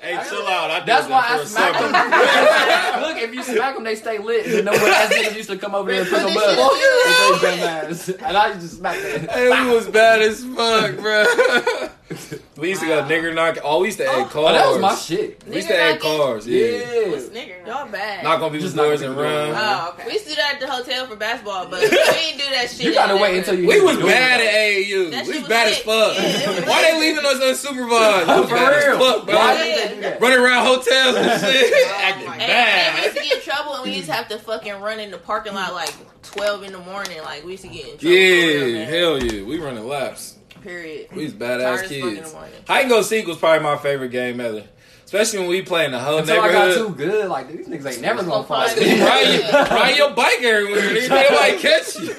Was. 0.01 0.27
hey, 0.27 0.29
chill 0.29 0.47
out. 0.47 0.71
I 0.71 0.79
did 0.79 0.87
That's 0.87 1.07
why 1.07 1.21
that 1.21 1.31
I 1.31 1.41
for 1.41 1.45
smack 1.47 1.73
them. 1.79 3.01
Look, 3.01 3.17
if 3.17 3.33
you 3.33 3.43
smack 3.43 3.75
them, 3.75 3.83
they 3.83 3.95
stay 3.95 4.17
lit. 4.17 4.47
You 4.47 4.61
know 4.63 4.71
what? 4.71 4.81
Ass 4.83 5.13
niggas 5.15 5.35
used 5.35 5.49
to 5.49 5.57
come 5.57 5.75
over 5.75 5.91
there 5.91 6.01
and 6.01 6.09
put 6.09 6.19
them 6.19 6.37
up. 6.37 6.71
They 7.05 7.13
say 7.13 7.41
dumb 7.41 7.69
ass. 7.69 8.09
And 8.09 8.37
I 8.37 8.47
used 8.53 8.61
to 8.61 8.67
smack 8.67 9.01
them. 9.01 9.27
Hey, 9.29 9.63
we 9.65 9.73
was 9.73 9.87
bad 9.87 10.21
as 10.21 10.43
fuck, 10.43 10.97
bro. 10.97 11.25
we 12.57 12.69
used 12.69 12.81
to 12.81 12.87
go 12.87 13.03
nigger 13.03 13.33
knock. 13.33 13.57
Oh, 13.63 13.79
we 13.81 13.87
used 13.87 13.97
to 13.99 14.05
add 14.05 14.15
oh, 14.15 14.25
cars. 14.25 14.35
Oh, 14.35 14.53
that 14.53 14.67
was 14.69 14.79
my 14.79 14.95
shit. 14.95 15.43
We 15.47 15.55
used 15.55 15.67
to 15.67 15.77
add 15.77 15.99
cars. 15.99 16.47
Yeah. 16.47 17.09
What's 17.09 17.29
Yeah. 17.31 17.41
nigger? 17.45 17.67
Y'all 17.67 17.87
bad. 17.91 18.23
Knock 18.23 18.41
on 18.41 18.51
people's 18.51 18.73
doors 18.73 19.01
and 19.01 19.15
run. 19.15 19.51
Oh, 19.55 19.93
okay. 19.93 20.05
We 20.07 20.13
used 20.13 20.25
to 20.25 20.29
do 20.31 20.35
that 20.35 20.55
at 20.55 20.59
the 20.59 20.67
hotel 20.71 21.05
for 21.07 21.15
basketball, 21.15 21.67
but 21.67 21.81
we 21.83 21.89
didn't 21.89 22.37
do 22.39 22.49
that 22.51 22.69
shit. 22.69 22.85
You 22.85 22.93
gotta 22.93 23.17
wait 23.17 23.37
until 23.37 23.59
you. 23.59 23.67
We 23.67 23.81
was 23.81 23.97
bad 23.97 24.41
at 24.41 24.53
AAU. 24.53 25.11
That 25.11 25.25
We 25.25 25.33
was 25.33 25.39
was 25.41 25.47
bad 25.49 25.67
as 25.69 25.77
fuck. 25.79 26.15
Yeah, 26.17 26.67
Why 26.69 26.81
they 26.91 26.99
leaving 26.99 27.25
us 27.25 27.39
unsupervised? 27.65 28.27
We 28.35 28.41
was 28.41 28.49
For 28.49 28.55
bad 28.55 28.73
as 28.73 28.85
real. 28.87 28.99
fuck, 28.99 29.25
bro. 29.25 29.35
Why 29.35 29.53
Yeah. 29.53 29.63
did 29.63 29.89
they 29.91 29.95
do 29.95 30.01
that? 30.01 30.21
Running 30.21 30.39
around 30.39 30.65
hotels 30.65 31.15
and 31.15 31.41
shit, 31.41 31.73
oh 31.73 31.99
acting 32.01 32.27
my 32.27 32.37
And, 32.37 32.51
and 32.51 32.95
we 32.97 33.03
used 33.05 33.17
to 33.17 33.23
get 33.23 33.33
in 33.37 33.41
trouble, 33.43 33.73
and 33.75 33.83
we 33.83 33.91
used 33.95 34.07
to 34.07 34.13
have 34.13 34.27
to 34.29 34.37
fucking 34.39 34.75
run 34.81 34.99
in 34.99 35.11
the 35.11 35.17
parking 35.17 35.53
lot 35.53 35.73
like 35.73 35.93
twelve 36.23 36.63
in 36.63 36.71
the 36.73 36.79
morning. 36.79 37.21
Like 37.23 37.43
we 37.45 37.51
used 37.51 37.63
to 37.63 37.69
get 37.69 37.85
in 37.87 37.97
trouble. 37.97 38.15
Yeah, 38.15 38.85
hell 38.85 39.23
yeah. 39.23 39.43
We 39.43 39.59
running 39.59 39.87
laps. 39.87 40.37
Period. 40.61 41.07
We 41.13 41.23
was 41.25 41.33
badass 41.33 41.73
as 41.73 41.81
fuck 41.81 41.91
in 41.91 42.05
the 42.15 42.15
kids. 42.21 42.33
morning. 42.33 42.53
Hide 42.67 42.81
and 42.81 42.89
go 42.89 43.01
seek 43.01 43.27
was 43.27 43.37
probably 43.37 43.63
my 43.63 43.77
favorite 43.77 44.09
game 44.09 44.39
ever. 44.39 44.63
Especially 45.05 45.39
when 45.39 45.49
we 45.49 45.61
play 45.61 45.83
in 45.83 45.91
the 45.91 45.99
whole 45.99 46.19
Until 46.19 46.39
I 46.39 46.51
got 46.53 46.67
neighborhood. 46.69 46.87
too 46.87 46.95
good, 47.05 47.27
like 47.29 47.49
these 47.51 47.67
niggas 47.67 47.91
ain't 47.91 48.01
never 48.01 48.19
gonna 48.23 48.31
Gonna 48.31 48.47
find 48.47 48.71
find 48.71 48.79
me. 48.87 48.95
me. 48.95 49.01
Ride, 49.01 49.69
ride 49.69 49.97
your 49.97 50.11
bike 50.11 50.41
everywhere. 50.41 50.81
Nigga, 50.81 51.09
nobody 51.09 51.57
catch 51.59 51.95
you. 51.99 52.13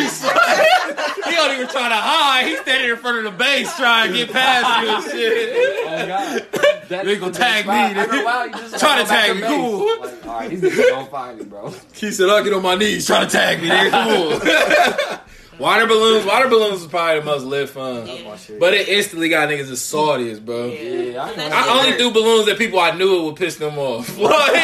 he 0.00 1.36
don't 1.36 1.54
even 1.56 1.68
try 1.68 1.88
to 1.88 1.94
hide. 1.94 2.46
He's 2.46 2.60
standing 2.60 2.90
in 2.90 2.96
front 2.96 3.18
of 3.18 3.24
the 3.24 3.30
base 3.32 3.76
trying 3.76 4.12
to 4.12 4.16
get 4.16 4.32
past 4.32 4.82
you 4.82 4.88
and 4.94 5.04
shit. 5.04 5.86
Oh 5.86 6.06
god. 6.06 6.46
That 6.88 7.04
They 7.04 7.16
gonna 7.18 7.32
the 7.32 7.38
tag 7.38 7.64
spot. 7.64 7.92
me, 7.94 8.00
After 8.00 8.24
while, 8.24 8.48
just 8.50 8.78
Try 8.80 9.02
to 9.02 9.08
tag 9.08 9.34
me, 9.36 9.40
base. 9.42 9.50
cool. 9.50 10.00
Like, 10.00 10.26
all 10.26 10.32
right, 10.40 10.50
these 10.50 10.60
niggas 10.62 10.90
gonna 10.90 11.06
find 11.06 11.38
me, 11.38 11.44
bro. 11.44 11.74
He 11.94 12.10
said, 12.12 12.28
I'll 12.30 12.42
get 12.42 12.52
on 12.54 12.62
my 12.62 12.74
knees, 12.76 13.06
try 13.06 13.24
to 13.24 13.30
tag 13.30 13.60
me, 13.62 13.68
nigga. 13.68 13.90
Come 13.90 15.12
on. 15.12 15.20
water 15.60 15.86
balloons. 15.86 16.24
Water 16.26 16.48
balloons 16.48 16.80
is 16.82 16.86
probably 16.88 17.20
the 17.20 17.26
most 17.26 17.44
lit 17.44 17.68
fun. 17.68 18.06
Yeah. 18.06 18.36
But 18.58 18.74
it 18.74 18.88
instantly 18.88 19.28
got 19.28 19.48
niggas 19.48 19.70
as 19.70 19.80
salty, 19.80 20.34
bro. 20.40 20.66
Yeah, 20.66 21.22
I. 21.22 21.50
I 21.52 21.78
only 21.78 21.96
do 21.98 22.10
balloons 22.10 22.46
that 22.46 22.58
people 22.58 22.80
I 22.80 22.90
knew 22.96 23.20
it 23.20 23.24
would 23.24 23.36
piss 23.36 23.56
them 23.56 23.78
off. 23.78 24.08
Like, 24.18 24.62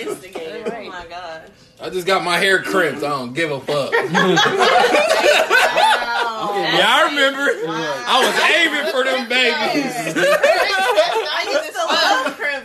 Instigator. 0.00 0.72
Oh 0.76 0.88
my 0.88 1.06
god. 1.08 1.50
I 1.80 1.90
just 1.90 2.06
got 2.06 2.24
my 2.24 2.38
hair 2.38 2.62
crimped. 2.62 3.02
I 3.02 3.08
don't 3.10 3.32
give 3.34 3.50
a 3.50 3.60
fuck. 3.60 3.92
Wow. 6.36 6.52
Yeah, 6.54 6.86
I 6.86 7.02
remember. 7.08 7.44
I 7.68 8.16
was 8.24 8.36
aiming 8.56 8.86
for 8.92 9.02
them 9.04 9.28
babies. 9.28 9.94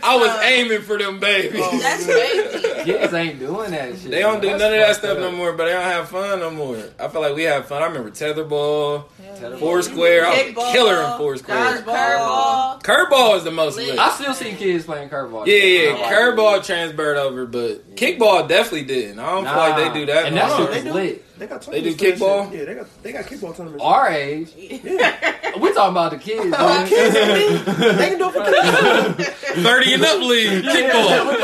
That's 0.02 0.12
I 0.14 0.16
was 0.16 0.28
uh, 0.28 0.40
aiming 0.44 0.82
for 0.82 0.98
them 0.98 1.20
babies. 1.20 1.60
Oh, 1.62 1.78
that's 1.78 2.04
crazy. 2.04 2.84
Kids 2.84 3.14
ain't 3.14 3.38
doing 3.38 3.70
that 3.70 3.96
shit. 3.98 4.10
They 4.10 4.18
don't 4.20 4.42
do 4.42 4.48
none 4.48 4.60
of 4.60 4.70
that 4.72 4.96
stuff 4.96 5.10
fucked 5.16 5.20
no 5.20 5.30
more, 5.32 5.52
but 5.52 5.66
they 5.66 5.72
don't 5.72 5.82
have 5.84 6.08
fun 6.08 6.40
no 6.40 6.50
more. 6.50 6.76
I 6.98 7.06
feel 7.08 7.20
like 7.20 7.34
we 7.36 7.44
have 7.44 7.66
fun. 7.66 7.82
I 7.82 7.86
remember 7.86 8.10
tetherball, 8.10 9.04
Tetherball. 9.38 9.58
Foursquare. 9.60 10.26
I 10.26 10.52
was 10.56 10.68
a 10.68 10.72
killer 10.72 11.02
in 11.02 11.18
Foursquare. 11.18 11.82
Curveball. 11.82 12.82
Curveball 12.82 13.36
is 13.36 13.44
the 13.44 13.50
most 13.52 13.76
Lit. 13.76 13.88
lit. 13.90 13.98
I 13.98 14.10
still 14.10 14.34
see 14.34 14.52
kids 14.54 14.84
playing 14.84 15.08
curveball. 15.08 15.46
Yeah, 15.46 15.54
yeah, 15.54 15.90
I 15.90 16.00
like 16.00 16.12
curveball 16.12 16.58
it. 16.58 16.64
transferred 16.64 17.16
over, 17.16 17.46
but 17.46 17.94
kickball 17.96 18.48
definitely 18.48 18.84
didn't. 18.84 19.18
I 19.20 19.30
don't 19.30 19.44
Nah. 19.44 19.52
feel 19.54 19.62
like 19.84 19.92
they 19.94 20.00
do 20.00 20.06
that. 20.06 20.26
And 20.26 20.34
no 20.34 20.48
that 20.48 20.58
more. 20.58 20.72
shit 20.72 20.84
they 20.84 20.90
do. 20.90 20.94
lit. 20.94 21.24
They 21.42 21.48
got 21.48 21.62
They 21.62 21.82
do 21.82 21.92
tournaments 21.96 22.20
for 22.22 22.26
kickball? 22.26 22.52
Yeah, 22.56 22.64
they 22.66 22.74
got 22.74 23.02
they 23.02 23.12
got 23.12 23.24
kickball 23.24 23.56
tournaments. 23.56 23.82
Our 23.84 24.08
age. 24.10 24.52
We 25.60 25.74
talking 25.74 25.90
about 25.90 26.12
the 26.12 26.18
kids. 26.18 26.46
man. 26.50 26.86
they 27.98 28.08
can 28.08 28.18
do 28.18 28.30
it 28.30 28.32
for 28.32 29.22
kids. 29.22 29.28
thirty 29.62 29.92
and 29.92 30.02
up 30.04 30.20
league 30.20 30.64
kickball. 30.64 31.42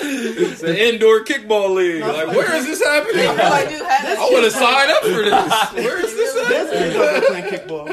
it's 0.00 0.62
an 0.62 0.74
indoor 0.76 1.22
kickball 1.24 1.74
league. 1.74 2.02
Like, 2.02 2.28
where 2.28 2.54
is 2.56 2.64
this 2.64 2.82
happening? 2.82 3.26
I 3.28 3.66
do 3.68 3.84
have 3.84 4.18
I 4.18 4.30
want 4.30 4.44
to 4.44 4.50
sign 4.52 4.90
up 4.90 5.02
for 5.02 5.22
this. 5.74 5.84
Where 5.84 5.98
is 6.02 6.14
this 6.14 6.34
That's 6.48 6.72
at? 6.72 6.78
kids 6.78 6.96
out 6.96 7.24
playing 7.24 7.44
kickball. 7.44 7.88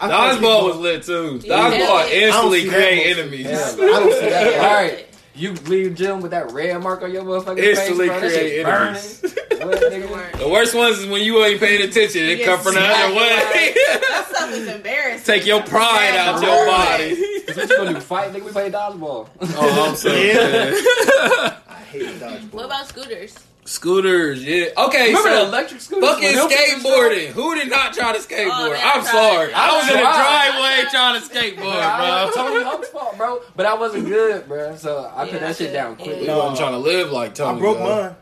I 0.00 0.06
play 0.06 0.38
Dodgeball 0.38 0.64
was 0.68 0.76
lit 0.76 1.02
too. 1.02 1.40
Yeah. 1.42 1.70
Dodgeball 1.70 2.10
instantly 2.12 2.60
don't 2.64 2.70
create 2.74 3.18
enemies. 3.18 3.46
Yeah. 3.46 3.54
I 3.56 3.76
don't 3.76 4.12
see 4.12 4.28
that. 4.28 4.58
All 4.60 4.74
right. 4.74 5.07
You 5.38 5.52
leave 5.52 5.94
gym 5.94 6.20
with 6.20 6.32
that 6.32 6.50
red 6.52 6.82
mark 6.82 7.02
on 7.02 7.12
your 7.12 7.22
motherfucking 7.22 7.58
Instantly 7.62 8.08
face, 8.08 8.18
bro. 8.18 8.20
That 8.20 8.32
create 8.32 8.50
shit 8.50 8.66
burning. 8.66 8.88
enemies. 8.88 9.22
What, 9.58 9.92
nigga? 9.92 10.38
The 10.38 10.48
worst 10.48 10.74
ones 10.74 10.98
is 10.98 11.06
when 11.06 11.22
you 11.22 11.44
ain't 11.44 11.60
paying 11.60 11.82
attention. 11.88 12.22
It 12.24 12.38
You 12.40 12.44
come 12.44 12.60
from 12.60 12.74
the 12.74 12.80
other 12.80 13.14
way. 13.14 13.74
That 14.08 14.26
stuff 14.30 14.50
is 14.52 14.68
embarrassing. 14.68 15.24
Take 15.26 15.46
your 15.46 15.62
pride 15.62 16.16
out 16.16 16.40
your 16.42 16.66
body. 16.66 17.14
What 17.54 17.56
you 17.70 17.76
gonna 17.76 17.94
do? 17.94 18.00
Fight? 18.00 18.32
Nigga, 18.32 18.44
we 18.44 18.50
play 18.52 18.70
dodgeball. 18.70 19.28
Oh, 19.40 19.88
I'm 19.88 19.96
so 19.96 20.14
Yeah. 20.14 21.56
I 21.68 21.74
hate 21.90 22.20
dodgeball. 22.20 22.52
What 22.52 22.64
about 22.66 22.86
scooters? 22.86 23.36
Scooters, 23.68 24.42
yeah. 24.42 24.68
Okay, 24.78 25.08
Remember 25.08 25.28
the 25.28 25.36
so 25.42 25.46
electric 25.48 25.80
scooters 25.82 26.08
fucking 26.08 26.28
skateboarding. 26.32 27.26
Who 27.28 27.54
did 27.54 27.68
not 27.68 27.92
try 27.92 28.12
to 28.14 28.18
oh, 28.18 28.22
skateboard? 28.22 28.48
Oh, 28.50 28.80
I'm 28.82 29.02
tried. 29.02 29.12
sorry. 29.12 29.52
I 29.52 29.76
was 29.76 29.88
in 29.90 29.94
the 29.94 30.00
driveway 30.00 30.90
trying 30.90 31.20
to 31.20 31.28
skateboard, 31.28 32.32
Bro. 32.32 32.32
bro. 32.34 32.48
Tony 32.54 32.64
Hawk's 32.64 32.88
fault, 32.88 33.16
bro. 33.18 33.42
But 33.56 33.66
I 33.66 33.74
wasn't 33.74 34.06
good, 34.06 34.48
bro. 34.48 34.74
So 34.76 35.12
I 35.14 35.24
Yeah, 35.24 35.32
put 35.32 35.40
that 35.40 35.56
shit 35.56 35.72
down 35.74 35.96
Yeah. 35.98 36.04
quickly. 36.04 36.24
You 36.26 36.32
wasn't 36.34 36.56
trying 36.56 36.72
to 36.72 36.78
live 36.78 37.12
like 37.12 37.34
Tony. 37.34 37.58
I 37.58 37.60
broke 37.60 37.76
though. 37.78 38.02
mine. 38.04 38.16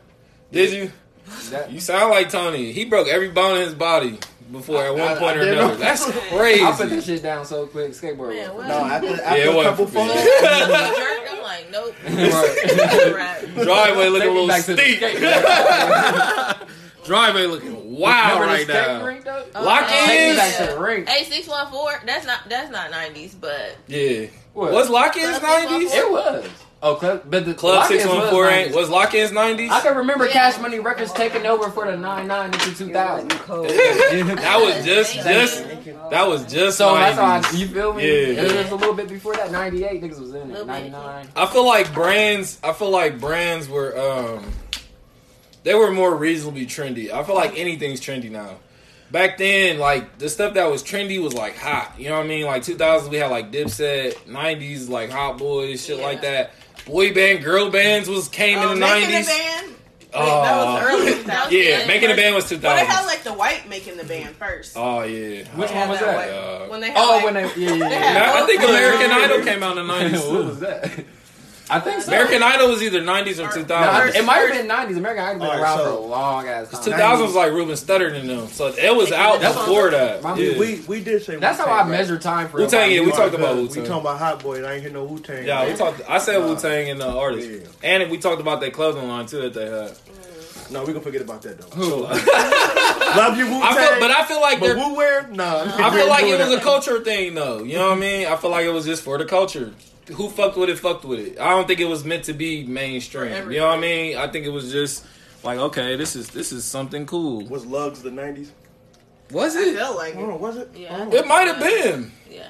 Did 0.51 0.73
you? 0.73 0.91
That- 1.51 1.71
You 1.71 1.79
sound 1.79 2.11
like 2.11 2.29
Tony. 2.29 2.73
He 2.73 2.83
broke 2.83 3.07
every 3.07 3.29
bone 3.29 3.55
in 3.57 3.63
his 3.63 3.73
body 3.73 4.17
before 4.51 4.83
at 4.85 4.93
one 4.95 5.01
I- 5.07 5.15
point 5.15 5.37
I 5.37 5.39
or 5.39 5.51
another. 5.53 5.75
That's 5.75 6.05
crazy. 6.29 6.63
I 6.65 6.71
put 6.73 6.89
that 6.89 7.03
shit 7.05 7.23
down 7.23 7.45
so 7.45 7.67
quick. 7.67 7.91
Skateboard. 7.91 8.35
Man, 8.35 8.53
was- 8.53 8.65
what? 8.65 8.67
No, 8.67 8.77
after, 8.79 9.21
after 9.23 9.37
Yeah, 9.37 9.49
it 9.51 9.59
a 9.59 9.63
couple 9.63 9.87
for 9.87 9.99
like, 11.71 11.71
nope. 11.71 11.95
Right. 13.13 13.13
Right. 13.13 13.55
Driveway 13.65 14.09
looking 14.09 14.29
a 14.29 14.31
little 14.31 14.47
back 14.47 14.65
to 14.65 14.75
the 14.75 14.81
steep. 14.81 14.99
Driveway 17.05 17.45
looking 17.45 17.95
wild 17.97 18.41
Remember 18.41 18.53
right 18.53 18.67
now. 18.67 19.05
rink, 19.05 19.23
though? 19.23 19.45
Uh, 19.55 19.63
lock 19.63 19.87
Take 19.87 20.07
me 20.09 20.27
ins? 20.29 20.37
back 20.37 20.57
to 20.57 20.73
the 20.73 20.79
rink. 20.79 21.07
Hey, 21.07 21.23
six 21.23 21.47
one 21.47 21.71
four. 21.71 21.91
That's 22.05 22.25
not 22.25 22.39
that's 22.49 22.69
not 22.71 22.91
nineties, 22.91 23.33
but 23.35 23.77
Yeah. 23.87 24.25
What? 24.53 24.71
Was 24.73 24.89
lock 24.89 25.15
ins 25.15 25.37
90s? 25.37 25.93
It 25.93 26.11
was. 26.11 26.49
Oh, 26.83 26.93
club, 26.93 27.23
but 27.27 27.43
the 27.43 27.55
Club 27.55 27.77
Lock-Ins 27.79 28.01
six 28.03 28.13
one 28.13 28.29
four 28.29 28.43
was 28.43 28.51
ain't 28.53 28.75
was 28.75 28.89
Lock-In's 28.89 29.31
nineties. 29.31 29.71
I 29.71 29.81
can 29.81 29.97
remember 29.97 30.25
Yeah. 30.27 30.33
Cash 30.33 30.61
Money 30.61 30.77
Records 30.79 31.11
taking 31.11 31.45
over 31.47 31.71
for 31.71 31.89
the 31.89 31.97
nine 31.97 32.27
nine 32.27 32.53
into 32.53 32.75
two 32.75 32.93
thousand. 32.93 33.29
That 34.37 34.59
was 34.61 34.85
just 34.85 35.13
just 35.15 35.63
that 36.11 36.27
was 36.27 36.45
just 36.51 36.77
So 36.77 36.93
that's 36.93 37.17
why 37.17 37.39
90s. 37.41 37.57
you 37.59 37.67
feel 37.67 37.93
me. 37.93 38.03
Yeah. 38.03 38.41
It 38.43 38.55
was 38.55 38.71
a 38.71 38.75
little 38.75 38.93
bit 38.93 39.09
before 39.09 39.35
that. 39.35 39.51
Ninety 39.51 39.85
eight 39.85 40.01
niggas 40.03 40.19
was 40.19 40.35
in 40.35 40.51
it. 40.51 40.65
Ninety 40.67 40.89
nine. 40.89 41.27
I 41.35 41.47
feel 41.47 41.65
like 41.65 41.91
brands. 41.93 42.59
I 42.63 42.73
feel 42.73 42.91
like 42.91 43.19
brands 43.19 43.67
were 43.67 43.97
um, 43.99 44.45
they 45.63 45.73
were 45.73 45.91
more 45.91 46.15
reasonably 46.15 46.65
trendy. 46.67 47.11
I 47.11 47.23
feel 47.23 47.35
like 47.35 47.57
anything's 47.57 47.99
trendy 47.99 48.29
now. 48.29 48.57
Back 49.09 49.37
then, 49.37 49.79
like 49.79 50.19
the 50.19 50.29
stuff 50.29 50.53
that 50.55 50.69
was 50.69 50.83
trendy 50.83 51.21
was 51.21 51.33
like 51.33 51.57
hot. 51.57 51.93
You 51.97 52.09
know 52.09 52.17
what 52.17 52.25
I 52.25 52.27
mean? 52.27 52.45
Like 52.45 52.61
2000s, 52.63 53.09
we 53.09 53.17
had 53.17 53.31
like 53.31 53.51
Dipset. 53.51 54.13
90s, 54.27 54.89
like 54.89 55.09
Hot 55.09 55.37
Boys, 55.37 55.83
shit 55.85 55.97
Yeah. 55.97 56.03
like 56.05 56.21
that. 56.21 56.51
Boy 56.87 57.13
band, 57.13 57.43
girl 57.43 57.69
bands 57.69 58.07
was 58.09 58.27
came 58.29 58.57
Oh, 58.59 58.71
in 58.71 58.79
the 58.79 58.85
making 58.85 59.09
90s. 59.09 59.27
band. 59.27 59.67
Wait, 59.67 59.75
Oh. 60.13 60.41
that 60.41 60.57
was 60.57 60.83
early. 60.83 61.13
That 61.23 61.45
was 61.45 61.53
Yeah, 61.53 61.85
making 61.85 62.01
the 62.09 62.15
first- 62.15 62.17
band 62.17 62.35
was 62.35 62.43
Well, 62.51 62.59
they 62.59 62.67
2000s. 62.67 62.87
had 62.87 63.05
like 63.05 63.23
the 63.23 63.33
white 63.33 63.69
making 63.69 63.97
the 63.97 64.05
band 64.05 64.35
first. 64.37 64.73
oh 64.77 65.03
yeah. 65.03 65.43
Which 65.55 65.69
one 65.71 65.89
was 65.89 65.99
that 65.99 66.27
that? 66.29 66.29
Uh, 66.33 66.65
when 66.67 66.79
they 66.81 66.87
had 66.91 66.97
Oh, 66.97 67.09
like, 67.17 67.25
when 67.25 67.33
they 67.35 67.41
yeah 67.41 67.73
yeah. 67.73 67.89
Yeah. 67.89 67.99
had- 67.99 68.43
I 68.43 68.45
think 68.47 68.63
American 68.63 69.11
Idol 69.11 69.43
came 69.43 69.61
out 69.63 69.77
in 69.77 69.85
the 69.85 69.93
90s. 69.93 70.27
what 70.31 70.45
was 70.45 70.59
that? 70.61 70.91
I 71.69 71.79
think 71.81 72.01
so. 72.01 72.07
American 72.11 72.41
Idol 72.43 72.69
was 72.69 72.81
either 72.81 73.01
90s 73.01 73.39
or 73.39 73.47
2000s. 73.49 73.67
No, 73.67 74.19
it 74.19 74.23
might 74.25 74.37
have 74.37 74.51
been 74.51 74.67
nineties. 74.67 74.95
American 74.97 75.23
Idol 75.25 75.39
been 75.39 75.47
Alright, 75.49 75.61
around 75.61 75.77
so- 75.79 75.83
for 75.83 75.89
a 75.91 75.99
long 76.07 76.47
ass 76.47 76.69
time. 76.71 76.81
2000s 76.93 77.21
was 77.21 77.35
like 77.35 77.51
Ruben 77.51 77.75
Studdard 77.75 78.13
and 78.19 78.29
them, 78.29 78.47
so 78.47 78.67
it 78.67 78.95
was 78.95 79.11
out 79.11 79.41
That's 79.41 79.53
before 79.57 79.89
that. 79.91 80.23
My- 80.23 80.35
Yeah. 80.37 80.57
We 80.57 80.81
we 80.87 81.01
did 81.01 81.23
say 81.23 81.35
That's 81.35 81.57
how 81.57 81.65
Wu-Tang, 81.65 81.77
I 81.79 81.81
right? 81.81 81.89
measure 81.89 82.17
time 82.17 82.47
for 82.47 82.57
Wu-Tang, 82.59 82.91
yeah, 82.91 83.01
we 83.01 83.11
talked 83.11 83.33
about 83.35 83.55
We 83.55 83.63
Wu-Tang. 83.63 83.83
We 83.83 83.87
talking 83.89 84.01
about 84.01 84.17
Hot 84.19 84.41
Boy. 84.43 84.63
I 84.65 84.73
ain't 84.73 84.81
hear 84.83 84.91
no 84.91 85.03
Wu 85.03 85.19
Tang. 85.19 85.45
Yeah, 85.45 85.65
we 85.67 85.73
talked. 85.75 86.01
I 86.07 86.19
said 86.19 86.37
Wu 86.43 86.55
Tang 86.55 86.89
and 86.89 87.01
the 87.01 87.07
artist, 87.09 87.49
Yeah. 87.49 87.59
and 87.83 88.09
we 88.09 88.17
talked 88.17 88.39
about 88.41 88.61
that 88.61 88.71
clothing 88.73 89.07
line 89.07 89.25
too 89.25 89.41
that 89.41 89.53
they 89.53 89.65
had. 89.65 89.91
No, 90.71 90.81
we 90.81 90.87
gonna 90.87 90.99
forget 91.01 91.21
about 91.21 91.41
that 91.43 91.59
though. 91.59 91.67
Who? 91.75 92.03
Uh, 92.03 92.09
love 93.17 93.37
you, 93.37 93.45
Wu 93.47 93.61
I 93.61 93.73
feel, 93.75 93.87
Tang. 93.89 93.99
but 93.99 94.11
I 94.11 94.25
feel 94.25 94.41
like 94.41 94.59
but. 94.59 94.75
Wu 94.75 94.95
wear? 94.95 95.27
No, 95.29 95.63
I 95.77 95.89
feel 95.95 96.07
like 96.09 96.25
it 96.25 96.39
was 96.39 96.51
a 96.51 96.61
culture 96.61 97.03
thing 97.03 97.35
though. 97.35 97.63
You 97.63 97.77
know 97.77 97.89
what 97.89 97.97
I 97.97 98.01
mean? 98.01 98.27
I 98.27 98.35
feel 98.35 98.49
like 98.51 98.65
it 98.65 98.71
was 98.71 98.85
just 98.85 99.03
for 99.03 99.17
the 99.17 99.25
culture. 99.25 99.73
Who 100.13 100.29
fucked 100.29 100.55
with 100.57 100.69
it? 100.69 100.79
Fucked 100.79 101.03
with 101.05 101.19
it. 101.19 101.39
I 101.39 101.49
don't 101.49 101.67
think 101.67 101.79
it 101.79 101.85
was 101.85 102.05
meant 102.05 102.25
to 102.25 102.33
be 102.33 102.63
mainstream. 102.65 103.51
You 103.51 103.59
know 103.59 103.67
what 103.67 103.77
I 103.77 103.81
mean? 103.81 104.17
I 104.17 104.27
think 104.27 104.45
it 104.45 104.49
was 104.51 104.71
just 104.71 105.05
like, 105.43 105.59
okay, 105.59 105.95
this 105.97 106.15
is 106.15 106.29
this 106.29 106.51
is 106.51 106.63
something 106.63 107.05
cool. 107.05 107.45
Was 107.47 107.65
Lugs 107.65 108.01
the 108.01 108.09
'90s? 108.09 108.49
Was 109.31 109.55
I 109.57 109.59
it? 109.61 109.75
feel 109.75 109.95
like 109.95 110.15
I 110.15 110.19
don't 110.19 110.25
it. 110.25 110.27
know. 110.31 110.37
Was 110.37 110.57
it? 110.57 110.69
Yeah. 110.75 111.05
Oh. 111.11 111.13
It 111.15 111.27
might 111.27 111.47
have 111.47 111.59
been. 111.59 112.11
Yeah. 112.31 112.47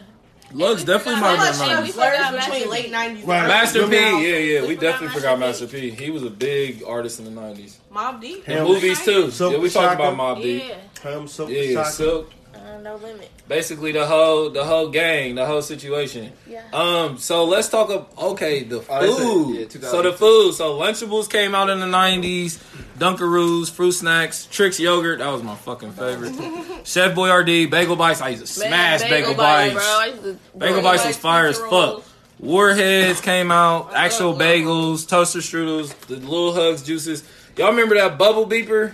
Lugs 0.54 0.82
we 0.82 0.88
definitely 0.88 1.20
might 1.20 1.36
have 1.36 1.40
much 1.40 1.60
been. 1.60 1.68
Yeah, 1.70 1.76
shit 1.76 1.84
we 1.84 1.92
forgot 1.92 2.34
between 2.34 2.52
Master 2.62 2.70
late 2.70 2.86
P. 2.86 2.92
'90s. 2.92 3.28
Right. 3.28 3.48
Master 3.48 3.88
P, 3.88 3.96
yeah, 3.96 4.18
yeah, 4.38 4.62
we 4.62 4.68
We 4.70 4.76
definitely 4.76 5.08
forgot 5.10 5.14
forgot 5.36 5.40
Master 5.40 5.64
Master 5.66 5.78
P. 5.80 5.90
He 5.90 6.10
was 6.12 6.24
a 6.24 6.30
big 6.30 6.84
artist 6.88 7.20
in 7.20 7.26
the 7.26 7.32
nineties. 7.32 7.77
Mobb 7.98 8.22
Deep. 8.22 8.46
The 8.46 8.52
Him. 8.54 8.68
movies 8.68 9.04
too. 9.04 9.32
Silk 9.32 9.54
yeah, 9.54 9.60
we 9.60 9.70
talked 9.70 10.00
Shaka. 10.00 10.14
about 10.14 10.38
Mobb 10.38 10.42
Deep. 10.44 10.64
Yeah. 11.04 11.12
Him, 11.12 11.28
Silk, 11.28 11.50
Yeah, 11.50 11.62
yeah, 11.62 11.84
Silk. 11.84 12.32
Uh, 12.54 12.78
no 12.82 12.96
limit. 12.98 13.30
Basically, 13.48 13.92
the 13.94 14.06
whole 14.06 14.50
the 14.50 14.64
whole 14.66 14.90
gang, 14.90 15.36
the 15.36 15.46
whole 15.46 15.62
situation. 15.62 16.34
Yeah. 16.50 16.64
Um, 16.74 17.18
so 17.18 17.46
let's 17.46 17.70
talk 17.70 17.90
of 17.90 18.08
okay, 18.32 18.64
the 18.64 18.84
Oh, 18.90 19.16
food. 19.18 19.72
Yeah, 19.74 19.90
so 19.90 20.02
the 20.02 20.12
food. 20.14 20.54
So 20.54 20.78
Lunchables 20.78 21.30
came 21.30 21.56
out 21.56 21.70
in 21.70 21.80
the 21.80 21.88
nineties. 21.88 22.60
Dunkaroos, 23.00 23.70
fruit 23.70 23.92
snacks, 23.94 24.48
Trix 24.52 24.80
yogurt. 24.80 25.20
That 25.20 25.30
was 25.30 25.44
my 25.44 25.56
fucking 25.56 25.92
favorite. 25.94 26.34
Chef 26.84 27.14
Boyardee, 27.16 27.70
Bagel 27.70 27.96
Bites. 27.96 28.22
I 28.22 28.30
used 28.30 28.42
to 28.42 28.48
smash 28.48 29.02
Man, 29.02 29.10
Bagel, 29.12 29.36
Bites, 29.36 29.74
Bites. 29.76 29.86
bro. 29.86 30.00
I 30.00 30.06
used 30.08 30.24
to- 30.24 30.58
Bagel 30.58 30.82
Bites 30.82 31.06
was 31.06 31.16
fire 31.18 31.46
as 31.48 31.60
fuck. 31.60 32.04
Warheads 32.40 33.22
came 33.22 33.52
out. 33.52 33.94
Actual 33.96 34.34
bagels, 34.34 35.08
toaster 35.08 35.40
strudels, 35.40 35.90
the 36.08 36.16
little 36.18 36.54
hugs 36.54 36.84
juices. 36.84 37.24
Y'all 37.58 37.70
remember 37.72 37.96
that 37.96 38.18
bubble 38.18 38.46
beeper? 38.48 38.94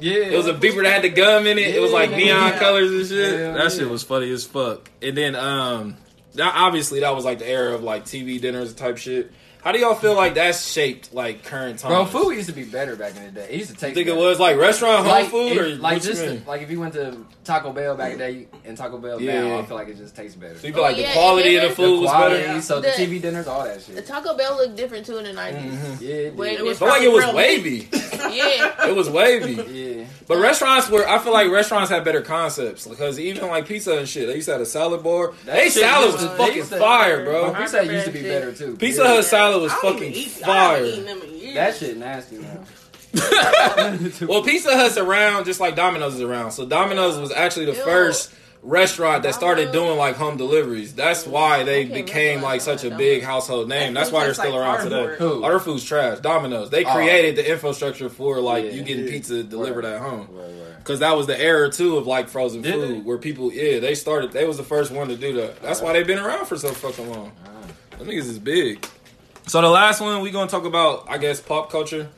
Yeah, 0.00 0.14
It 0.16 0.36
was 0.36 0.46
a 0.46 0.54
beeper 0.54 0.82
that 0.82 0.92
had 0.92 1.02
the 1.02 1.08
gum 1.10 1.46
in 1.46 1.58
it. 1.58 1.74
It 1.74 1.80
was 1.80 1.92
like 1.92 2.10
neon 2.10 2.52
Yeah. 2.52 2.58
colors 2.58 2.90
and 2.90 3.06
shit. 3.06 3.32
Yeah, 3.38 3.52
that 3.52 3.62
yeah. 3.62 3.68
shit 3.68 3.88
was 3.88 4.02
funny 4.02 4.30
as 4.32 4.44
fuck. 4.44 4.90
And 5.02 5.16
then 5.16 5.36
um 5.36 5.96
that 6.34 6.52
obviously 6.56 7.00
that 7.00 7.14
was 7.14 7.24
like 7.24 7.38
the 7.38 7.48
era 7.48 7.74
of 7.74 7.82
like 7.82 8.04
TV 8.04 8.40
dinners 8.40 8.74
type 8.74 8.96
shit. 8.98 9.30
How 9.64 9.72
do 9.72 9.78
y'all 9.78 9.94
feel 9.94 10.14
like 10.14 10.34
that's 10.34 10.70
shaped 10.70 11.14
like 11.14 11.42
current 11.42 11.78
times? 11.78 12.10
Bro, 12.12 12.22
food 12.22 12.32
used 12.36 12.50
to 12.50 12.54
be 12.54 12.64
better 12.64 12.96
back 12.96 13.16
in 13.16 13.24
the 13.24 13.30
day. 13.30 13.48
It 13.50 13.58
used 13.60 13.70
to 13.70 13.74
taste. 13.76 13.96
You 13.96 14.04
think 14.04 14.08
it 14.08 14.20
was 14.20 14.38
like 14.38 14.58
restaurant 14.58 14.98
home 14.98 15.08
like, 15.08 15.30
food 15.30 15.52
if- 15.52 15.58
or 15.58 15.68
like 15.76 16.02
just 16.02 16.22
you 16.22 16.30
mean? 16.32 16.42
like 16.46 16.60
if 16.60 16.70
you 16.70 16.78
went 16.80 16.92
to 16.94 17.16
Taco 17.44 17.72
Bell 17.72 17.96
back 17.96 18.12
in 18.12 18.18
the 18.18 18.24
day 18.24 18.46
and 18.66 18.76
Taco 18.76 18.98
Bell 18.98 19.18
Yeah. 19.22 19.40
now, 19.48 19.58
I 19.60 19.64
feel 19.64 19.76
like 19.76 19.88
it 19.88 19.96
just 19.96 20.14
tastes 20.14 20.36
better. 20.36 20.58
So 20.58 20.66
you 20.66 20.74
feel 20.74 20.82
like 20.82 20.96
Oh, 20.96 21.00
yeah, 21.00 21.06
the 21.08 21.12
quality 21.14 21.56
of 21.56 21.68
the 21.70 21.74
food 21.76 21.96
the 21.96 22.00
was 22.02 22.10
quality, 22.10 22.42
better? 22.42 22.60
so 22.60 22.80
the, 22.80 22.88
The- 22.88 22.92
TV 23.06 23.22
dinners, 23.22 23.46
all 23.46 23.64
that 23.64 23.80
shit. 23.82 23.96
The. 23.96 24.02
Taco 24.02 24.36
Bell 24.36 24.54
looked 24.56 24.76
different 24.76 25.06
too 25.06 25.16
in 25.16 25.24
the 25.24 25.32
90s. 25.32 25.54
Mm-hmm. 25.54 26.04
Yeah, 26.04 26.10
it 26.14 26.36
did. 26.36 26.60
it 26.60 26.64
was 26.64 26.76
I 26.76 26.78
feel 26.80 26.88
like 26.88 27.02
it 27.02 27.12
was 27.12 27.34
wavy. 27.34 27.88
Yeah. 28.24 28.88
it 28.88 28.94
was 28.96 29.08
wavy. 29.10 29.52
yeah. 29.70 30.04
But 30.26 30.38
restaurants 30.38 30.88
were, 30.88 31.06
I 31.06 31.18
feel 31.18 31.32
like 31.32 31.50
restaurants 31.50 31.90
had 31.90 32.04
better 32.04 32.22
concepts 32.22 32.86
because 32.86 33.18
even 33.18 33.46
like 33.48 33.66
pizza 33.66 33.98
and 33.98 34.08
shit, 34.08 34.26
they 34.28 34.36
used 34.36 34.46
to 34.46 34.52
have 34.52 34.60
a 34.62 34.66
salad 34.66 35.02
bar. 35.02 35.32
That 35.44 35.56
They 35.56 35.64
shit 35.64 35.82
salad 35.82 36.06
used 36.12 36.22
was 36.22 36.22
to- 36.24 36.36
fucking 36.36 36.46
they 36.52 36.56
used 36.56 36.72
to- 36.72 36.78
fire, 36.78 37.24
bro. 37.24 37.52
Pizza 37.54 37.84
used 37.84 38.06
to 38.06 38.12
be 38.12 38.22
better 38.22 38.52
too. 38.52 38.76
Pizza 38.76 39.02
Yeah. 39.02 39.08
Hut 39.16 39.24
salad 39.24 39.53
was 39.60 39.72
I 39.72 39.76
fucking 39.76 40.02
even 40.02 40.14
eat, 40.14 40.42
I 40.44 40.72
haven't 40.74 40.86
eaten 40.88 41.04
fire. 41.06 41.14
them 41.14 41.22
in 41.28 41.38
years. 41.38 41.54
That 41.54 41.76
shit 41.76 41.96
nasty 41.96 42.38
now. 42.38 42.60
well, 44.26 44.42
Pizza 44.42 44.76
Hut's 44.76 44.96
around 44.96 45.44
just 45.44 45.60
like 45.60 45.76
Domino's 45.76 46.14
is 46.16 46.20
around. 46.20 46.50
So 46.52 46.66
Domino's 46.66 47.16
was 47.18 47.30
actually 47.32 47.66
the 47.66 47.74
Ew. 47.74 47.84
first 47.84 48.32
restaurant 48.62 49.22
that 49.22 49.34
started 49.34 49.70
doing 49.72 49.96
like 49.98 50.16
home 50.16 50.36
deliveries. 50.36 50.94
That's 50.94 51.26
why 51.26 51.62
they 51.64 51.84
became 51.84 52.40
like 52.42 52.60
such 52.60 52.82
a 52.82 52.90
big 52.96 53.22
household 53.22 53.68
name. 53.68 53.92
That's 53.94 54.10
why 54.10 54.24
they're 54.24 54.34
still 54.34 54.56
around 54.56 54.84
today. 54.84 54.96
cardboard. 54.96 55.18
Who? 55.18 55.44
Oh, 55.44 55.52
All 55.52 55.58
food's 55.60 55.84
trash. 55.84 56.18
Domino's. 56.20 56.70
They 56.70 56.84
Oh. 56.84 56.92
created 56.94 57.36
the 57.36 57.48
infrastructure 57.50 58.08
for 58.08 58.40
like 58.40 58.72
you 58.72 58.82
getting 58.82 59.06
pizza 59.06 59.42
delivered 59.44 59.84
at 59.84 60.00
home. 60.00 60.28
Right, 60.32 60.44
right. 60.46 60.84
Cause 60.84 60.98
that 60.98 61.16
was 61.16 61.26
the 61.26 61.38
era 61.40 61.70
too 61.70 61.96
of 61.96 62.06
like 62.06 62.28
frozen 62.28 62.60
Did 62.62 62.74
food, 62.74 62.96
they? 62.96 63.00
where 63.00 63.16
people, 63.16 63.52
yeah, 63.52 63.78
they 63.80 63.94
started. 63.94 64.32
They 64.32 64.44
was 64.46 64.56
the 64.58 64.64
first 64.64 64.90
one 64.90 65.08
to 65.08 65.16
do 65.16 65.32
that. 65.34 65.62
That's 65.62 65.80
why 65.80 65.92
they've 65.92 66.06
been 66.06 66.18
around 66.18 66.46
for 66.46 66.56
so 66.58 66.70
fucking 66.72 67.08
long. 67.10 67.32
Them 67.98 68.08
niggas 68.08 68.28
is 68.28 68.38
big. 68.38 68.84
So 69.46 69.60
the 69.60 69.68
last 69.68 70.00
one 70.00 70.22
we're 70.22 70.32
gonna 70.32 70.50
talk 70.50 70.64
about, 70.64 71.04
I 71.08 71.18
guess, 71.18 71.40
pop 71.40 71.70
culture. 71.70 72.08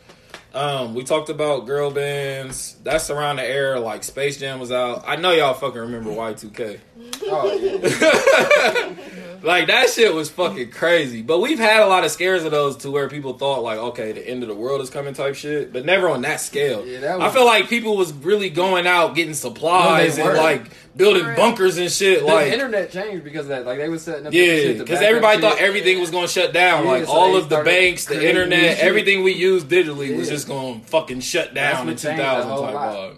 Um, 0.55 0.95
we 0.95 1.05
talked 1.05 1.29
about 1.29 1.67
girl 1.67 1.91
bands. 1.91 2.77
That's 2.83 3.11
around 3.11 3.37
the 3.37 3.45
era 3.45 3.79
like 3.79 4.05
Space 4.05 4.39
Jam 4.39 4.59
was 4.59 4.73
out. 4.73 5.05
I 5.07 5.17
know 5.17 5.33
y'all 5.33 5.53
fucking 5.53 5.81
remember 5.81 6.11
Y2K. 6.11 6.81
Oh 7.25 7.53
yeah. 7.53 8.95
Like 9.47 9.69
that 9.69 9.89
shit 9.91 10.13
was 10.13 10.29
fucking 10.29 10.71
crazy. 10.73 11.23
But 11.23 11.39
we've 11.39 11.59
had 11.59 11.81
a 11.83 11.87
lot 11.87 12.05
of 12.05 12.11
scares 12.11 12.43
of 12.45 12.51
those 12.51 12.77
to 12.79 12.91
where 12.91 13.09
people 13.09 13.35
thought 13.35 13.63
like, 13.63 13.79
okay, 13.79 14.11
the 14.13 14.29
end 14.29 14.43
of 14.43 14.49
the 14.49 14.55
world 14.57 14.81
is 14.81 14.91
coming 14.91 15.15
type 15.15 15.37
shit, 15.37 15.73
but 15.73 15.85
never 15.85 16.09
on 16.11 16.23
that 16.23 16.41
scale. 16.41 16.85
Yeah, 16.85 16.99
that 17.01 17.13
I 17.21 17.25
was- 17.27 17.33
feel 17.33 17.47
like 17.47 17.69
people 17.69 17.97
was 17.97 18.13
really 18.13 18.51
going 18.51 18.87
out 18.89 19.15
getting 19.15 19.35
supplies 19.35 20.19
No, 20.19 20.29
and 20.31 20.37
like 20.39 20.63
building 20.97 21.23
For 21.23 21.29
real. 21.29 21.37
bunkers 21.37 21.79
and 21.79 21.93
shit. 21.93 22.21
The 22.21 22.27
like 22.27 22.53
internet 22.53 22.91
changed 22.91 23.23
because 23.23 23.43
of 23.43 23.49
that. 23.51 23.67
Like 23.67 23.79
they 23.79 23.89
was 23.89 24.03
setting 24.03 24.27
up. 24.27 24.33
yeah, 24.33 24.45
shit 24.47 24.79
because 24.79 25.01
everybody 25.01 25.41
shit. 25.41 25.51
thought 25.51 25.61
everything 25.61 26.01
was 26.01 26.11
going 26.11 26.27
to 26.27 26.33
shut 26.33 26.53
down. 26.53 26.85
Yeah, 26.85 26.91
like 26.91 27.05
so 27.05 27.13
all 27.13 27.37
of 27.37 27.49
the 27.49 27.63
banks, 27.63 28.07
the 28.07 28.29
internet, 28.29 28.79
shit. 28.79 28.85
everything 28.85 29.23
we 29.23 29.33
used 29.33 29.69
digitally 29.69 30.17
was 30.17 30.29
just 30.29 30.49
going 30.49 30.81
to 30.81 30.87
fucking 30.89 31.21
shut 31.21 31.55
That's 31.55 31.79
down 31.79 31.89
in 31.89 31.97
2000 31.97 32.51
type 32.51 32.75
vibe. 32.75 33.17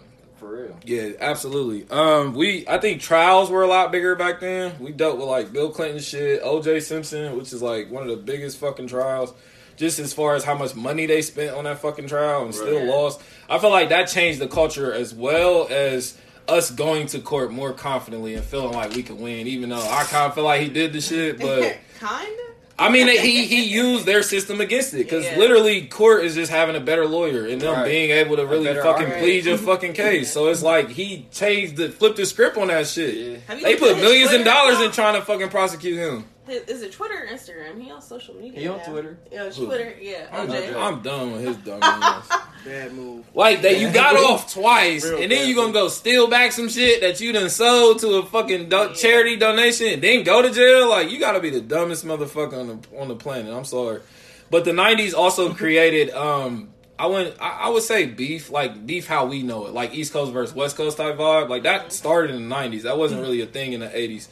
Real. 0.59 0.77
Yeah, 0.83 1.11
absolutely. 1.19 1.89
Um, 1.89 2.33
we 2.33 2.67
I 2.67 2.77
think 2.79 3.01
trials 3.01 3.49
were 3.49 3.63
a 3.63 3.67
lot 3.67 3.91
bigger 3.91 4.15
back 4.15 4.39
then. 4.39 4.75
We 4.79 4.91
dealt 4.91 5.17
with 5.17 5.27
like 5.27 5.51
Bill 5.51 5.69
Clinton 5.69 5.99
shit, 5.99 6.41
O.J. 6.43 6.79
Simpson, 6.81 7.37
which 7.37 7.53
is 7.53 7.61
like 7.61 7.89
one 7.89 8.03
of 8.03 8.09
the 8.09 8.17
biggest 8.17 8.57
fucking 8.57 8.87
trials. 8.87 9.33
Just 9.77 9.97
as 9.99 10.11
far 10.11 10.35
as 10.35 10.43
how 10.43 10.55
much 10.55 10.75
money 10.75 11.05
they 11.05 11.21
spent 11.21 11.55
on 11.55 11.63
that 11.63 11.79
fucking 11.79 12.07
trial 12.07 12.43
and 12.43 12.53
still 12.53 12.83
lost. 12.83 13.21
I 13.49 13.59
feel 13.59 13.69
like 13.69 13.89
that 13.89 14.09
changed 14.09 14.39
the 14.39 14.47
culture 14.47 14.93
as 14.93 15.13
well 15.13 15.67
as 15.69 16.17
us 16.49 16.69
going 16.69 17.07
to 17.07 17.19
court 17.19 17.51
more 17.53 17.71
confidently 17.71 18.35
and 18.35 18.43
feeling 18.43 18.73
like 18.73 18.93
we 18.93 19.03
could 19.03 19.17
win, 19.17 19.47
even 19.47 19.69
though 19.69 19.79
I 19.81 20.03
kind 20.03 20.25
of 20.25 20.35
feel 20.35 20.43
like 20.43 20.61
he 20.61 20.69
did 20.69 20.91
the 20.91 20.99
shit, 20.99 21.39
but. 21.39 21.77
Kinda. 21.99 22.48
I 22.79 22.89
mean, 22.89 23.07
he 23.07 23.45
he 23.45 23.63
used 23.65 24.05
their 24.05 24.23
system 24.23 24.61
against 24.61 24.93
it 24.93 24.97
because 24.99 25.25
Yeah. 25.25 25.37
literally 25.37 25.81
court 25.87 26.23
is 26.23 26.35
just 26.35 26.49
having 26.51 26.75
a 26.75 26.79
better 26.79 27.05
lawyer 27.05 27.45
and 27.45 27.59
them 27.61 27.73
Right. 27.75 27.85
being 27.85 28.11
able 28.11 28.37
to 28.37 28.45
really 28.45 28.67
fucking 28.67 28.87
argument. 28.87 29.19
plead 29.19 29.45
your 29.45 29.57
fucking 29.69 29.93
case. 29.93 30.31
So 30.31 30.47
it's 30.47 30.63
like 30.63 30.89
he 30.89 31.25
changed 31.31 31.75
the 31.75 31.89
flipped 31.89 32.17
the 32.17 32.25
script 32.25 32.57
on 32.57 32.67
that 32.69 32.87
shit. 32.87 33.15
Yeah. 33.49 33.55
They 33.61 33.75
put 33.75 33.97
millions 33.97 34.31
in 34.33 34.43
dollars 34.43 34.79
in 34.81 34.91
trying 34.91 35.15
to 35.15 35.21
fucking 35.21 35.49
prosecute 35.49 35.97
him. 35.97 36.25
His- 36.47 36.63
Is 36.63 36.81
it 36.81 36.91
Twitter 36.91 37.15
or 37.15 37.27
Instagram? 37.27 37.81
He 37.81 37.91
on 37.91 38.01
social 38.01 38.35
media. 38.35 38.59
He 38.59 38.67
on 38.67 38.77
now. 38.79 38.83
Twitter? 38.85 39.17
Yeah, 39.31 39.43
it's 39.45 39.57
Who? 39.57 39.65
Twitter. 39.67 39.95
Yeah, 40.01 40.27
I'm, 40.31 40.47
OJ. 40.47 40.75
I'm 40.75 41.01
done 41.01 41.31
with 41.33 41.41
his 41.43 41.57
dumb 41.57 41.79
ass. 41.83 42.27
Bad 42.65 42.93
move. 42.93 43.25
Like 43.33 43.61
that, 43.61 43.79
you 43.79 43.91
got 43.91 44.15
off 44.17 44.51
twice, 44.53 45.05
Real 45.05 45.21
and 45.21 45.31
then 45.31 45.39
bad 45.39 45.47
you 45.47 45.55
gonna 45.55 45.71
go 45.71 45.87
steal 45.87 46.27
back 46.29 46.51
some 46.51 46.67
shit 46.67 46.99
that 47.01 47.21
you 47.21 47.31
done 47.31 47.49
sold 47.49 47.99
to 47.99 48.15
a 48.15 48.25
fucking 48.25 48.67
do- 48.67 48.93
charity 48.95 49.37
donation, 49.37 49.87
and 49.87 50.01
then 50.01 50.23
go 50.23 50.41
to 50.41 50.51
jail. 50.51 50.89
Like 50.89 51.09
you 51.09 51.19
gotta 51.19 51.39
be 51.39 51.49
the 51.51 51.61
dumbest 51.61 52.05
motherfucker 52.05 52.59
on 52.59 52.67
the 52.67 52.99
on 52.99 53.07
the 53.07 53.15
planet. 53.15 53.53
I'm 53.53 53.63
sorry, 53.63 54.01
but 54.49 54.65
the 54.65 54.71
'90s 54.71 55.13
also 55.13 55.53
created. 55.53 56.09
um 56.11 56.69
I 56.97 57.05
went. 57.05 57.35
I, 57.39 57.49
I 57.61 57.69
would 57.69 57.83
say 57.83 58.05
beef, 58.07 58.49
like 58.49 58.85
beef, 58.85 59.07
how 59.07 59.25
we 59.25 59.41
know 59.41 59.67
it, 59.67 59.73
like 59.73 59.93
East 59.95 60.11
Coast 60.11 60.33
versus 60.33 60.53
West 60.53 60.75
Coast 60.75 60.97
type 60.97 61.15
vibe. 61.15 61.47
Like 61.47 61.63
that 61.63 61.93
started 61.93 62.35
in 62.35 62.49
the 62.49 62.53
'90s. 62.55 62.81
That 62.81 62.97
wasn't 62.97 63.21
really 63.21 63.39
a 63.39 63.45
thing 63.45 63.71
in 63.71 63.79
the 63.79 63.87
'80s. 63.87 64.27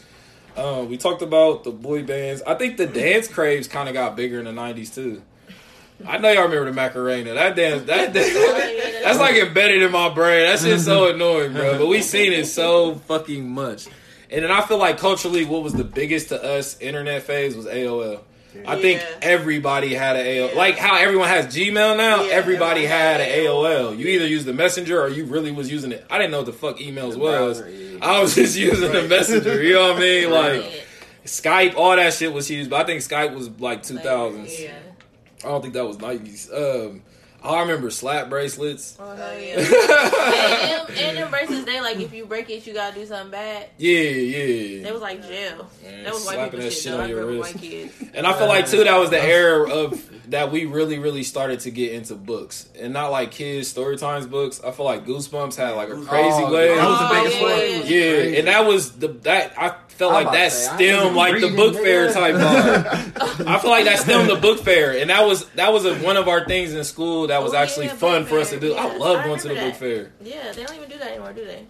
Uh, 0.57 0.83
we 0.83 0.97
talked 0.97 1.21
about 1.21 1.63
the 1.63 1.71
boy 1.71 2.03
bands. 2.03 2.41
I 2.41 2.55
think 2.55 2.77
the 2.77 2.87
dance 2.87 3.27
craves 3.27 3.67
kind 3.67 3.87
of 3.87 3.93
got 3.93 4.15
bigger 4.15 4.39
in 4.39 4.45
the 4.45 4.51
'90s 4.51 4.93
too. 4.93 5.21
I 6.05 6.17
know 6.17 6.31
y'all 6.31 6.43
remember 6.43 6.65
the 6.65 6.73
Macarena. 6.73 7.33
That 7.35 7.55
dance, 7.55 7.83
that 7.83 8.13
dance, 8.13 8.33
that's 9.03 9.19
like 9.19 9.35
embedded 9.35 9.83
in 9.83 9.91
my 9.91 10.09
brain. 10.09 10.47
That 10.47 10.59
shit's 10.59 10.85
so 10.85 11.09
annoying, 11.13 11.53
bro. 11.53 11.77
But 11.77 11.87
we 11.87 12.01
seen 12.01 12.33
it 12.33 12.45
so 12.45 12.95
fucking 12.95 13.47
much. 13.49 13.87
And 14.29 14.43
then 14.43 14.51
I 14.51 14.61
feel 14.61 14.77
like 14.77 14.97
culturally, 14.97 15.45
what 15.45 15.63
was 15.63 15.73
the 15.73 15.83
biggest 15.83 16.29
to 16.29 16.43
us 16.43 16.79
internet 16.79 17.23
phase 17.23 17.55
was 17.55 17.65
AOL. 17.65 18.21
I 18.65 18.81
think 18.81 19.01
everybody 19.21 19.93
had 19.93 20.15
an 20.15 20.25
AOL. 20.25 20.49
Yeah. 20.51 20.57
Like 20.57 20.77
how 20.77 20.95
everyone 20.95 21.27
has 21.27 21.47
Gmail 21.47 21.97
now, 21.97 22.23
Yeah, 22.23 22.31
everybody 22.31 22.85
everyone 22.85 23.01
had 23.01 23.19
had 23.19 23.29
an 23.29 23.45
AOL. 23.45 23.97
You 23.97 24.07
either 24.07 24.25
used 24.27 24.45
the 24.45 24.53
messenger 24.53 25.01
or 25.01 25.09
you 25.09 25.25
really 25.25 25.51
was 25.51 25.69
using 25.71 25.91
it. 25.91 26.05
I 26.09 26.17
didn't 26.17 26.31
know 26.31 26.37
what 26.37 26.45
the 26.47 26.53
fuck 26.53 26.77
emails 26.77 27.11
The 27.13 27.19
was. 27.19 27.59
browser, 27.61 27.69
yeah. 27.69 27.99
I 28.01 28.21
was 28.21 28.35
just 28.35 28.57
using 28.57 28.91
the 28.91 29.03
messenger. 29.07 29.61
You 29.61 29.73
know 29.73 29.93
what 29.93 29.97
I 29.97 29.99
mean? 29.99 30.29
Like 30.31 30.63
Yeah. 30.63 30.81
Skype, 31.25 31.75
all 31.75 31.95
that 31.95 32.13
shit 32.13 32.31
was 32.31 32.47
huge. 32.47 32.69
But 32.69 32.81
I 32.81 32.85
think 32.85 33.01
Skype 33.01 33.33
was 33.35 33.49
like 33.59 33.83
2000s. 33.83 34.59
Yeah. 34.63 34.73
I 35.43 35.49
don't 35.49 35.61
think 35.61 35.73
that 35.73 35.85
was 35.85 35.97
90s. 35.97 36.51
Um, 36.53 37.01
Oh, 37.47 37.55
I 37.55 37.61
remember 37.61 37.89
slap 37.89 38.29
bracelets. 38.29 38.97
Oh, 38.99 39.03
Oh, 39.17 39.37
yeah. 39.37 39.59
yeah. 39.59 40.79
and, 40.79 40.87
them, 40.89 40.95
and 40.97 41.17
them 41.17 41.29
bracelets, 41.31 41.63
they 41.65 41.79
like 41.81 41.97
if 41.99 42.13
you 42.13 42.25
break 42.25 42.49
it, 42.49 42.67
you 42.67 42.73
gotta 42.73 42.93
do 42.95 43.05
something 43.05 43.31
bad. 43.31 43.69
Yeah, 43.77 43.99
yeah. 44.01 44.83
They 44.83 44.91
was 44.91 45.01
like 45.01 45.21
jail. 45.27 45.69
Man, 45.83 46.03
that 46.03 46.13
was 46.13 46.25
white 46.25 46.33
slapping 46.35 46.51
people 46.51 46.65
that 46.65 46.73
shit. 46.73 46.83
shit 46.83 46.93
on 46.93 46.99
I 47.01 47.05
your 47.07 47.23
grew 47.23 47.39
up 47.41 47.45
with 47.53 47.61
wrist. 47.61 47.63
kids. 47.63 47.93
And 48.17 48.25
I 48.27 48.33
feel 48.37 48.47
like 48.47 48.67
too 48.69 48.83
that 48.83 48.97
was 48.97 49.09
the 49.11 49.23
era 49.23 49.69
of 49.69 50.29
that 50.31 50.51
we 50.51 50.65
really 50.65 50.99
really 50.99 51.23
started 51.23 51.59
to 51.61 51.71
get 51.71 51.93
into 51.93 52.15
books 52.15 52.67
and 52.77 52.91
not 52.93 53.11
like 53.11 53.31
kids 53.31 53.67
story 53.69 53.95
times 53.97 54.25
books. 54.27 54.59
I 54.63 54.71
feel 54.71 54.85
like 54.85 55.05
Goosebumps 55.05 55.55
had 55.55 55.71
like 55.71 55.89
a 55.89 55.93
crazy 55.95 56.43
Oh, 56.43 56.51
wave. 56.51 56.71
Oh, 56.71 56.75
that 56.75 56.89
was 56.89 56.99
the 56.99 57.05
Oh, 57.05 57.23
biggest 57.23 57.37
yeah. 57.37 57.43
one. 57.43 57.51
Yeah, 57.59 57.81
Crazy. 58.15 58.37
and 58.39 58.47
that 58.47 58.65
was 58.65 58.91
the 58.93 59.07
that 59.23 59.53
I 59.57 59.75
felt 59.89 60.13
I'm 60.13 60.25
like 60.25 60.33
that 60.33 60.51
say, 60.51 60.75
stemmed 60.75 61.15
like 61.15 61.39
the 61.41 61.49
book 61.55 61.75
fair 61.75 62.09
nigga. 62.09 62.13
type. 62.13 63.47
I 63.47 63.59
feel 63.59 63.71
like 63.71 63.85
that 63.85 63.99
stemmed 63.99 64.29
the 64.29 64.35
book 64.35 64.59
fair, 64.59 64.97
and 64.99 65.09
that 65.09 65.25
was 65.25 65.45
that 65.51 65.71
was 65.71 65.85
a, 65.85 65.95
one 65.99 66.17
of 66.17 66.27
our 66.27 66.45
things 66.45 66.73
in 66.73 66.83
school 66.83 67.27
that 67.27 67.36
was 67.43 67.53
Oh, 67.53 67.57
actually 67.57 67.85
yeah, 67.87 67.95
fun 67.95 68.21
book 68.23 68.29
for 68.29 68.39
us 68.39 68.49
to 68.51 68.59
fair. 68.59 68.69
do. 68.69 68.75
I 68.75 68.85
Yes, 68.87 68.99
love 68.99 69.17
I 69.19 69.23
going 69.25 69.39
to 69.39 69.47
the 69.47 69.53
remember 69.53 69.71
book 69.71 69.79
fair. 69.79 70.11
Yeah, 70.21 70.51
they 70.53 70.63
don't 70.63 70.75
even 70.77 70.89
do 70.89 70.97
that 70.97 71.07
anymore, 71.11 71.33
do 71.33 71.45
they? 71.45 71.65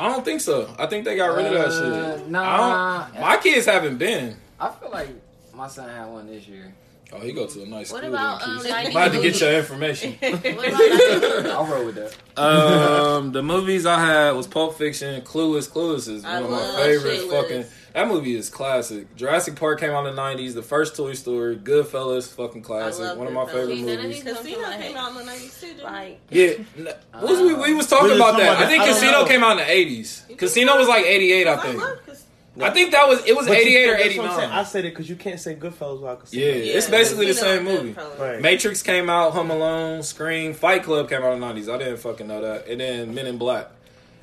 I 0.00 0.08
don't 0.08 0.24
think 0.24 0.40
so. 0.40 0.72
I 0.78 0.86
think 0.86 1.04
they 1.04 1.16
got 1.16 1.34
rid 1.36 1.46
of 1.46 1.52
that 1.54 1.66
Uh, 1.68 2.16
shit. 2.18 2.28
nah. 2.28 2.42
I 2.42 3.08
don't, 3.12 3.20
my 3.20 3.36
kids 3.38 3.66
haven't 3.66 3.98
been. 3.98 4.36
I 4.60 4.70
feel 4.70 4.90
like 4.90 5.08
my 5.54 5.66
son 5.68 5.88
had 5.88 6.06
one 6.06 6.26
this 6.28 6.46
year. 6.46 6.72
Oh, 7.12 7.20
he 7.20 7.32
go 7.32 7.46
to 7.46 7.62
a 7.62 7.66
nice 7.66 7.90
What 7.90 8.02
school. 8.02 8.12
about, 8.14 8.42
um, 8.42 8.60
I'm 8.66 8.90
about 8.90 9.12
to 9.12 9.22
get 9.22 9.40
your 9.40 9.52
information. 9.54 10.12
What 10.20 10.44
about 10.68 11.46
I'll 11.46 11.64
roll 11.66 11.86
with 11.86 11.94
that. 11.94 12.14
um, 12.40 13.32
the 13.32 13.42
movies 13.42 13.86
I 13.86 13.98
had 13.98 14.30
was 14.32 14.46
Pulp 14.46 14.76
Fiction, 14.76 15.22
Clueless. 15.22 15.68
Clueless 15.70 16.06
is 16.08 16.24
I 16.24 16.34
one 16.34 16.44
of 16.44 16.50
my 16.50 16.56
love 16.58 16.76
favorite 16.84 17.20
Clueless. 17.20 17.30
fucking. 17.30 17.64
That 17.94 18.06
movie 18.08 18.34
is 18.36 18.48
classic. 18.50 19.14
Jurassic 19.16 19.56
Park 19.56 19.80
came 19.80 19.90
out 19.90 20.06
in 20.06 20.14
the 20.14 20.20
'90s. 20.22 20.54
The 20.54 20.62
first 20.62 20.94
Toy 20.96 21.14
Story, 21.14 21.56
Goodfellas, 21.56 22.32
fucking 22.34 22.62
classic. 22.62 23.00
love 23.04 23.18
One 23.18 23.26
of 23.26 23.32
my 23.32 23.46
favorite 23.46 23.76
See, 23.76 23.82
movies. 23.84 24.22
these- 24.22 24.36
Casino 24.36 24.70
came 24.70 24.96
out 24.96 25.10
in 25.12 25.16
the 25.16 25.32
90s 25.32 25.60
too, 25.60 25.66
didn't 25.68 25.84
like 25.84 26.20
Yeah, 26.30 26.46
n- 26.76 26.88
what 27.12 27.22
was 27.22 27.40
we, 27.40 27.54
we 27.54 27.74
was 27.74 27.86
talking 27.86 28.14
about 28.14 28.36
that. 28.36 28.52
about 28.52 28.62
I 28.64 28.66
think. 28.68 28.82
I 28.82 28.88
Casino 28.88 29.12
know. 29.12 29.24
came 29.26 29.42
out 29.42 29.52
in 29.52 29.66
the 29.66 29.72
'80s. 29.72 30.36
Casino 30.36 30.76
was 30.76 30.86
like 30.88 31.04
'88, 31.06 31.46
I 31.46 31.52
I 31.54 31.56
think. 31.56 31.80
love 31.82 31.98
Casino. 32.06 32.24
I 32.60 32.70
think 32.70 32.90
that 32.92 33.08
was 33.08 33.24
it 33.24 33.36
was 33.36 33.46
But 33.46 33.56
you- 33.58 33.62
'88 33.78 33.88
or 33.88 33.96
that's 33.96 34.16
what 34.18 34.26
I'm 34.26 34.36
saying. 34.36 34.50
I 34.50 34.52
'89. 34.60 34.64
said 34.66 34.84
it 34.84 34.90
because 34.90 35.08
you 35.08 35.16
can't 35.16 35.40
say 35.40 35.54
Goodfellas 35.54 36.00
without 36.00 36.20
Casino. 36.20 36.44
Yeah, 36.46 36.52
it's 36.76 36.88
basically 36.90 37.26
the 37.26 37.34
same 37.34 37.64
movie. 37.64 37.96
Right. 38.18 38.40
Matrix 38.42 38.82
came 38.82 39.08
out, 39.08 39.32
Home 39.32 39.50
Alone, 39.50 40.02
Scream, 40.02 40.52
Fight 40.54 40.82
Club 40.82 41.08
came 41.08 41.22
out 41.22 41.32
in 41.34 41.40
the 41.40 41.46
nineties. 41.46 41.68
I 41.68 41.78
didn't 41.78 41.98
fucking 41.98 42.26
know 42.26 42.40
that. 42.42 42.66
And 42.68 42.80
then 42.80 43.14
Men 43.14 43.26
in 43.26 43.38
Black. 43.38 43.68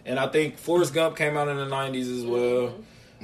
And 0.05 0.19
I 0.19 0.27
think 0.27 0.57
Forrest 0.59 0.91
mm-hmm. 0.91 0.99
Gump 0.99 1.17
came 1.17 1.35
out 1.37 1.47
in 1.47 1.57
the 1.57 1.65
nineties 1.65 2.09
as 2.09 2.23
well. 2.25 2.75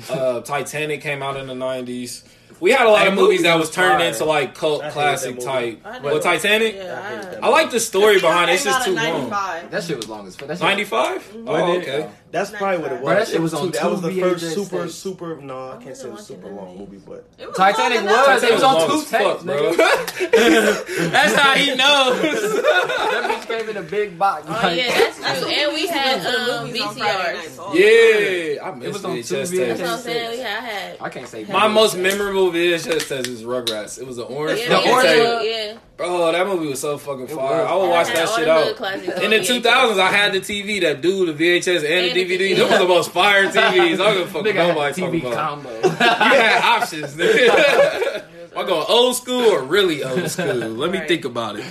Uh, 0.10 0.42
Titanic 0.42 1.02
came 1.02 1.22
out 1.22 1.38
in 1.38 1.48
the 1.48 1.56
nineties. 1.56 2.24
We 2.60 2.72
had 2.72 2.86
a 2.86 2.90
lot 2.92 3.02
Hey, 3.02 3.08
of 3.08 3.16
movies 3.16 3.42
that 3.42 3.54
movies 3.56 3.68
was 3.70 3.76
turned 3.76 4.00
fire. 4.00 4.08
into 4.10 4.24
like 4.26 4.54
cult 4.54 4.84
I 4.84 4.92
classic 4.92 5.40
type. 5.40 5.82
I 5.84 6.00
Well. 6.00 6.20
Titanic. 6.20 6.76
Yeah, 6.76 7.40
I 7.42 7.48
I- 7.48 7.50
like 7.50 7.72
the 7.72 7.80
story 7.80 8.20
behind 8.20 8.52
it. 8.52 8.54
It's 8.54 8.64
just 8.66 8.86
too 8.86 8.94
long. 8.94 9.30
95. 9.30 9.72
That 9.72 9.84
shit 9.84 9.98
was 9.98 10.08
long 10.08 10.28
as 10.28 10.36
fuck. 10.36 10.60
Ninety 10.62 10.84
five. 10.84 11.22
Mhm. 11.34 11.42
Oh, 11.42 11.46
But 11.46 11.70
it- 11.70 11.82
okay. 11.82 12.10
That's 12.32 12.50
probably 12.52 12.78
what 12.80 12.92
it 12.94 13.02
was. 13.02 13.04
Bro, 13.04 13.16
that 13.16 13.28
shit 13.28 13.36
It 13.36 13.42
was 13.42 13.54
on 13.54 13.72
That 13.72 13.92
was 13.92 14.02
the 14.02 14.10
two 14.10 14.22
first 14.22 14.44
VHS 14.46 14.54
super, 14.56 14.82
tapes. 14.84 14.96
super. 14.96 15.36
No, 15.42 15.72
I 15.72 15.84
can't 15.84 15.98
say 15.98 16.08
it 16.08 16.12
was 16.14 16.26
super 16.26 16.50
long 16.50 16.78
movie, 16.78 16.98
but 17.06 17.26
It 17.38 17.48
was 17.48 17.58
Titanic 17.58 17.98
long 17.98 18.06
enough. 18.08 18.28
was. 18.28 18.44
It 18.44 18.54
was 18.54 18.64
on 18.64 18.90
two 18.90 19.04
tapes, 19.06 19.44
bro. 19.44 19.74
That's 21.12 21.34
how 21.36 21.54
he 21.56 21.76
knows. 21.76 22.22
that 22.22 23.24
bitch 23.30 23.48
came 23.48 23.70
in 23.70 23.78
a 23.78 23.82
big 23.82 24.18
box. 24.18 24.46
Oh 24.48 24.52
like- 24.52 24.78
yeah, 24.78 24.88
that's 24.98 25.20
That's 25.20 25.40
true. 25.42 25.50
what 25.50 25.58
And 25.58 25.74
we 25.74 25.88
had 25.88 26.24
go 26.24 26.32
the 26.46 26.58
um, 26.60 26.68
movies 26.68 26.82
on 26.82 26.96
Friday 26.96 27.34
nights 27.38 27.48
VCRs. 27.48 27.60
all 27.60 27.74
the 27.74 27.80
time. 27.82 27.82
yeah, 27.82 28.82
I 28.82 28.86
It 28.88 28.94
was 28.94 29.06
on 29.06 29.18
VHS 29.18 29.28
two 29.52 29.58
tapes. 29.58 29.80
That's 29.80 29.82
what 29.82 29.90
I'm 29.90 29.98
VHS. 29.98 30.02
saying. 30.02 30.32
We 30.32 30.38
had, 30.40 30.58
I 30.58 30.66
had. 30.66 30.98
I 31.02 31.10
can't 31.10 31.28
say 31.28 31.44
My 31.46 31.68
VHS. 31.68 31.74
most 31.74 31.98
memorable 31.98 32.52
VHS 32.52 33.08
test 33.08 33.28
is 33.28 33.44
Rugrats. 33.44 34.00
It 34.00 34.08
was 34.08 34.18
an 34.18 34.26
orange 34.26 34.60
Yeah, 34.62 34.70
The 34.70 34.90
orange 34.92 35.46
yeah. 35.46 35.78
Bro, 36.08 36.32
that 36.32 36.48
movie 36.48 36.68
was 36.68 36.80
so 36.80 36.98
fucking 36.98 37.24
It 37.26 37.30
fire. 37.32 37.64
was. 37.64 37.70
I 37.70 37.76
would 37.76 37.82
And 37.84 37.92
watch 37.92 38.08
that 38.08 38.30
shit 38.30 38.48
out. 38.48 39.24
In 39.24 39.30
the 39.32 39.38
2000s, 39.40 40.00
I 40.00 40.12
had 40.12 40.34
the 40.34 40.40
TV 40.40 40.82
that 40.82 41.02
do 41.02 41.32
the 41.32 41.34
VHS 41.34 41.78
and, 41.78 41.86
And 41.86 42.16
the 42.16 42.24
the 42.24 42.38
DVD. 42.38 42.52
DVD. 42.54 42.58
Those 42.58 42.70
was 42.72 42.80
the 42.80 42.88
most 42.88 43.12
fire 43.12 43.46
TVs. 43.52 43.54
I 43.56 43.96
don't 43.98 44.14
give 44.18 44.22
a 44.22 44.26
fuck 44.28 44.34
what 44.44 44.46
Nigga 44.46 44.68
nobody 44.68 45.02
talking 45.02 45.22
TV 45.22 45.28
about. 45.28 45.34
combo. 45.34 45.80
You 45.82 45.90
had 45.90 46.62
options. 46.82 47.16
nigga. 47.16 48.24
Am 48.54 48.58
I 48.58 48.64
going 48.68 48.86
old 48.90 49.16
school 49.16 49.44
or 49.46 49.62
really 49.64 50.04
old 50.04 50.30
school? 50.30 50.54
Let 50.54 50.92
me 50.92 50.98
Right. 51.00 51.08
think 51.08 51.24
about 51.26 51.58
it. 51.58 51.66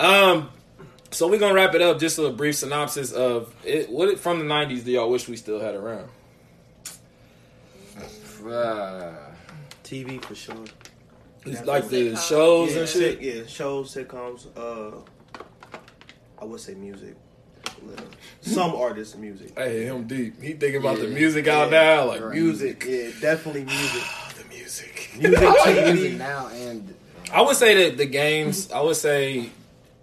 Um, 0.00 0.50
so 1.10 1.28
we're 1.28 1.38
gonna 1.38 1.54
wrap 1.54 1.74
it 1.74 1.80
up. 1.82 1.98
Just 2.00 2.18
a 2.18 2.30
brief 2.30 2.56
synopsis 2.56 3.12
of 3.12 3.54
it. 3.64 3.88
What 3.90 4.18
from 4.18 4.38
the 4.40 4.44
'90s 4.44 4.84
do 4.84 4.90
y'all 4.92 5.10
wish 5.10 5.28
we 5.28 5.36
still 5.36 5.60
had 5.60 5.74
around? 5.74 6.08
Uh, 8.44 9.12
TV 9.84 10.22
for 10.24 10.34
sure. 10.34 10.56
It's 11.52 11.64
like 11.66 11.88
the 11.88 12.10
sitcoms. 12.12 12.28
shows 12.28 12.72
yeah, 12.74 12.80
and 12.80 12.88
shit. 12.88 13.20
Yeah, 13.20 13.46
shows, 13.46 13.94
sitcoms. 13.94 14.46
Uh, 14.56 14.96
I 16.40 16.44
would 16.44 16.60
say 16.60 16.74
music. 16.74 17.16
Some 18.40 18.74
artists, 18.74 19.16
music. 19.16 19.56
Hey, 19.56 19.84
him 19.84 20.06
deep. 20.06 20.40
He 20.42 20.52
thinking 20.54 20.76
about 20.80 20.98
the 20.98 21.06
Yeah. 21.08 21.14
music 21.14 21.46
out 21.48 21.70
Yeah. 21.70 21.80
now, 21.96 22.04
like 22.06 22.20
Right. 22.20 22.34
music. 22.34 22.84
Yeah, 22.88 23.10
definitely 23.20 23.64
music. 23.64 24.02
The 24.38 24.44
music. 24.54 25.10
Music, 25.18 25.38
I 25.66 25.92
music 25.92 26.18
now 26.18 26.48
and 26.48 26.94
I 27.32 27.42
would 27.42 27.56
say 27.56 27.84
that 27.88 27.98
the 27.98 28.06
games. 28.06 28.70
I 28.74 28.80
would 28.80 28.96
say 28.96 29.50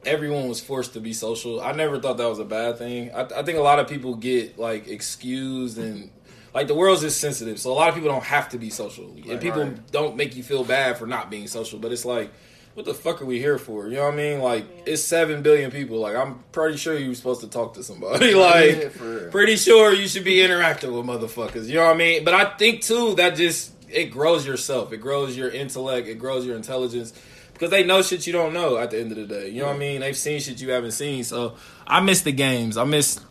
everyone 0.06 0.48
was 0.50 0.60
forced 0.62 0.94
to 0.94 1.00
be 1.00 1.14
social. 1.14 1.62
I 1.62 1.72
never 1.72 2.00
thought 2.00 2.18
that 2.18 2.28
was 2.30 2.40
a 2.40 2.46
bad 2.46 2.78
thing. 2.78 3.12
I, 3.16 3.22
I 3.24 3.44
think 3.44 3.58
a 3.58 3.62
lot 3.62 3.80
of 3.80 3.88
people 3.88 4.16
get 4.16 4.60
like 4.60 4.88
excused 4.88 5.78
and 5.78 6.12
like 6.56 6.68
the 6.68 6.74
world's 6.74 7.02
just 7.02 7.20
sensitive, 7.22 7.60
so 7.60 7.72
a 7.72 7.74
lot 7.76 7.90
of 7.90 7.94
people 7.96 8.10
don't 8.10 8.24
have 8.24 8.50
to 8.50 8.58
be 8.58 8.72
social, 8.72 9.06
and 9.06 9.26
Right. 9.28 9.40
people 9.42 9.62
Right. 9.62 9.92
don't 9.92 10.16
make 10.16 10.36
you 10.36 10.42
feel 10.42 10.64
bad 10.64 10.98
for 10.98 11.06
not 11.06 11.30
being 11.30 11.48
social. 11.48 11.78
But 11.78 11.92
it's 11.92 12.06
like. 12.06 12.32
What 12.76 12.84
the 12.86 12.94
fuck 12.94 13.22
are 13.22 13.26
we 13.26 13.40
here 13.40 13.58
for? 13.58 13.88
You 13.88 13.96
know 13.96 14.04
what 14.04 14.16
I 14.16 14.18
mean? 14.18 14.40
Like, 14.42 14.66
it's 14.86 15.02
seven 15.02 15.42
billion 15.42 15.72
people. 15.72 15.98
Like, 16.00 16.14
I'm 16.18 16.40
pretty 16.52 16.76
sure 16.76 16.98
you're 16.98 17.16
supposed 17.16 17.40
to 17.40 17.48
talk 17.48 17.76
to 17.76 17.84
somebody. 17.84 18.34
like, 18.52 18.76
Yeah, 19.00 19.30
pretty 19.32 19.56
sure 19.56 19.94
you 19.94 20.10
should 20.10 20.26
be 20.26 20.42
interacting 20.44 20.92
with 20.92 21.06
motherfuckers. 21.06 21.68
You 21.70 21.76
know 21.76 21.86
what 21.86 21.96
I 21.96 21.98
mean? 21.98 22.26
But 22.26 22.34
I 22.34 22.44
think 22.58 22.82
too 22.82 23.16
that 23.16 23.38
just 23.38 23.72
it 23.90 24.12
grows 24.12 24.46
yourself. 24.46 24.92
It 24.92 24.98
grows 24.98 25.38
your 25.38 25.48
intellect. 25.50 26.10
It 26.10 26.20
grows 26.20 26.46
your 26.46 26.58
intelligence 26.58 27.14
because 27.54 27.70
they 27.70 27.86
know 27.86 28.02
shit 28.02 28.28
you 28.28 28.34
don't 28.34 28.52
know. 28.52 28.76
At 28.76 28.92
the 28.92 29.00
end 29.00 29.14
of 29.14 29.18
the 29.20 29.26
day, 29.34 29.48
you 29.52 29.62
know 29.62 29.68
what 29.68 29.78
I 29.78 29.80
mean? 29.80 30.02
They've 30.02 30.18
seen 30.18 30.42
shit 30.42 30.60
you 30.60 30.72
haven't 30.72 30.92
seen. 30.92 31.24
So 31.24 31.56
I 31.88 32.02
miss 32.02 32.24
the 32.24 32.34
games. 32.34 32.76
I 32.76 32.84
miss 32.84 33.22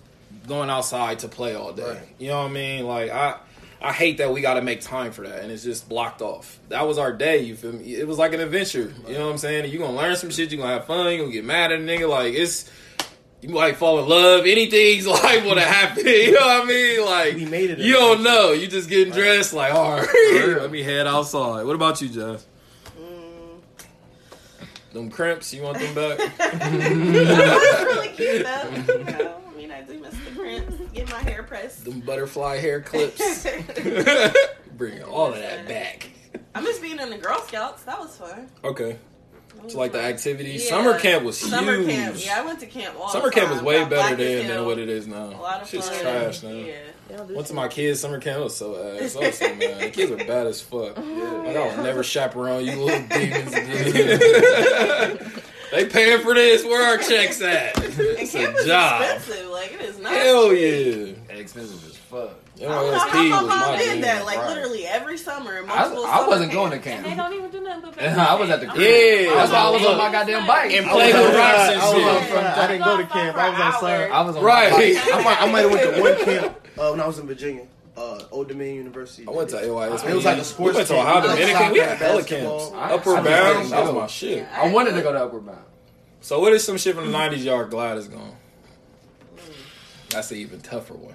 going 0.47 0.71
outside 0.71 1.21
to 1.21 1.29
play 1.29 1.55
all 1.55 1.73
day. 1.73 1.89
Right. 1.89 2.09
You 2.19 2.29
know 2.29 2.43
what 2.43 2.51
I 2.51 2.53
mean? 2.53 2.87
Like 2.87 3.11
I. 3.11 3.37
I 3.83 3.93
hate 3.93 4.17
that 4.17 4.33
we 4.33 4.41
got 4.41 4.55
to 4.55 4.63
make 4.63 4.81
time 4.81 5.13
for 5.13 5.29
that, 5.29 5.43
and 5.43 5.53
it's 5.53 5.63
just 5.63 5.91
blocked 5.91 6.23
off. 6.23 6.59
That 6.71 6.87
was 6.89 6.97
our 6.97 7.13
day. 7.13 7.41
You 7.43 7.55
feel 7.55 7.73
me? 7.75 7.95
It 7.95 8.09
was 8.09 8.17
like 8.17 8.33
an 8.33 8.41
adventure. 8.41 8.95
You 9.07 9.13
know 9.13 9.27
what 9.27 9.33
I'm 9.33 9.37
saying? 9.39 9.71
You're 9.71 9.83
gonna 9.83 9.95
learn 9.95 10.17
some 10.17 10.31
shit. 10.31 10.51
You're 10.51 10.63
gonna 10.63 10.73
have 10.73 10.87
fun. 10.87 11.11
You're 11.11 11.19
gonna 11.19 11.33
get 11.33 11.45
mad 11.45 11.71
at 11.71 11.81
a 11.81 11.83
nigga. 11.83 12.09
Like 12.09 12.33
it's 12.33 12.71
you 13.43 13.51
might 13.51 13.77
fall 13.77 13.99
in 14.03 14.09
love. 14.09 14.47
Anything's 14.47 15.07
like 15.23 15.45
would 15.45 15.59
have 15.59 15.69
happened. 15.69 16.07
You 16.09 16.33
know 16.33 16.41
what 16.41 16.65
I 16.65 16.67
mean? 16.67 17.05
Like 17.05 17.35
We 17.35 17.45
made 17.45 17.71
it. 17.73 17.79
you 17.79 17.93
don't 17.93 18.23
know. 18.23 18.53
You 18.53 18.69
just 18.69 18.89
getting 18.89 19.13
dressed 19.13 19.53
like, 19.53 19.75
all 19.75 19.99
right, 19.99 20.09
real. 20.33 20.59
let 20.63 20.71
me 20.71 20.83
head 20.83 21.07
outside. 21.07 21.67
What 21.67 21.75
about 21.75 22.01
you, 22.01 22.09
Jeff? 22.09 22.43
Mm. 22.99 23.61
Them 24.95 25.11
crimps, 25.11 25.53
you 25.53 25.61
want 25.61 25.79
them 25.79 25.95
back? 25.95 26.39
That's 26.39 27.85
really 27.85 28.09
cute 28.09 28.47
though. 28.47 29.41
My 31.15 31.23
hair 31.31 31.43
pressed. 31.43 31.85
them 31.85 32.01
butterfly 32.01 32.57
hair 32.59 32.81
clips. 32.81 33.47
Bring 34.77 35.03
all 35.05 35.33
of 35.33 35.37
that 35.39 35.69
back. 35.69 36.09
I 36.55 36.61
miss 36.61 36.79
being 36.81 36.99
in 36.99 37.11
the 37.11 37.19
Girl 37.19 37.41
Scouts. 37.43 37.83
That 37.85 37.99
was 38.01 38.17
fun. 38.17 38.49
Okay. 38.65 38.99
That 39.55 39.63
was 39.65 39.73
So 39.73 39.79
like 39.79 39.93
the 39.93 39.99
fun. 39.99 40.09
activities. 40.11 40.65
Yeah. 40.65 40.71
Summer 40.71 40.99
camp 40.99 41.25
was 41.25 41.39
Summer 41.39 41.77
huge. 41.77 41.89
camp. 41.91 42.17
Yeah, 42.19 42.41
I 42.41 42.45
went 42.45 42.59
to 42.61 42.67
camp. 42.67 42.97
All 42.99 43.09
Summer 43.09 43.27
the 43.27 43.35
camp 43.35 43.51
was 43.53 43.63
way 43.63 43.81
Got 43.81 43.91
better 43.91 44.17
Black 44.17 44.19
than, 44.19 44.49
than 44.49 44.65
what 44.67 44.79
it 44.79 44.89
is 44.89 45.07
now. 45.07 45.27
A 45.27 45.41
lot 45.41 45.63
of 45.63 45.69
Shit's 45.69 45.89
fun. 45.89 46.01
trash 46.01 46.43
now. 46.43 46.51
Yeah. 46.51 46.75
They 47.09 47.35
Went 47.35 47.47
to 47.49 47.55
my 47.55 47.69
kids' 47.69 48.01
summer 48.01 48.19
camp. 48.19 48.41
It 48.41 48.45
was 48.45 48.57
so 48.57 48.75
ass. 48.77 49.15
I 49.15 49.21
was 49.21 49.39
so 49.39 49.55
mad. 49.55 49.81
The 49.81 49.91
kids 49.91 50.11
are 50.11 50.17
bad 50.17 50.47
as 50.49 50.61
fuck. 50.61 50.97
Like 51.45 51.57
I 51.59 51.67
would 51.77 51.85
never 51.85 52.03
chaperone 52.03 52.65
you 52.65 52.77
little 52.83 53.07
demons 53.09 53.53
again. 53.53 55.43
They 55.75 55.87
paying 55.87 56.21
for 56.23 56.35
this. 56.35 56.65
Where 56.65 56.83
our 56.87 56.99
checks 56.99 57.41
at? 57.43 57.77
And 57.85 58.01
It's 58.01 58.35
a 58.35 58.53
is 58.57 58.67
job. 58.67 59.03
expensive. 59.03 59.51
Like 59.51 59.73
it 59.73 59.81
is 59.83 59.99
not. 59.99 60.13
Hell 60.13 60.51
cheap. 60.51 61.17
yeah. 61.29 61.35
expensive 61.35 61.85
as 61.87 61.97
fuck. 61.97 62.31
I 62.57 62.61
don't 62.61 62.71
know 62.71 62.99
how 62.99 63.09
NYSP 63.09 63.31
my 63.31 63.43
was 63.43 63.49
mom 63.49 63.73
my 63.73 63.79
did 63.79 64.05
that, 64.05 64.25
like 64.25 64.39
right. 64.39 64.49
literally 64.49 64.87
every 64.87 65.19
summer. 65.19 65.59
in 65.59 65.69
I, 65.69 65.85
I 65.85 66.27
wasn't 66.27 66.53
going 66.53 66.71
to 66.71 66.79
camp. 66.79 67.05
And 67.05 67.13
they 67.13 67.17
don't 67.17 67.33
even 67.35 67.51
do 67.51 67.61
nothing 67.61 67.91
but 67.97 67.99
I 68.19 68.35
was 68.35 68.51
at 68.51 68.61
the 68.61 68.67
crib. 68.67 68.81
Yeah. 68.81 69.35
That's 69.35 69.51
why 69.53 69.59
I 69.59 69.71
was 69.71 69.85
on 69.87 69.99
my 69.99 70.13
goddamn 70.13 70.47
bike. 70.47 70.73
And 70.73 70.87
I 70.87 70.93
play 70.93 71.07
with 71.13 71.17
outside. 71.17 71.37
rocks 71.37 71.71
and 71.71 71.81
I 71.81 71.85
was 71.85 72.27
shit. 72.29 72.39
outside. 72.39 72.59
I 72.59 72.67
didn't 72.69 72.85
go 72.85 72.97
to 72.97 73.07
camp. 73.07 73.37
I 73.37 73.49
was 73.51 73.61
outside. 73.61 74.11
I 74.11 74.21
was 74.23 74.37
on 74.37 74.45
Right. 74.45 74.73
I 74.73 75.23
might, 75.23 75.43
I 75.43 75.53
might 75.53 75.61
have 75.63 75.71
went 75.73 75.95
to 75.97 76.01
one 76.03 76.25
camp 76.25 76.69
uh, 76.79 76.91
when 76.91 77.01
I 77.01 77.07
was 77.07 77.19
in 77.19 77.27
Virginia, 77.27 77.67
uh, 77.97 78.23
Old 78.31 78.49
Dominion 78.49 78.77
University. 78.77 79.27
I 79.27 79.31
went 79.31 79.51
to 79.51 79.57
AYS. 79.59 80.03
It 80.05 80.15
was 80.15 80.25
like 80.25 80.39
a 80.39 80.45
sports 80.45 80.73
We 80.75 80.77
went 80.79 80.89
to. 80.89 80.95
Ohio 80.99 81.19
It 81.19 81.23
Dominican. 81.29 81.73
We 81.73 81.79
had 81.79 81.89
soccer, 81.99 82.05
hella 82.05 82.19
basketball. 82.23 82.59
camps. 82.71 82.75
I- 82.75 82.95
Upward 82.95 83.19
I 83.19 83.23
just 83.23 83.71
Bound. 83.71 83.71
That 83.73 83.85
was 83.85 83.95
my 84.03 84.07
shit. 84.09 84.49
I 84.53 84.69
wanted 84.73 84.93
to 84.95 85.03
go 85.03 85.13
to 85.13 85.25
Upward 85.25 85.47
Bound. 85.47 85.59
So 86.21 86.41
what 86.41 86.53
is 86.53 86.65
some 86.65 86.77
shit 86.79 86.95
from 86.97 87.11
the 87.13 87.17
'90s 87.17 87.45
y'all 87.45 87.57
are 87.57 87.65
glad 87.67 87.99
is 87.99 88.09
gone? 88.09 88.37
That's 90.11 90.31
an 90.31 90.39
even 90.39 90.61
tougher 90.61 90.95
one. 90.95 91.15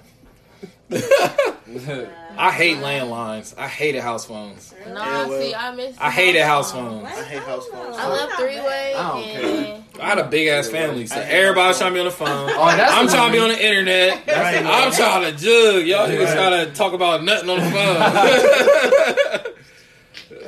I 0.90 2.50
hate 2.52 2.78
landlines. 2.78 3.54
I 3.56 3.68
hated 3.68 4.00
house 4.00 4.24
phones. 4.24 4.74
No, 4.86 4.94
Yeah, 4.94 5.26
well, 5.26 5.40
see, 5.42 5.54
I 5.54 5.74
miss. 5.74 5.96
I 5.98 6.10
hated 6.10 6.42
house 6.42 6.72
phones. 6.72 7.04
I 7.06 7.22
hate 7.24 7.42
house 7.42 7.66
phones. 7.68 7.96
I 7.96 8.06
love 8.08 8.30
three 8.38 8.56
way. 8.58 8.94
I 8.96 9.08
don't 9.08 9.22
and 9.24 9.84
I 10.00 10.06
had 10.08 10.18
a 10.18 10.24
big 10.28 10.48
ass 10.48 10.68
family, 10.68 11.06
so 11.06 11.16
I 11.16 11.22
hate 11.24 11.36
everybody 11.42 11.68
was 11.68 11.76
house 11.76 11.78
trying 11.78 11.90
to 11.92 11.94
be 11.94 12.00
on 12.00 12.06
the 12.06 12.10
phone. 12.12 12.50
Oh, 12.52 12.66
that's 12.76 12.92
I'm 12.92 13.08
trying 13.08 13.30
to 13.32 13.38
be 13.38 13.42
on 13.42 13.48
the 13.50 13.64
internet. 13.64 14.26
Right. 14.26 14.64
I'm 14.66 14.90
trying 14.92 15.22
to 15.32 15.32
jug. 15.38 15.86
Y'all 15.86 16.08
niggas 16.08 16.24
Right. 16.24 16.34
trying 16.34 16.66
to 16.66 16.72
talk 16.74 16.92
about 16.92 17.22
nothing 17.24 17.50
on 17.50 17.58
the 17.60 17.70
phone. 17.70 17.96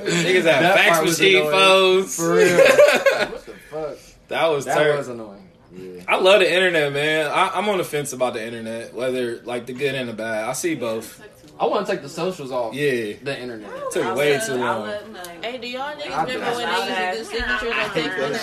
niggas 0.07 0.35
have 0.35 0.45
That 0.45 0.75
fax 0.77 1.03
machine 1.05 1.37
annoying. 1.39 1.51
phones. 1.53 2.17
For 2.17 2.35
real. 2.35 2.57
what 2.57 3.47
the 3.47 3.53
fuck? 3.71 3.97
That 4.29 4.47
was 4.49 4.65
That 4.65 4.77
terrible. 4.79 4.99
was 4.99 5.09
annoying. 5.09 5.42
Yeah. 5.75 6.03
I 6.09 6.17
love 6.19 6.41
the 6.41 6.53
internet, 6.53 6.93
man. 6.93 7.31
I, 7.31 7.51
I'm 7.55 7.69
on 7.69 7.79
the 7.79 7.85
fence 7.85 8.13
about 8.13 8.35
the 8.35 8.45
internet, 8.45 8.93
whether 8.95 9.41
like 9.43 9.67
the 9.67 9.73
good 9.73 9.95
and 9.95 10.09
the 10.09 10.13
bad. 10.13 10.49
I 10.49 10.53
see 10.53 10.75
both. 10.75 11.23
I 11.61 11.67
want 11.67 11.87
to 11.87 11.93
take 11.93 12.03
the 12.03 12.09
socials 12.09 12.51
off 12.51 12.75
Yeah, 12.75 13.13
the 13.23 13.39
internet. 13.41 13.71
took 13.93 14.17
way 14.17 14.41
too 14.45 14.55
long. 14.55 14.91
Hey, 15.43 15.59
do 15.59 15.69
y'all 15.69 15.95
niggas 15.95 16.27
remember 16.27 16.57
when 16.57 16.67
bet. 16.67 17.13
they 17.13 17.19
used 17.19 17.31
to 17.31 17.37
do 17.37 17.39
signatures 17.39 17.73
on 17.73 18.33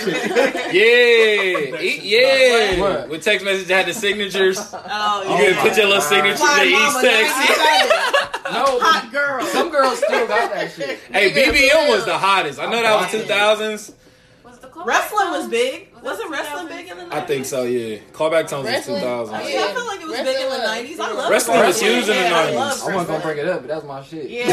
text 0.47 0.73
Yeah, 0.73 1.81
E- 1.81 1.99
yeah. 2.03 2.79
What? 2.79 3.09
With 3.09 3.23
text 3.23 3.43
message 3.43 3.67
that 3.67 3.85
had 3.85 3.87
the 3.87 3.99
signatures. 3.99 4.57
Oh, 4.91 5.23
you 5.23 5.29
Oh, 5.29 5.37
could 5.37 5.55
yeah. 5.55 5.61
put 5.61 5.77
your 5.77 5.87
little 5.87 6.01
signature 6.01 6.43
My 6.43 6.63
in 6.63 6.69
each 6.69 7.11
text. 7.11 7.35
No, 8.53 8.79
Hot 8.79 9.11
girl. 9.11 9.45
some 9.47 9.69
girls 9.69 9.97
still 9.97 10.27
got 10.27 10.53
that 10.53 10.71
shit. 10.71 10.99
Hey, 11.11 11.31
BBM 11.31 11.89
was 11.89 12.05
the 12.05 12.17
hottest. 12.17 12.59
I 12.59 12.65
know 12.65 12.81
that 12.81 13.11
was 13.13 13.21
2000s. 13.23 13.93
Was 14.43 14.59
the 14.59 14.67
callback 14.67 14.85
Wrestling 14.85 15.31
was 15.31 15.47
big. 15.49 15.88
Was 16.01 16.19
Wasn't 16.19 16.31
wrestling 16.31 16.67
big 16.67 16.87
in 16.89 16.97
the 16.97 17.03
90s? 17.05 17.13
I 17.13 17.21
think 17.21 17.45
so. 17.45 17.63
Yeah, 17.63 17.97
callback 18.13 18.47
tones 18.47 18.65
was 18.65 18.73
Wrestling? 18.73 19.01
2000s. 19.03 19.29
I, 19.33 19.47
Yeah. 19.49 19.63
I 19.69 19.73
feel 19.73 19.85
like 19.87 20.01
it 20.01 20.07
was 20.07 20.13
Wrestling 20.17 20.25
big 20.25 20.43
in 20.43 20.49
the 20.49 20.57
90s. 20.95 20.99
I 20.99 21.11
love 21.13 21.31
Wrestling 21.31 21.59
was 21.59 21.81
huge 21.81 22.01
in 22.03 22.07
the 22.07 22.13
Yeah, 22.15 22.19
I 22.21 22.51
90s. 22.51 22.55
I 22.55 22.55
wasn't 22.55 22.85
gonna 22.85 22.97
wrestling. 22.97 23.21
break 23.21 23.37
it 23.37 23.47
up, 23.47 23.61
but 23.61 23.67
that's 23.67 23.85
my 23.85 24.03
shit. 24.03 24.29
Yeah, 24.29 24.47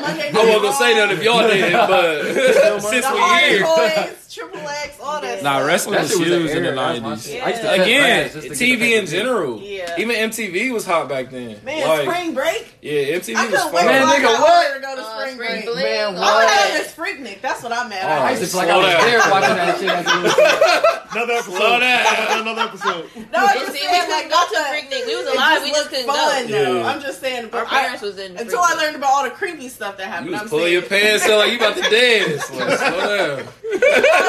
Monday 0.00 0.28
I 0.30 0.32
wasn't 0.32 0.62
gonna 0.62 0.72
say 0.74 0.94
that 0.94 1.10
if 1.12 1.22
y'all 1.22 1.46
did, 1.48 1.72
but 1.72 2.24
since 2.82 3.06
the 3.06 3.12
we 3.12 3.18
Hardy 3.20 3.46
here. 3.48 3.64
Boys, 3.64 4.16
Triple 4.34 4.60
X, 4.60 4.98
all 5.02 5.20
that. 5.20 5.42
Nah, 5.42 5.58
wrestling 5.58 5.94
That 5.96 6.02
was 6.02 6.16
huge 6.16 6.28
in 6.28 6.62
the 6.62 6.68
era, 6.70 6.74
that's 6.76 7.00
my 7.00 7.12
90s. 7.14 7.34
Yeah. 7.34 7.44
I 7.44 7.48
used 7.50 7.62
to 7.62 7.72
Again, 7.72 8.30
grass 8.30 8.32
just 8.44 8.58
to 8.60 8.66
get 8.66 8.78
TV 8.80 8.98
in 9.00 9.06
general. 9.06 9.60
Yeah. 9.60 9.94
Even 9.98 10.14
MTV 10.30 10.72
was 10.72 10.86
hot 10.86 11.08
back 11.08 11.30
then. 11.30 11.58
Man, 11.64 11.88
like, 11.88 12.02
spring 12.08 12.34
break. 12.34 12.74
yeah, 12.80 13.18
MTV 13.18 13.34
I 13.36 13.48
was 13.50 13.60
fun. 13.62 13.86
Man, 13.86 14.02
I 14.06 14.14
nigga, 14.14 14.22
got 14.22 14.40
what? 14.40 14.66
older 14.66 14.74
to 14.78 14.86
go 14.86 14.94
to 14.96 15.02
Uh, 15.02 15.18
spring 15.18 15.34
spring 15.34 15.62
break. 15.64 15.74
break. 15.74 15.84
Man, 15.84 16.14
Oh, 16.14 16.20
what? 16.20 16.46
I'm 16.48 16.48
yeah. 16.48 16.78
having 16.78 16.92
Freaknik. 16.92 17.40
That's 17.42 17.62
what 17.64 17.72
I'm 17.72 17.88
mad 17.88 18.04
Oh, 18.04 18.08
at. 18.08 18.22
I 18.22 18.30
used 18.38 18.42
to 18.42 18.48
feel 18.48 18.58
like 18.60 18.68
Slow 18.68 18.78
I 18.80 18.84
was 18.84 18.92
down. 18.94 19.04
there 19.10 19.20
watching 19.30 19.56
that 19.56 19.78
shit. 19.80 20.69
As 20.70 20.82
it 20.82 20.82
was 20.82 21.16
Another 21.16 21.32
episode. 21.34 21.56
Slow 21.56 21.80
down. 21.80 22.40
Another 22.42 22.62
episode. 22.62 23.04
No, 23.16 23.38
I'm 23.38 23.48
And 23.48 23.60
just 23.60 23.72
see, 23.72 23.72
we 23.72 23.78
saying, 23.80 24.00
couldn't 24.00 24.10
like, 24.10 24.30
go 24.30 24.40
to 24.46 24.52
that- 24.54 24.70
Freaknik. 24.72 25.06
We 25.06 25.16
was 25.16 25.26
it 25.26 25.34
alive, 25.34 25.62
we 25.62 25.70
just 25.70 25.88
couldn't 25.90 26.06
fun, 26.06 26.46
go. 26.48 26.52
though. 26.52 26.76
Yeah. 26.78 26.86
I'm 26.88 27.00
just 27.00 27.20
saying. 27.20 27.50
Our 27.52 27.64
I- 27.66 27.68
parents 27.68 28.02
was 28.02 28.18
in. 28.18 28.36
Until 28.36 28.60
I 28.60 28.74
learned 28.74 28.96
about 28.96 29.10
all 29.10 29.24
the 29.24 29.30
creepy 29.30 29.68
stuff 29.68 29.96
that 29.96 30.06
happened. 30.06 30.26
You 30.26 30.32
was 30.32 30.42
I'm 30.42 30.48
pulling 30.48 30.64
saying, 30.66 30.72
your 30.74 30.82
pants 30.82 31.24
out 31.28 31.38
like 31.38 31.50
you 31.52 31.58
about 31.58 31.76
to 31.76 31.82
dance. 31.90 32.50
Like, 32.52 32.78
slow 32.78 33.16
down. 33.36 33.48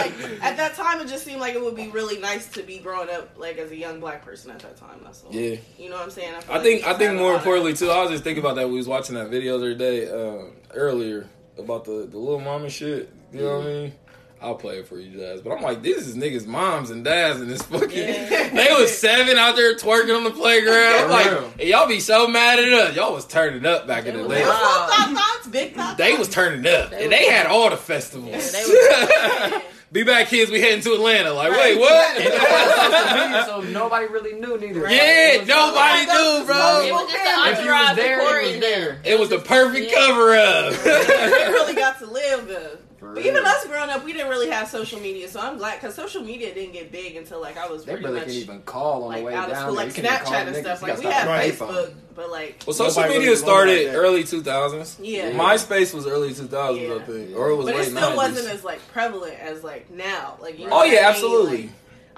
Like, 0.00 0.14
at 0.42 0.56
that 0.56 0.74
time, 0.74 1.00
it 1.00 1.08
just 1.08 1.24
seemed 1.24 1.40
like 1.40 1.54
it 1.54 1.62
would 1.62 1.76
be 1.76 1.88
really 1.88 2.18
nice 2.18 2.46
to 2.52 2.62
be 2.62 2.78
growing 2.78 3.10
up 3.10 3.30
like 3.36 3.58
as 3.58 3.70
a 3.70 3.76
young 3.76 4.00
black 4.00 4.24
person 4.24 4.50
at 4.50 4.60
that 4.60 4.76
time. 4.76 5.00
That's 5.04 5.22
all. 5.24 5.32
Yeah. 5.34 5.56
You 5.78 5.90
know 5.90 5.96
what 5.96 6.04
I'm 6.04 6.10
saying? 6.10 6.32
feel 6.40 6.50
I 6.52 6.54
like 6.54 6.62
think 6.62 6.84
we 6.86 6.90
I 6.90 6.94
think 6.94 7.18
more 7.18 7.34
importantly 7.34 7.74
too, 7.74 7.90
I 7.90 8.00
was 8.02 8.10
just 8.10 8.24
thinking 8.24 8.42
about 8.42 8.56
that. 8.56 8.68
We 8.68 8.76
was 8.76 8.88
watching 8.88 9.14
that 9.16 9.28
video 9.28 9.58
the 9.58 9.66
other 9.66 9.74
day, 9.74 10.08
uh, 10.08 10.44
earlier 10.74 11.26
about 11.58 11.84
the 11.84 12.06
the 12.10 12.18
little 12.18 12.40
mama 12.40 12.70
shit. 12.70 13.12
You 13.32 13.42
know 13.42 13.58
what 13.58 13.66
I 13.66 13.70
mean? 13.70 13.92
I'll 14.42 14.54
play 14.54 14.78
it 14.78 14.88
for 14.88 14.98
you 14.98 15.18
guys, 15.20 15.42
but 15.42 15.50
I'm 15.52 15.62
like, 15.62 15.82
this 15.82 16.06
is 16.06 16.16
niggas' 16.16 16.46
moms 16.46 16.88
and 16.90 17.04
dads 17.04 17.40
and 17.40 17.50
this 17.50 17.60
fucking. 17.62 17.90
They 17.90 18.68
was 18.78 18.96
seven 18.96 19.36
out 19.36 19.54
there 19.54 19.74
twerking 19.74 20.16
on 20.16 20.24
the 20.24 20.30
playground. 20.30 20.94
I'm 21.04 21.10
like, 21.10 21.30
real. 21.30 21.52
and 21.58 21.68
y'all 21.68 21.86
be 21.86 22.00
so 22.00 22.26
mad 22.26 22.58
at 22.58 22.72
us. 22.72 22.96
Y'all 22.96 23.12
was 23.12 23.26
turning 23.26 23.66
up 23.66 23.86
back 23.86 24.06
in 24.06 24.16
the 24.16 24.26
day. 24.26 24.42
Wow. 24.42 24.86
thoughts, 25.14 25.46
big 25.48 25.74
thought 25.74 25.96
They 25.98 26.16
was 26.16 26.28
turning 26.28 26.66
up, 26.66 26.90
They 26.90 27.04
and 27.04 27.12
they 27.12 27.26
had 27.28 27.46
all 27.46 27.68
the 27.70 27.76
festivals. 27.76 28.30
Yeah, 28.54 29.58
they 29.58 29.62
Be 29.92 30.04
back, 30.04 30.28
kids. 30.28 30.52
We 30.52 30.60
heading 30.60 30.82
to 30.82 30.92
Atlanta. 30.94 31.32
Like, 31.32 31.50
Right. 31.50 31.76
wait, 31.76 31.80
what? 31.80 33.46
so 33.46 33.60
nobody 33.72 34.06
really 34.06 34.34
knew 34.40 34.56
neither. 34.56 34.88
yeah, 34.88 35.32
It 35.34 35.40
was- 35.40 35.48
nobody 35.48 36.06
Like, 36.06 36.08
knew, 36.08 36.44
bro. 36.46 36.80
It 36.86 36.92
was 36.92 37.12
just 37.12 37.24
the 37.24 37.50
If 37.50 37.64
you 37.64 37.70
was 37.72 37.96
there, 37.96 38.16
you 38.16 38.22
recording 38.22 38.52
was 38.52 38.60
there. 38.60 39.00
It 39.04 39.18
was 39.18 39.28
the 39.30 39.38
perfect 39.40 39.90
Yeah. 39.90 39.98
cover 40.06 40.34
up. 40.36 40.72
they 40.84 41.48
really 41.50 41.74
got 41.74 41.98
to 41.98 42.06
live 42.06 42.46
though. 42.48 42.78
For 43.00 43.06
But 43.14 43.16
real. 43.24 43.26
even 43.28 43.44
us 43.46 43.66
growing 43.66 43.90
up, 43.90 44.04
we 44.04 44.12
didn't 44.12 44.28
really 44.28 44.50
have 44.50 44.68
social 44.68 45.00
media, 45.00 45.26
so 45.28 45.40
I'm 45.40 45.56
glad 45.58 45.80
because 45.80 45.94
social 45.94 46.22
media 46.22 46.52
didn't 46.54 46.72
get 46.74 46.92
big 46.92 47.16
until 47.16 47.40
like 47.40 47.56
I 47.56 47.66
was 47.66 47.84
They 47.86 47.94
really 47.96 48.12
much 48.12 48.24
can't 48.24 48.36
even 48.36 48.62
call 48.62 49.04
on 49.04 49.08
like 49.08 49.18
the 49.20 49.24
way 49.24 49.34
out 49.34 49.48
of 49.48 49.54
down 49.54 49.62
school, 49.62 49.74
like 49.74 49.86
You 49.88 49.92
can't 50.02 50.06
even 50.06 50.18
call 50.24 50.32
Snapchat 50.34 50.46
and 50.46 50.56
stuff. 50.56 50.82
Like 50.82 50.96
we 50.98 51.02
gotta 51.04 51.14
had 51.14 51.54
start 51.54 51.72
a 51.72 51.82
Facebook, 51.90 51.94
but 52.14 52.30
like 52.30 52.62
Well, 52.66 52.74
social 52.74 53.02
Nobody 53.02 53.14
media 53.18 53.30
really 53.30 53.36
started 53.42 53.80
about 53.82 53.92
that. 53.92 53.98
early 53.98 54.22
2000s. 54.24 54.96
yeah. 55.02 55.30
MySpace 55.32 55.94
was 55.94 56.06
early 56.06 56.30
2000s, 56.30 56.88
Yeah. 56.88 56.94
I 56.94 56.98
think, 57.00 57.36
or 57.36 57.48
it 57.50 57.56
was 57.56 57.66
but 57.66 57.74
late 57.74 57.86
it 57.86 57.90
still 57.90 58.10
90s. 58.10 58.16
wasn't 58.16 58.48
as 58.54 58.64
like 58.64 58.86
prevalent 58.92 59.38
as 59.40 59.64
like 59.64 59.90
now. 59.90 60.36
Like 60.40 60.58
you 60.58 60.66
know 60.66 60.72
oh 60.72 60.76
what 60.76 60.88
I 60.88 60.92
yeah, 60.92 61.00
mean? 61.00 61.04
absolutely. 61.04 61.56
Like, 61.62 61.70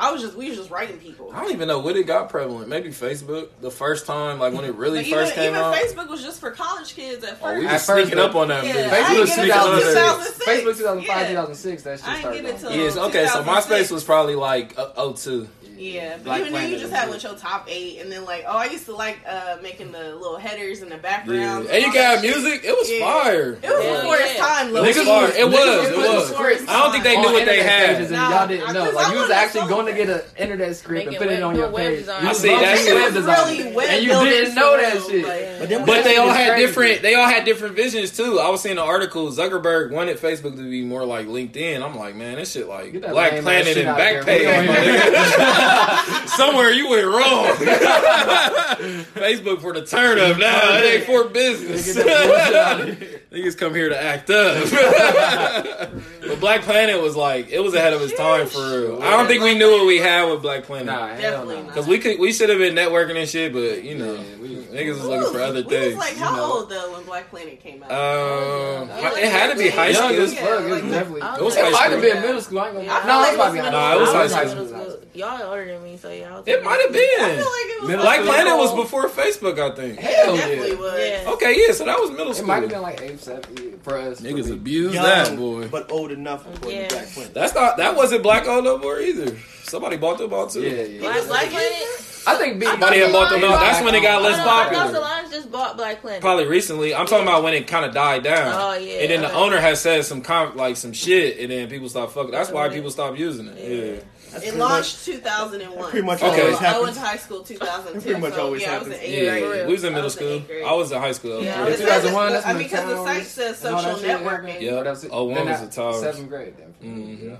I 0.02 0.10
was 0.10 0.20
just 0.20 0.36
we 0.36 0.48
was 0.48 0.58
just 0.58 0.70
writing 0.70 0.98
people. 0.98 1.30
I 1.32 1.40
don't 1.40 1.52
even 1.52 1.68
know 1.68 1.78
when 1.78 1.96
it 1.96 2.08
got 2.08 2.28
prevalent. 2.28 2.68
Maybe 2.68 2.88
Facebook, 2.88 3.50
the 3.60 3.70
first 3.70 4.04
time, 4.04 4.40
like 4.40 4.52
when 4.52 4.64
it 4.64 4.74
really 4.74 4.98
Like, 4.98 5.06
first 5.06 5.32
even, 5.32 5.44
came 5.44 5.52
even 5.54 5.62
out. 5.64 5.74
Facebook 5.76 6.08
was 6.08 6.22
just 6.24 6.40
for 6.40 6.50
college 6.50 6.96
kids 6.96 7.22
at 7.22 7.40
first. 7.40 7.44
Oh, 7.44 7.58
we 7.60 7.66
At 7.68 7.74
was 7.74 7.86
first, 7.86 8.02
sneaking 8.08 8.18
up 8.18 8.34
on 8.34 8.48
that. 8.48 8.64
Yeah, 8.66 8.90
Facebook 8.90 9.20
was 9.20 9.32
sneaking 9.32 9.52
until 9.52 9.68
on 9.68 9.76
that. 9.76 9.82
2006. 9.94 10.44
Facebook 10.48 10.76
2005, 10.78 11.06
Yeah. 11.06 11.28
2006. 11.28 11.82
That's 11.84 12.02
just 12.02 12.12
I 12.12 12.32
didn't 12.32 12.58
started. 12.58 12.72
get 12.72 12.78
it 12.80 12.84
Yes, 12.84 12.96
okay, 12.96 13.26
so 13.28 13.38
2006. 13.44 13.46
MySpace 13.88 13.92
was 13.92 14.02
probably 14.02 14.34
like 14.34 14.76
uh, 14.76 15.12
02. 15.12 15.48
Yeah, 15.82 16.14
but 16.16 16.24
Black 16.24 16.40
even 16.42 16.52
then 16.52 16.70
you 16.70 16.76
just 16.78 16.90
was 16.90 16.92
had 16.92 17.08
it. 17.08 17.10
with 17.12 17.22
your 17.24 17.34
top 17.34 17.66
eight, 17.68 18.00
and 18.00 18.10
then 18.12 18.24
like, 18.24 18.44
oh, 18.46 18.56
I 18.56 18.66
used 18.66 18.84
to 18.86 18.94
like 18.94 19.18
uh 19.28 19.56
making 19.62 19.90
the 19.90 20.14
little 20.14 20.36
headers 20.36 20.80
in 20.82 20.88
the 20.88 20.94
Yeah. 20.96 21.00
background. 21.02 21.66
And 21.68 21.82
you 21.82 21.92
got 21.92 22.22
music, 22.22 22.60
it 22.64 22.72
was 22.76 22.88
Yeah. 22.90 23.00
fire. 23.00 23.52
It 23.62 23.68
was 23.68 23.84
Yeah. 23.84 23.96
before 24.00 24.16
its 24.16 24.34
Yeah. 24.36 24.46
time, 24.46 24.68
It 24.68 24.72
low 24.74 24.82
was 24.82 24.96
key. 24.98 25.04
fire. 25.04 25.32
It 25.36 25.46
was, 25.48 25.54
Niggas 25.58 25.90
it 25.90 25.96
was 25.96 26.08
was. 26.08 26.30
before 26.30 26.50
its 26.50 26.68
I 26.68 26.82
don't 26.82 26.92
think 26.92 27.04
they 27.04 27.16
knew 27.16 27.26
On 27.28 27.32
what 27.32 27.44
they 27.46 27.62
had. 27.62 27.96
and 28.02 28.10
Nah, 28.12 28.30
y'all 28.30 28.46
didn't 28.48 28.72
know. 28.72 28.90
Like 28.90 29.06
I 29.08 29.12
you 29.12 29.18
was 29.20 29.30
actually 29.30 29.68
going 29.68 29.86
to 29.86 29.92
get 29.92 30.08
an 30.08 30.20
internet 30.38 30.76
script 30.76 31.02
and 31.06 31.12
Making 31.12 31.26
put 31.28 31.36
it 31.36 31.42
on 31.42 31.56
your 31.56 31.72
page. 31.72 32.06
I 32.08 32.28
was 32.28 32.38
see, 32.38 32.48
low-key 32.50 32.64
that 32.64 32.78
shit 32.78 32.94
web 32.94 33.04
was 33.06 33.14
designing. 33.14 33.58
really 33.64 33.72
web 33.76 33.88
and 33.90 34.02
you 34.04 34.10
didn't 34.12 34.54
know 34.54 34.76
that 34.76 35.02
shit. 35.02 35.58
But 35.58 35.68
then 35.68 35.84
But 35.86 36.04
they 36.04 36.16
all 36.16 36.28
had 36.28 36.56
different. 36.58 37.02
They 37.02 37.14
all 37.14 37.26
had 37.26 37.44
different 37.44 37.74
visions 37.74 38.10
too. 38.16 38.38
I 38.40 38.48
was 38.50 38.60
seeing 38.62 38.78
an 38.78 38.84
article. 38.84 39.30
Zuckerberg 39.32 39.90
wanted 39.90 40.20
Facebook 40.20 40.56
to 40.56 40.70
be 40.70 40.82
more 40.82 41.04
like 41.04 41.26
LinkedIn. 41.26 41.82
I'm 41.82 41.96
like, 41.98 42.14
man, 42.14 42.36
this 42.36 42.52
shit 42.52 42.68
like 42.68 42.92
Get 42.92 43.02
that 43.02 43.10
Black 43.12 43.40
Planet 43.40 43.76
and 43.76 43.88
out 43.88 43.96
there. 43.98 44.22
Backpage. 44.22 45.62
We 45.72 45.78
don't 45.78 45.86
my 45.86 46.02
even- 46.02 46.14
nigga. 46.22 46.28
Somewhere 46.28 46.70
you 46.70 46.88
went 46.88 47.06
wrong. 47.06 47.46
Facebook 49.14 49.60
for 49.60 49.72
the 49.72 49.84
turn 49.84 50.18
up 50.18 50.38
now. 50.38 50.76
It 50.76 50.94
ain't 50.94 51.04
for 51.04 51.24
business. 51.28 51.94
Get 51.94 52.06
that 52.06 52.26
bullshit 52.26 52.54
out 52.54 52.80
of 52.88 52.98
here. 52.98 53.18
Niggas 53.32 53.56
come 53.56 53.74
here 53.74 53.88
to 53.88 54.00
act 54.02 54.28
up. 54.30 54.68
but 56.20 56.40
Black 56.40 56.62
Planet 56.62 57.00
was 57.00 57.16
like 57.16 57.48
it 57.50 57.60
was 57.60 57.72
ahead 57.74 57.92
of 57.94 58.02
its 58.02 58.14
time 58.16 58.46
for 58.46 58.58
real. 58.58 59.02
I 59.02 59.10
don't 59.10 59.26
think 59.26 59.42
we 59.42 59.54
knew 59.56 59.70
what 59.70 59.86
we 59.86 59.98
had 59.98 60.30
with 60.30 60.42
Black 60.42 60.64
Planet. 60.64 60.86
Nah, 60.86 61.08
hell 61.08 61.18
Definitely 61.46 61.62
not. 61.62 61.74
Cause 61.74 61.86
we 61.86 61.98
could, 61.98 62.18
we 62.18 62.32
should 62.32 62.50
have 62.50 62.58
been 62.58 62.74
networking 62.74 63.16
and 63.18 63.28
shit, 63.28 63.52
but 63.52 63.82
you 63.82 63.94
know, 63.96 64.14
Yeah, 64.14 64.36
we- 64.40 64.48
niggas 64.72 64.94
was 64.96 65.04
looking 65.04 65.32
for 65.32 65.38
Ooh, 65.38 65.42
other 65.44 65.62
we 65.62 65.68
things. 65.68 65.94
was 65.96 66.04
like 66.04 66.14
you 66.14 66.24
how 66.24 66.36
know. 66.36 66.52
old 66.52 66.70
though 66.70 66.92
when 66.92 67.04
Black 67.04 67.30
Planet 67.30 67.58
came 67.60 67.82
out? 67.84 67.90
Um, 67.90 68.88
Yeah, 68.88 69.16
it 69.16 69.30
had 69.32 69.52
to 69.52 69.58
be 69.58 69.68
high 69.70 69.88
Young 69.88 70.12
school. 70.12 70.22
as 70.24 70.34
fuck. 70.34 70.60
It 70.60 70.64
was 70.70 70.82
like- 70.82 70.90
definitely. 70.90 71.20
It 71.22 71.42
was 71.44 71.56
It 71.56 71.64
high 71.64 71.70
might 71.70 71.78
have 71.80 71.90
school. 71.92 72.00
been 72.02 72.22
middle 72.22 72.40
school. 72.42 72.58
I 72.60 72.66
ain't 72.68 72.74
gonna. 72.76 72.88
I 72.88 73.06
No, 73.06 73.18
like 73.18 73.32
it 73.32 73.38
was 73.38 73.46
high 73.64 73.70
Nah, 73.70 73.94
it 73.96 74.00
was 74.00 74.08
school. 74.10 74.18
high 74.18 74.24
It 74.24 74.28
school. 74.50 74.62
was 74.62 74.72
Middle 74.72 74.90
school. 74.90 74.98
Y'all 75.14 75.51
older 75.52 75.66
than 75.72 75.82
me, 75.84 75.96
so 75.96 76.10
y'all. 76.10 76.42
It 76.46 76.64
might 76.64 76.80
have 76.80 76.90
I 76.90 76.92
feel 76.92 77.26
been. 77.26 77.36
like 77.36 77.46
it 77.46 77.80
was 77.80 77.88
Middle 77.90 78.04
Black 78.04 78.20
school. 78.20 78.32
Planet 78.32 78.56
was 78.58 78.74
before 78.74 79.08
Facebook, 79.08 79.58
I 79.58 79.74
think. 79.74 79.98
Hell 79.98 80.34
It 80.34 80.38
definitely 80.38 80.70
yeah. 80.70 80.76
was. 80.76 80.98
Yeah. 81.24 81.30
Okay, 81.32 81.64
yeah, 81.66 81.72
so 81.74 81.84
that 81.84 81.98
was 82.00 82.10
middle 82.10 82.32
school. 82.34 82.44
It 82.44 82.48
might 82.48 82.62
have 82.62 82.70
been 82.70 82.82
like 82.82 83.00
eight, 83.02 83.20
seven 83.20 83.78
for 83.82 83.96
us. 83.98 84.20
Niggas 84.20 84.46
me. 84.46 84.52
abused 84.52 84.94
Young, 84.94 85.04
that 85.04 85.36
boy. 85.36 85.68
but 85.68 85.90
old 85.92 86.10
enough 86.10 86.44
for 86.60 86.68
Yeah. 86.70 86.82
yeah. 86.82 86.88
Black 86.88 87.06
Planet. 87.08 87.34
That's 87.34 87.54
not 87.54 87.76
that 87.76 87.94
wasn't 87.96 88.22
Black 88.22 88.46
Old 88.48 88.64
No 88.64 88.78
More 88.78 88.98
either. 89.00 89.36
Somebody 89.64 89.96
bought 89.96 90.18
them 90.18 90.32
out 90.34 90.50
too. 90.50 90.62
Yeah, 90.62 90.82
yeah. 90.82 91.00
Black, 91.00 91.26
Black 91.26 91.48
Planet. 91.50 92.08
I 92.24 92.36
think 92.36 92.60
Big 92.60 92.68
Somebody 92.68 93.00
had 93.00 93.10
bought 93.10 93.30
them 93.30 93.42
out. 93.42 93.58
That's 93.58 93.84
when 93.84 93.96
it 93.96 94.02
got 94.02 94.22
less 94.22 94.36
no, 94.36 94.44
I 94.44 94.64
popular. 94.68 94.92
Solange 94.92 95.30
just 95.32 95.50
bought 95.50 95.76
Black 95.76 96.00
Planet. 96.02 96.20
Probably 96.20 96.46
recently. 96.46 96.94
I'm 96.94 97.06
talking 97.06 97.26
about 97.26 97.42
when 97.42 97.52
it 97.52 97.66
kind 97.66 97.84
of 97.84 97.92
died 97.92 98.22
down. 98.22 98.52
Oh, 98.54 98.74
yeah, 98.78 99.00
And 99.00 99.10
then 99.10 99.20
the 99.22 99.32
owner 99.32 99.58
has 99.58 99.80
said 99.80 100.04
some 100.04 100.22
com- 100.22 100.56
like 100.56 100.76
some 100.76 100.92
shit, 100.92 101.40
and 101.40 101.50
then 101.50 101.68
people 101.68 101.88
stopped 101.88 102.12
fucking. 102.12 102.30
That's 102.30 102.50
why 102.50 102.68
people 102.68 102.90
stopped 102.92 103.18
using 103.18 103.48
it. 103.48 103.58
Yeah. 103.58 104.02
Yeah. 104.32 104.38
That's 104.38 104.44
It 104.44 104.48
pretty 104.48 104.58
launched 104.58 105.04
2001. 105.04 105.90
pretty 105.90 106.06
much 106.06 106.20
so 106.20 106.26
always 106.26 106.54
I 106.56 106.58
happens. 106.64 106.82
went 106.84 106.94
to 106.96 107.00
high 107.02 107.16
school 107.18 107.42
2002. 107.42 108.00
Pretty 108.06 108.20
much 108.20 108.34
so, 108.34 108.42
always 108.44 108.62
yeah, 108.62 108.74
I 108.74 108.78
was 108.78 108.86
in 108.88 108.94
eighth 108.94 109.22
Yeah, 109.24 109.40
grade. 109.40 109.66
we 109.66 109.72
was 109.72 109.84
in 109.84 109.88
I 109.88 109.94
middle 109.94 110.04
was 110.04 110.14
school. 110.14 110.28
eighth. 110.48 110.50
I 110.66 110.72
was 110.72 110.92
in 110.92 110.98
high 111.00 111.12
school. 111.12 111.42
Yeah, 111.44 111.68
Yeah, 111.68 111.76
2001, 111.76 112.32
that's 112.32 112.46
I 112.46 112.52
mean, 112.54 112.62
because 112.62 112.84
the 112.86 113.04
site 113.04 113.26
says 113.26 113.58
social 113.58 113.94
networking. 113.96 114.60
Yeah. 114.60 114.82
that's 114.82 115.04
it. 115.04 115.10
Oh, 115.12 115.24
one 115.24 115.34
Then 115.34 115.48
was 115.48 115.60
that- 115.60 115.70
the 115.70 115.76
towers. 115.76 116.00
Seventh 116.00 116.28
grade. 116.28 116.54
Then. 116.56 116.74
Mhm. 116.82 117.22
Yeah. 117.24 117.36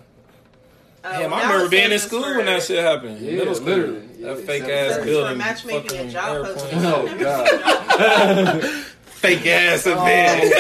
Uh, 1.05 1.19
Damn, 1.19 1.33
I 1.35 1.43
remember 1.43 1.69
being 1.69 1.91
in 1.91 1.99
school 1.99 2.23
for- 2.23 2.37
when 2.37 2.47
that 2.47 2.63
shit 2.63 2.79
happened. 2.85 3.19
Yeah, 3.21 3.33
middle 3.37 3.55
school. 3.57 3.67
literally. 3.69 4.03
Yeah, 4.19 4.35
that 4.35 4.45
fake 4.47 4.63
ass 4.65 4.99
building. 5.05 5.39
matchmaking 5.39 5.99
and 5.99 6.11
job 6.11 6.35
airplane. 6.47 6.55
posting. 6.55 6.79
Oh, 6.87 7.17
God. 7.19 7.49
seen 7.49 7.59
a 7.59 8.53
job 8.53 8.61
post. 8.61 8.75
fake 9.07 9.47
ass 9.47 9.87
event. 9.87 10.55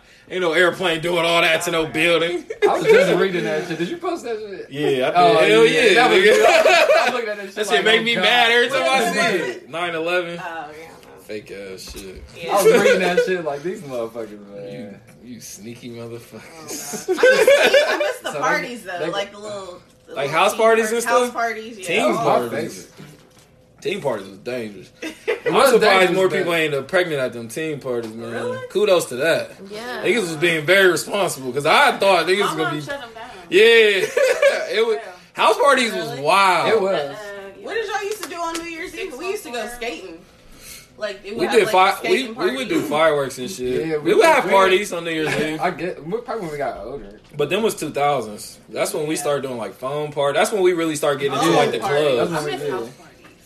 Ain't 0.30 0.42
no 0.42 0.52
airplane 0.52 1.00
doing 1.00 1.24
all 1.24 1.40
that 1.42 1.62
to 1.62 1.72
no 1.72 1.86
building. 1.86 2.44
I 2.62 2.66
was 2.78 2.84
just 2.84 3.18
reading 3.20 3.42
that 3.44 3.66
shit. 3.66 3.78
Did 3.78 3.88
you 3.88 3.96
post 3.96 4.22
that 4.22 4.38
shit? 4.38 4.70
Yeah, 4.70 4.86
I 4.88 4.90
did. 4.90 5.14
Oh, 5.16 5.38
Hell 5.38 5.66
yeah. 5.66 5.94
That 5.94 6.10
was, 6.10 6.18
nigga. 6.20 7.06
I'm 7.08 7.14
looking 7.14 7.28
at 7.30 7.36
that 7.36 7.46
shit. 7.46 7.54
That 7.56 7.66
like, 7.66 7.76
shit 7.76 7.84
make 7.84 8.00
oh, 8.00 8.04
me 8.04 8.14
God. 8.14 8.20
mad 8.22 8.50
every 8.52 8.68
time 8.68 8.82
I 8.88 9.12
see 9.12 9.36
it. 9.50 9.68
9 9.68 9.94
11. 9.96 10.38
Oh, 10.38 10.70
yeah. 10.78 10.88
Fake 11.22 11.50
ass 11.50 11.92
shit. 11.92 12.22
Yeah. 12.36 12.56
I 12.56 12.62
was 12.62 12.72
reading 12.80 13.00
that 13.00 13.18
shit 13.26 13.44
like 13.44 13.62
these 13.64 13.80
motherfuckers, 13.82 14.30
You, 14.30 14.38
man. 14.54 15.00
you 15.24 15.40
sneaky 15.40 15.90
motherfuckers. 15.90 16.40
Oh, 16.44 16.58
I 16.58 16.64
miss, 16.64 17.06
the, 17.06 17.12
I 17.88 17.98
miss 17.98 18.18
the 18.18 18.26
So 18.26 18.32
they- 18.32 18.38
parties 18.38 18.84
though, 18.84 18.98
they- 19.00 19.10
like 19.10 19.32
the 19.32 19.38
little 19.38 19.82
the 20.06 20.14
Like 20.14 20.26
little 20.26 20.40
house 20.42 20.56
parties 20.56 20.92
and 20.92 21.02
stuff? 21.02 21.22
House 21.24 21.30
parties, 21.32 21.78
yeah. 21.78 21.86
Team 21.86 21.96
That 21.98 22.08
was 22.08 22.16
my 22.18 22.48
parties. 22.48 22.92
Favorite. 23.80 23.92
Team 23.94 24.02
parties 24.02 24.28
was 24.28 24.38
dangerous. 24.38 24.92
It 25.40 25.46
I'm 25.46 25.54
was 25.54 25.70
surprised 25.70 26.12
more 26.12 26.28
people 26.28 26.52
ain't 26.52 26.74
uh, 26.74 26.82
pregnant 26.82 27.18
at 27.18 27.32
them 27.32 27.48
team 27.48 27.80
parties, 27.80 28.12
man. 28.12 28.30
Really? 28.30 28.58
Kudos 28.68 29.06
to 29.06 29.16
that. 29.16 29.50
Yeah. 29.70 30.04
Niggas 30.04 30.20
was 30.20 30.36
being 30.36 30.66
very 30.66 30.90
responsible 30.92 31.46
because 31.46 31.64
I 31.64 31.96
thought 31.96 32.26
niggas 32.26 32.42
was 32.42 32.54
gonna 32.56 32.74
be. 32.76 32.80
shut 32.82 33.00
them 33.00 33.08
down. 33.14 33.30
Yeah, 33.48 33.60
it 33.64 34.86
was. 34.86 34.98
House 35.32 35.56
parties 35.56 35.94
was 35.94 36.20
wild. 36.20 36.68
It 36.68 36.76
Uh, 36.76 36.80
was. 36.82 37.16
What 37.62 37.72
did 37.74 37.86
y'all 37.88 38.04
used 38.04 38.22
to 38.22 38.28
do 38.28 38.36
on 38.36 38.52
New 38.58 38.64
Year's 38.68 38.94
Eve? 38.94 39.16
We 39.16 39.30
used 39.30 39.44
to 39.44 39.50
go 39.50 39.66
skating. 39.68 40.18
Like 40.98 41.20
it 41.24 41.30
would 41.30 41.40
We 41.40 41.46
have, 41.46 41.54
did 41.54 41.62
like, 41.64 41.72
fire. 41.72 41.98
We, 42.02 42.08
skating 42.18 42.34
we 42.34 42.56
would 42.56 42.68
do 42.68 42.82
fireworks 42.82 43.38
and 43.38 43.50
shit. 43.50 43.86
Yeah, 43.86 43.96
we, 43.96 44.10
we- 44.12 44.14
would 44.16 44.24
have 44.26 44.44
we- 44.44 44.50
parties 44.50 44.92
on 44.92 45.04
New 45.04 45.10
Year's 45.10 45.34
Eve. 45.40 45.58
I 45.58 45.70
get 45.70 46.06
we're 46.06 46.18
probably 46.20 46.42
when 46.42 46.52
we 46.52 46.58
got 46.58 46.76
older. 46.86 47.18
But 47.34 47.48
then 47.48 47.62
was 47.62 47.74
2000s. 47.76 48.58
That's 48.68 48.92
when 48.92 49.06
we 49.06 49.16
started 49.16 49.40
doing 49.42 49.56
like 49.56 49.72
phone 49.72 50.12
parties. 50.12 50.38
That's 50.38 50.52
when 50.52 50.62
we 50.62 50.74
really 50.74 50.96
started 50.96 51.18
getting 51.20 51.38
into 51.38 51.46
Oh, 51.46 51.56
like 51.56 51.70
the 51.72 51.78
parties. 51.80 52.60
clubs. 52.68 52.90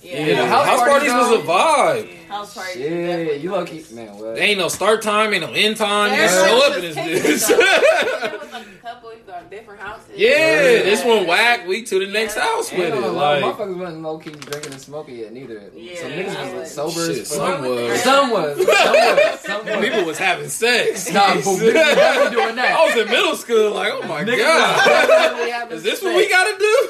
That's 0.04 0.12
I 0.12 0.12
what 0.12 0.12
we 0.12 0.12
miss 0.12 0.12
did. 0.12 0.12
house 0.12 0.12
parties. 0.12 0.12
Yeah, 0.12 0.18
Yeah, 0.18 0.26
Yeah, 0.26 0.46
house, 0.48 0.66
house 0.66 0.80
parties, 0.80 1.12
parties 1.12 1.30
was 1.30 1.38
a 1.38 1.46
vibe. 1.48 2.24
House 2.26 2.54
parties. 2.54 2.76
Yeah, 2.76 2.88
definitely 2.88 3.36
you 3.38 3.50
lucky 3.50 3.74
nice. 3.76 3.92
man. 3.92 4.06
What? 4.18 4.34
There 4.34 4.44
ain't 4.44 4.58
no 4.58 4.68
start 4.68 5.02
time, 5.02 5.32
ain't 5.34 5.42
no 5.42 5.52
end 5.52 5.76
time. 5.76 6.10
You 6.12 6.16
just 6.18 6.36
Everybody 6.36 6.60
show 6.60 6.66
up 6.66 6.76
in 6.76 6.82
this 6.82 6.96
bitch. 6.96 7.54
stuff. 7.56 8.20
There 8.30 8.38
was 8.38 8.52
like 8.52 8.66
a 8.66 8.86
couple, 8.86 9.12
you 9.12 9.18
got 9.26 9.50
different 9.50 9.80
houses. 9.80 10.10
yeah, 10.16 10.82
this 10.82 11.04
one 11.04 11.26
whack. 11.26 11.66
We 11.66 11.82
to 11.84 11.98
the 12.04 12.12
next 12.12 12.36
house 12.36 12.70
with 12.72 12.92
no 12.94 13.04
it. 13.08 13.12
lie, 13.12 13.38
Like, 13.40 13.56
motherfuckers 13.56 13.76
wasn't 13.78 14.02
low 14.02 14.18
key 14.18 14.30
drinking 14.30 14.72
and 14.72 14.80
smoking 14.80 15.16
yet 15.16 15.32
neither. 15.32 15.70
Yeah. 15.74 15.96
Some 16.00 16.10
niggas 16.10 16.54
was 16.54 16.70
sober 16.70 17.06
shit, 17.06 17.18
as 17.22 17.28
fuck. 17.36 17.38
some 17.38 17.62
was. 17.62 18.02
Some 18.02 18.30
was. 18.30 18.56
Some 18.66 18.92
was. 18.92 19.40
Some 19.40 19.66
was. 19.66 19.76
People 19.84 20.04
was 20.04 20.18
having 20.18 20.48
sex. 20.48 21.10
Nah, 21.12 21.34
but 21.34 21.44
niggas 21.44 21.72
definitely 21.72 22.36
doing 22.42 22.56
that. 22.56 22.76
I 22.78 22.86
was 22.86 22.96
in 23.06 23.10
middle 23.10 23.36
school. 23.36 23.72
Like, 23.72 23.92
oh 23.92 24.02
my 24.06 24.22
Niggas 24.24 24.38
god, 24.38 25.72
is 25.72 25.82
this 25.82 26.00
sex. 26.00 26.02
what 26.04 26.16
we 26.16 26.28
gotta 26.28 26.58
do? 26.58 26.88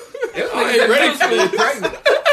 I 0.54 0.78
ain't 0.80 0.90
ready 0.90 1.14
for 1.16 1.28
this. 1.28 2.23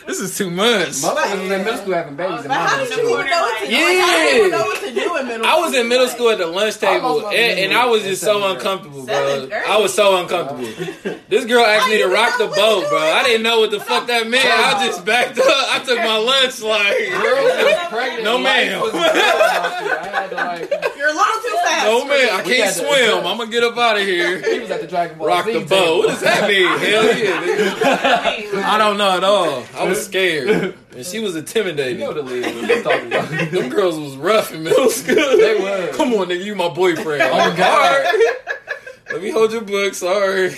Pregnant. 0.00 0.06
This 0.06 0.20
is 0.20 0.36
too 0.38 0.50
much. 0.50 0.88
Motherfuckers 0.88 1.40
was 1.42 1.50
in 1.50 1.64
middle 1.64 1.76
school 1.76 1.94
having 1.94 2.16
babies. 2.16 2.42
But 2.42 2.50
how 2.52 2.78
did 2.78 2.90
you 2.96 3.10
even 3.10 3.26
know 3.26 3.40
what 3.42 3.58
to 3.60 3.66
do? 3.66 3.72
Yeah. 3.72 3.80
Like, 3.80 4.00
how 4.00 4.18
did 4.18 4.32
you 4.34 4.38
even 4.46 4.50
know 4.50 4.64
what 4.64 4.80
to 4.80 4.94
do 4.94 5.16
in 5.16 5.26
middle 5.26 5.44
school. 5.44 5.46
I 5.46 5.60
was 5.60 5.74
in 5.74 5.88
middle 5.88 6.08
school 6.08 6.30
at 6.30 6.38
the 6.38 6.46
lunch 6.46 6.78
table, 6.78 7.22
lost 7.22 7.34
and, 7.36 7.58
and 7.60 7.72
I 7.74 7.86
was 7.86 8.02
just 8.02 8.22
so 8.22 8.50
uncomfortable, 8.52 9.04
bro. 9.06 9.48
I 9.68 9.76
was 9.78 9.94
so 9.94 10.16
uncomfortable. 10.20 11.16
This 11.30 11.44
girl 11.44 11.64
asked 11.64 11.88
me 11.88 11.98
to 11.98 12.08
rock 12.08 12.38
the 12.38 12.48
boat, 12.48 12.88
bro. 12.88 12.98
I 12.98 13.22
didn't 13.22 13.44
know 13.44 13.60
what 13.60 13.70
the 13.70 13.78
fuck 13.78 14.08
that 14.08 14.26
meant. 14.26 14.44
I 14.44 14.84
just 14.84 15.04
backed 15.04 15.38
up. 15.38 15.46
I 15.46 15.78
took 15.78 15.96
my 15.98 16.16
lunch 16.16 16.60
like, 16.60 16.98
Girls 17.08 17.52
was 17.54 17.88
pregnant. 17.88 18.24
No, 18.24 18.34
Life 18.34 18.42
ma'am. 18.44 18.80
was 18.80 18.90
good 18.92 19.00
out 19.00 19.12
there. 19.14 20.00
I 20.00 20.06
had 20.08 20.30
to 20.30 20.34
like. 20.36 20.70
You're 20.96 21.08
a 21.08 21.12
little 21.12 21.40
too 21.40 21.56
fast. 21.62 21.86
no 21.86 22.04
man. 22.04 22.28
I 22.34 22.42
can't 22.42 22.74
swim. 22.74 23.24
I'm 23.26 23.38
gonna 23.38 23.46
get 23.50 23.62
up 23.62 23.76
out 23.78 23.96
of 23.96 24.02
here. 24.06 24.40
He 24.42 24.58
was 24.58 24.70
at 24.72 24.80
the 24.80 24.88
Dragon 24.88 25.18
Ball 25.18 25.28
Rock 25.28 25.44
Z 25.46 25.52
the 25.52 25.58
table. 25.60 25.68
boat. 25.68 25.98
What 25.98 26.08
does 26.08 26.20
that 26.22 26.48
mean? 26.48 26.66
Hell 26.66 27.18
yeah. 27.18 28.64
I 28.74 28.76
don't 28.78 28.98
know 28.98 29.10
at 29.16 29.22
all. 29.24 29.64
I 29.78 29.84
was 29.90 30.04
scared, 30.06 30.74
and 30.96 31.04
she 31.06 31.20
was 31.20 31.36
intimidated. 31.36 31.98
You 31.98 32.04
know 32.06 32.14
the 32.14 32.22
league 32.22 32.44
was 32.44 32.82
talking 32.82 33.06
about. 33.08 33.28
Them 33.50 33.68
girls 33.68 33.98
was 33.98 34.16
rough 34.16 34.52
in 34.52 34.62
middle 34.64 34.90
school. 34.90 35.14
They 35.14 35.58
was. 35.60 35.96
Come 35.96 36.12
on, 36.14 36.28
nigga, 36.28 36.44
you 36.44 36.54
my 36.54 36.68
boyfriend. 36.68 37.22
Oh, 37.22 37.54
God. 37.56 38.04
Right. 38.04 38.34
Let 39.12 39.22
me 39.22 39.30
hold 39.30 39.52
your 39.52 39.62
book. 39.62 39.94
Sorry. 39.94 40.54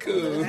cool. 0.00 0.44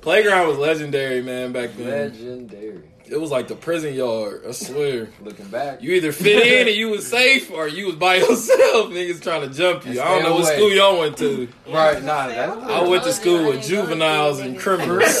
Playground 0.00 0.48
was 0.48 0.58
legendary, 0.58 1.22
man. 1.22 1.52
Back 1.52 1.70
then, 1.76 1.86
Legendary. 2.10 2.82
It 3.14 3.20
was 3.20 3.30
like 3.30 3.46
the 3.46 3.54
prison 3.54 3.94
yard. 3.94 4.42
I 4.48 4.50
swear. 4.50 5.08
Looking 5.22 5.46
back. 5.46 5.80
You 5.80 5.92
either 5.94 6.10
fit 6.10 6.46
in 6.46 6.66
and 6.66 6.76
you 6.76 6.88
was 6.90 7.06
safe, 7.06 7.48
or 7.50 7.68
you 7.68 7.86
was 7.86 7.94
by 7.94 8.16
yourself. 8.18 8.90
Niggas 8.90 9.22
trying 9.22 9.48
to 9.48 9.54
jump 9.54 9.86
you. 9.86 10.00
I 10.00 10.04
don't 10.04 10.20
Stay 10.20 10.28
know 10.28 10.34
what 10.34 10.52
school 10.56 10.70
y'all 10.72 10.98
went 10.98 11.16
to. 11.18 11.48
Right, 11.68 12.02
nah, 12.02 12.26
that's 12.26 12.62
I 12.64 12.82
went 12.82 13.04
to 13.04 13.10
oh, 13.10 13.12
school 13.12 13.46
with 13.48 13.62
juveniles 13.64 14.40
and 14.40 14.58
criminals. 14.58 15.20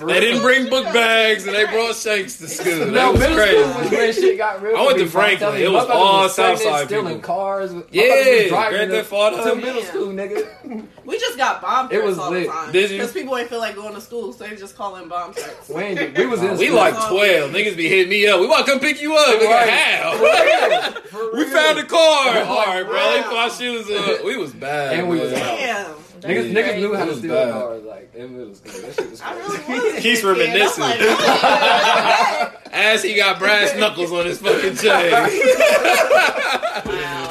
they 0.00 0.20
didn't 0.20 0.42
bring 0.42 0.68
book 0.68 0.84
bags 0.92 1.46
and 1.46 1.54
they 1.54 1.64
brought 1.66 1.94
shakes 1.94 2.36
to 2.38 2.48
school. 2.48 2.78
That 2.80 2.90
No, 2.90 3.12
was 3.12 3.20
middle 3.20 3.36
crazy. 3.36 3.62
school 3.62 3.80
was 3.82 3.90
when 3.90 4.12
shit 4.12 4.38
got 4.38 4.62
real. 4.62 4.76
I 4.76 4.82
went 4.86 4.98
to 4.98 5.04
big, 5.04 5.12
bro. 5.12 5.22
I'm 5.22 5.28
Franklin. 5.38 5.62
It 5.62 5.70
was 5.70 5.84
all 5.88 6.22
was 6.22 6.34
pregnant, 6.34 6.60
Southside 6.60 6.86
stealing 6.88 7.14
people. 7.16 7.20
cars. 7.26 7.72
Yeah, 7.90 8.02
was 8.04 8.48
driving 8.48 8.76
Grand 8.76 8.90
to- 8.90 8.96
Theft 8.98 9.12
Auto. 9.12 9.54
to 9.54 9.54
middle 9.60 9.82
school, 9.82 10.08
nigga. 10.08 10.86
We 11.04 11.18
just 11.18 11.36
got 11.38 11.60
bomb 11.62 11.86
It 11.86 11.90
threats 11.90 12.06
was 12.06 12.18
all 12.18 12.30
the 12.30 12.46
time. 12.46 12.72
Did 12.72 12.90
you? 12.90 12.96
Because 12.98 13.12
people 13.12 13.36
ain't 13.36 13.48
feel 13.48 13.58
like 13.60 13.74
going 13.76 13.94
to 13.94 14.00
school, 14.00 14.32
so 14.32 14.44
they 14.46 14.56
just 14.56 14.76
call 14.76 14.96
in 14.96 15.08
bomb 15.08 15.32
threats. 15.32 15.59
We, 15.68 15.94
we 16.16 16.26
was 16.26 16.42
in. 16.42 16.56
We 16.58 16.70
like 16.70 16.94
12. 17.08 17.52
Niggas 17.52 17.76
be 17.76 17.88
hitting 17.88 18.08
me 18.10 18.26
up. 18.26 18.40
We 18.40 18.46
want 18.48 18.66
to 18.66 18.72
come 18.72 18.80
pick 18.80 19.00
you 19.00 19.14
up. 19.14 19.40
Nigga, 19.40 19.48
Right. 19.48 19.70
how? 19.70 20.16
For 20.16 20.24
real. 20.24 20.92
For 21.30 21.36
We 21.36 21.42
real. 21.44 21.52
found 21.52 21.78
a 21.78 21.84
car. 21.84 22.34
Wow. 22.34 22.44
All 22.48 22.66
right, 22.66 22.84
bro. 22.86 23.10
They 23.12 23.22
put 23.22 23.36
our 23.36 23.50
shoes 23.50 23.88
up. 23.90 24.24
We 24.30 24.36
was 24.36 24.52
bad. 24.52 24.98
And 24.98 25.08
we 25.08 25.20
was 25.20 25.32
out. 25.32 25.38
Damn. 25.58 25.86
Niggas, 26.20 26.52
Yeah. 26.52 26.62
niggas 26.62 26.76
knew 26.80 26.94
how 26.94 27.04
to 27.06 27.14
steal 27.16 27.34
cars 27.52 27.82
like 27.84 28.14
in 28.14 28.36
middle 28.36 28.54
school. 28.54 28.72
That 28.82 28.94
shit 28.94 29.10
was 29.10 29.20
I 29.22 29.32
crazy. 29.34 29.72
really 29.72 29.92
was. 29.94 30.02
Keith's 30.02 30.24
a 30.24 30.34
kid. 30.34 30.38
reminiscing. 30.38 30.84
Like, 30.84 31.00
As 32.72 33.02
he 33.02 33.14
got 33.14 33.38
brass 33.38 33.74
knuckles 33.76 34.12
on 34.12 34.26
his 34.26 34.38
fucking 34.38 34.76
chain. 34.76 35.12
wow. 35.12 35.26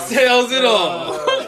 Tells 0.09 0.51
it 0.51 0.65
all. 0.65 1.13
Uh, 1.13 1.47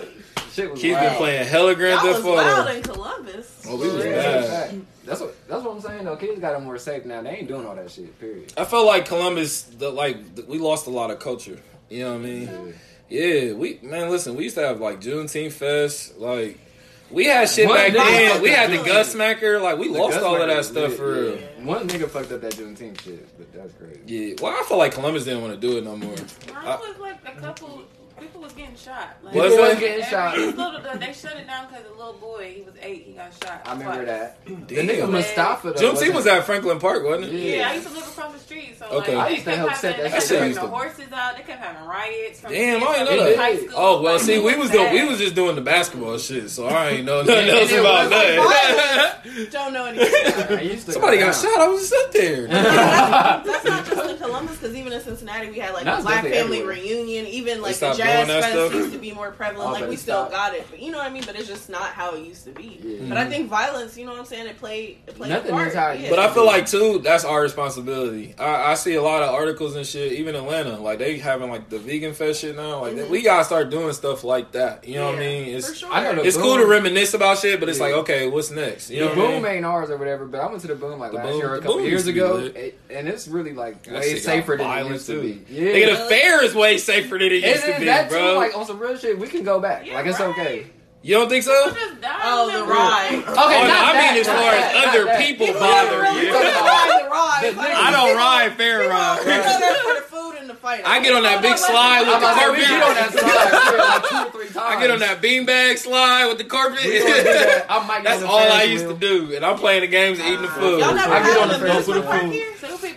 shit 0.54 0.72
was 0.72 0.80
Keith's 0.80 0.96
wild. 0.98 1.10
been 1.10 1.18
playing 1.18 1.48
hella 1.48 1.76
Grand 1.76 1.98
That 2.00 2.04
Theft 2.14 2.24
was 2.24 2.36
wild 2.36 2.68
Auto. 2.68 2.76
in 2.78 2.84
Columbus. 2.84 3.62
Oh, 3.68 3.76
we 3.78 3.88
was 3.92 4.06
Yeah, 4.06 4.12
bad. 4.12 4.86
That's 5.12 5.22
a 5.22 5.26
fact. 5.28 5.48
That's 5.48 5.64
what 5.64 5.64
that's 5.64 5.64
what 5.64 5.76
I'm 5.76 5.82
saying 5.82 6.06
though. 6.06 6.16
Kids 6.16 6.40
got 6.40 6.54
them 6.54 6.64
more 6.64 6.78
safe 6.78 7.06
now. 7.06 7.22
They 7.22 7.30
ain't 7.32 7.48
doing 7.48 7.66
all 7.66 7.76
that 7.76 7.92
shit. 7.92 8.18
Period. 8.20 8.54
I 8.58 8.66
felt 8.66 8.86
like 8.86 9.06
Columbus, 9.06 9.64
the, 9.64 9.90
like 9.90 10.36
th- 10.36 10.48
we 10.48 10.58
lost 10.58 10.88
a 10.88 10.90
lot 10.90 11.12
of 11.12 11.20
culture. 11.20 11.60
You 11.90 12.04
know 12.06 12.12
what 12.12 12.20
I 12.22 12.24
mean? 12.24 12.74
Yeah, 13.10 13.52
we 13.54 13.80
man, 13.82 14.10
listen, 14.10 14.36
we 14.36 14.46
used 14.46 14.56
to 14.56 14.66
have 14.66 14.80
like 14.80 15.02
Juneteenth 15.02 15.52
fest, 15.52 16.18
like 16.18 16.58
we 17.10 17.26
had 17.26 17.50
shit 17.50 17.68
What 17.68 17.76
back 17.76 17.92
then. 17.94 18.42
We 18.42 18.52
had 18.52 18.72
the 18.72 18.78
Juneteenth? 18.78 18.86
Gus 18.86 19.16
Macker, 19.16 19.60
like 19.60 19.78
we 19.78 19.90
The 19.92 20.00
lost 20.00 20.14
Gus 20.16 20.24
all 20.24 20.42
of 20.42 20.48
that 20.48 20.64
stuff 20.64 20.92
lit, 20.92 20.98
for 20.98 21.12
real. 21.12 21.36
yeah. 21.36 21.66
One 21.66 21.90
nigga 21.90 22.10
fucked 22.10 22.32
up 22.32 22.40
that 22.40 22.54
Juneteenth 22.54 23.02
shit, 23.02 23.38
but 23.38 23.52
that's 23.52 23.74
crazy. 23.74 24.00
Yeah, 24.06 24.36
well, 24.42 24.54
I 24.58 24.64
feel 24.66 24.78
like 24.78 24.94
Columbus 24.94 25.26
didn't 25.26 25.42
want 25.42 25.54
to 25.54 25.60
do 25.60 25.78
it 25.78 25.84
no 25.84 25.98
more. 25.98 26.16
Mine 26.16 26.80
was 26.80 26.98
like 27.00 27.18
a 27.26 27.38
couple 27.42 27.84
people 28.22 28.42
was 28.42 28.54
getting 28.54 28.76
shot. 28.76 29.18
Like, 29.24 29.34
Was 29.36 29.52
People 29.52 29.66
was 29.68 29.80
getting 29.80 30.06
shot. 30.06 30.38
Little, 30.38 30.80
they 31.00 31.14
shut 31.14 31.36
it 31.38 31.48
down 31.48 31.68
because 31.68 31.84
the 31.84 31.92
little 31.98 32.14
boy, 32.14 32.54
he 32.56 32.62
was 32.62 32.74
eight, 32.82 33.04
he 33.06 33.14
got 33.14 33.32
shot. 33.44 33.62
I 33.66 33.74
remember 33.74 33.96
twice. 34.06 34.08
that. 34.08 34.46
The 34.46 34.76
Damn. 34.76 34.88
nigga 34.88 35.10
Mustafa. 35.12 35.72
though, 35.72 35.94
Juneteenth 35.94 36.14
wasn't- 36.14 36.38
at 36.38 36.46
Franklin 36.46 36.80
Park, 36.80 37.04
wasn't 37.04 37.26
it? 37.26 37.32
Yeah. 37.34 37.56
Yeah, 37.58 37.70
I 37.70 37.74
used 37.76 37.88
to 37.88 37.94
live 37.94 38.08
across 38.08 38.34
the 38.34 38.40
street, 38.40 38.76
so 38.80 38.86
Okay. 38.86 39.16
like 39.16 39.26
I 39.26 39.28
they 39.30 39.34
used 39.36 39.46
to 39.46 39.50
kept 39.52 39.58
help 39.60 39.74
set 39.76 39.96
having, 39.96 40.04
that 40.04 40.04
they 40.04 40.16
kept 40.18 40.28
shit 40.30 40.38
bringing 40.40 40.58
up. 40.58 40.64
the 40.64 40.70
horses 40.70 41.12
out. 41.14 41.38
They 41.38 41.44
kept 41.44 41.64
having 41.64 41.88
riots. 41.88 42.40
From 42.40 42.52
Damn, 42.52 42.84
I 42.84 42.86
ain't 42.96 43.08
from 43.08 43.18
know 43.18 43.24
that. 43.36 43.60
Oh 43.76 44.02
well, 44.02 44.14
Like, 44.14 44.22
see, 44.22 44.40
we 44.40 44.56
was 44.56 44.70
doing, 44.72 44.94
we 44.94 45.04
was 45.06 45.18
just 45.20 45.36
doing 45.36 45.56
the 45.56 45.62
basketball 45.62 46.18
shit, 46.18 46.50
so 46.50 46.68
I 46.68 46.90
ain't 46.90 47.06
know 47.06 47.22
nothing 47.24 47.50
else 47.50 47.72
about 47.72 48.10
that. 48.10 49.18
Don't 49.52 49.74
know 49.74 49.86
anything. 49.86 50.58
I 50.58 50.62
used 50.62 50.86
to 50.88 50.94
Somebody 50.94 51.18
got 51.18 51.34
shot. 51.36 51.60
I 51.60 51.68
was 51.68 51.90
just 51.90 51.94
up 52.06 52.12
there. 52.14 52.48
That's 52.48 53.64
not 53.66 53.86
just 53.86 54.10
in 54.10 54.18
Columbus, 54.18 54.58
because 54.58 54.76
even 54.76 54.94
in 54.94 55.02
Cincinnati, 55.02 55.50
we 55.50 55.60
had 55.60 55.74
like 55.74 55.86
That's 55.86 56.04
the 56.04 56.10
Black 56.10 56.24
Family. 56.26 56.64
Reunion. 56.64 57.26
Even 57.28 57.62
like 57.62 57.76
the 57.78 57.94
stopped 58.12 58.28
Jazz 58.28 58.28
doing 58.28 58.28
that 58.28 58.42
Fest 58.44 58.54
stuff? 58.54 58.74
used 58.74 58.94
to 58.94 59.00
be 59.00 59.12
more 59.14 59.32
prevalent. 59.32 59.72
Like 59.72 59.90
we 59.90 59.96
still 59.96 60.28
stopped. 60.28 60.32
got 60.32 60.54
it, 60.56 60.68
but 60.70 60.82
you 60.82 60.92
know 60.92 60.98
what 61.00 61.08
I 61.08 61.10
mean. 61.10 61.24
But 61.26 61.36
it's 61.38 61.48
just 61.48 61.70
not 61.70 61.90
how 61.94 62.16
it 62.16 62.26
used 62.26 62.46
to 62.46 62.52
be. 62.52 62.80
Yeah. 62.84 63.06
But 63.10 63.18
I 63.18 63.26
think 63.30 63.50
violence, 63.50 63.98
you 63.98 64.06
know 64.06 64.12
what 64.12 64.20
I'm 64.20 64.26
saying, 64.26 64.48
it 64.48 64.58
played 64.58 64.98
it 65.08 65.16
played 65.16 65.30
Nothing 65.30 65.52
a 65.52 65.54
part. 65.54 65.68
is 65.70 65.74
yeah. 65.76 66.10
But 66.10 66.20
I 66.20 66.34
feel 66.34 66.46
like 66.46 66.66
too, 66.68 67.00
that's 67.00 67.24
our 67.26 67.42
responsibility. 67.42 68.36
I, 68.38 68.72
I 68.72 68.74
see 68.76 68.96
a 68.96 69.02
lot 69.02 69.24
of 69.24 69.30
articles 69.30 69.76
and 69.76 69.86
shit, 69.86 70.14
even 70.14 70.36
Atlanta, 70.36 70.78
like 70.80 71.00
they 71.00 71.18
having 71.18 71.50
like 71.50 71.70
the 71.70 71.80
vegan 71.80 72.14
fest 72.14 72.42
shit 72.42 72.56
now. 72.56 72.82
Like 72.82 72.94
Mhm. 72.96 73.10
we 73.10 73.22
gotta 73.22 73.44
start 73.46 73.70
doing 73.70 73.92
stuff 73.94 74.24
like 74.24 74.52
that. 74.54 74.88
You 74.88 74.96
know 74.96 75.08
what 75.08 75.16
I 75.16 75.20
mean? 75.20 75.56
It's 75.56 75.70
for 75.70 75.76
sure. 75.76 75.92
I 75.94 76.04
know 76.04 76.16
the 76.16 76.28
it's 76.28 76.38
cool 76.38 76.58
to 76.58 76.66
reminisce 76.66 77.14
about 77.14 77.38
shit, 77.40 77.60
but 77.60 77.70
it's 77.70 77.80
Yeah. 77.80 77.86
like 77.86 77.94
okay, 77.96 78.28
what's 78.28 78.52
next? 78.52 78.90
You 78.90 79.02
know 79.02 79.14
the 79.14 79.20
what 79.20 79.30
I 79.30 79.32
boom 79.34 79.44
mean? 79.44 79.52
ain't 79.54 79.66
ours 79.66 79.90
or 79.90 79.98
whatever, 79.98 80.26
but 80.26 80.42
I 80.42 80.48
went 80.48 80.62
to 80.62 80.68
the 80.68 80.76
boom 80.76 81.00
like 81.00 81.12
The 81.12 81.18
last 81.18 81.28
Boom- 81.30 81.38
year 81.40 81.56
a 81.56 81.60
couple 81.62 81.82
years 81.82 81.92
used 81.92 82.06
to 82.08 82.14
be 82.14 82.20
ago, 82.20 82.38
it- 82.56 82.80
and 82.90 83.08
it's 83.08 83.28
really 83.28 83.54
like 83.54 83.88
way 83.90 84.18
safer 84.18 84.58
than 84.58 84.70
it 84.70 84.90
used 84.90 85.06
to 85.08 85.14
too. 85.14 85.22
be. 85.22 85.46
Yeah, 85.54 85.72
Nigga, 85.74 85.98
the 85.98 86.06
fair 86.16 86.44
is 86.44 86.54
way 86.56 86.78
safer 86.78 87.18
than 87.18 87.28
it 87.32 87.44
used 87.44 87.64
to 87.66 87.80
be, 87.80 87.86
that 88.04 88.10
bro. 88.10 88.34
too, 88.34 88.38
like 88.38 88.58
on 88.58 88.66
some 88.66 88.80
real 88.80 88.98
shit, 88.98 89.18
we 89.20 89.28
can 89.28 89.44
go 89.44 89.60
back. 89.60 89.86
Yeah, 89.86 89.96
like 89.96 90.06
it's 90.06 90.20
right. 90.20 90.30
okay. 90.30 90.68
You 91.04 91.16
don't 91.16 91.30
think 91.30 91.44
so? 91.44 91.52
Just. 91.72 91.80
Oh, 92.04 92.52
the 92.52 92.64
ride. 92.64 93.14
Okay, 93.26 93.26
oh, 93.28 93.34
no, 93.34 93.68
not 93.68 93.90
I 93.90 93.94
that, 93.94 94.14
mean 94.14 94.22
as 94.22 94.28
not 94.28 94.36
far 94.38 94.52
that, 94.52 94.76
as 94.76 94.88
other 94.96 95.06
that. 95.06 95.20
people 95.20 95.48
People 95.48 95.60
bother 95.62 96.00
really 96.02 96.28
you. 96.28 96.34
ride 96.34 97.02
the 97.02 97.10
ride. 97.10 97.42
The 97.56 97.60
I 97.60 97.92
don't 97.92 98.16
ride 98.16 98.54
fair 98.54 98.88
ride. 98.88 99.18
go 100.62 100.70
there 100.70 100.84
for 100.84 100.84
the 100.84 100.86
food 100.86 100.86
and 100.86 100.86
the 100.86 100.86
fight. 100.86 100.86
I 100.86 101.04
get 101.04 101.14
on 101.16 101.24
that 101.24 101.42
big 101.42 101.58
slide 101.58 102.02
with 102.02 102.10
the 102.10 102.18
about 102.18 102.34
to 102.34 102.40
say, 102.40 102.50
we 102.52 102.66
carpet. 102.66 102.68
get 102.68 102.84
on 102.84 102.96
that 102.96 103.12
slide 103.12 103.72
yeah, 103.72 103.92
like 103.92 104.10
two 104.10 104.16
or 104.16 104.32
three 104.32 104.54
times. 104.54 104.76
I 104.76 104.80
get 104.80 104.92
on 104.92 105.00
that 105.00 105.22
beanbag 105.22 105.78
slide 105.78 106.26
with 106.28 106.38
the 106.38 106.44
carpet. 106.44 106.84
We 106.84 107.00
gonna 107.00 107.16
do 107.16 107.24
that. 107.24 107.66
I 107.70 107.88
might 107.88 107.98
get 108.04 108.04
That's 108.04 108.24
on 108.24 108.28
the 108.28 108.34
all 108.34 108.52
I 108.52 108.64
used 108.64 108.86
wheel. 108.86 108.94
to 108.96 109.00
do, 109.00 109.36
and 109.36 109.46
I'm 109.46 109.58
playing 109.58 109.82
the 109.82 109.88
games 109.88 110.20
and 110.20 110.28
eating 110.28 110.42
the 110.42 110.48
ah. 110.50 110.60
food. 110.60 110.80
Y'all 110.80 110.96
never 110.96 111.14
I 111.14 111.20
had 111.20 111.26
get 111.26 111.42
on 111.42 111.48
the 111.50 111.60
Ferris 111.60 111.88
amusement 111.88 112.24
wheel. 112.24 112.32
here? 112.32 112.48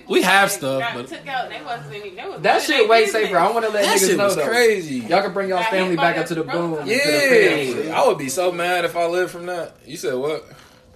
We 0.09 0.23
have 0.23 0.51
stuff, 0.51 0.83
but- 0.95 1.07
took 1.09 1.27
out. 1.27 1.49
They 1.49 1.62
wasn't 1.62 1.95
any. 1.95 2.11
That 2.43 2.62
shit 2.62 2.89
way 2.89 3.07
safer. 3.07 3.39
I 3.39 3.51
want 3.51 3.65
to 3.65 3.71
let 3.73 3.85
That 3.85 3.97
niggas 3.97 4.07
shit 4.09 4.17
know 4.19 4.25
was 4.27 4.37
though. 4.37 4.49
crazy. 4.49 4.97
Y'all 4.97 5.23
can 5.23 5.33
bring 5.33 5.49
y'all 5.49 5.62
family 5.65 5.97
back 5.97 6.17
by 6.17 6.23
up 6.23 6.27
to 6.29 6.35
the 6.35 6.43
the 6.43 6.53
boom. 6.53 6.77
to 6.79 6.85
the 6.85 6.99
Ferris. 6.99 7.87
Yeah, 7.87 8.01
I 8.03 8.07
would 8.07 8.19
be 8.19 8.29
so 8.29 8.53
mad 8.53 8.85
if 8.85 8.97
I 8.97 9.07
lived 9.07 9.31
from 9.31 9.47
that. 9.47 9.77
You 9.87 9.97
said 9.97 10.15
what? 10.15 10.45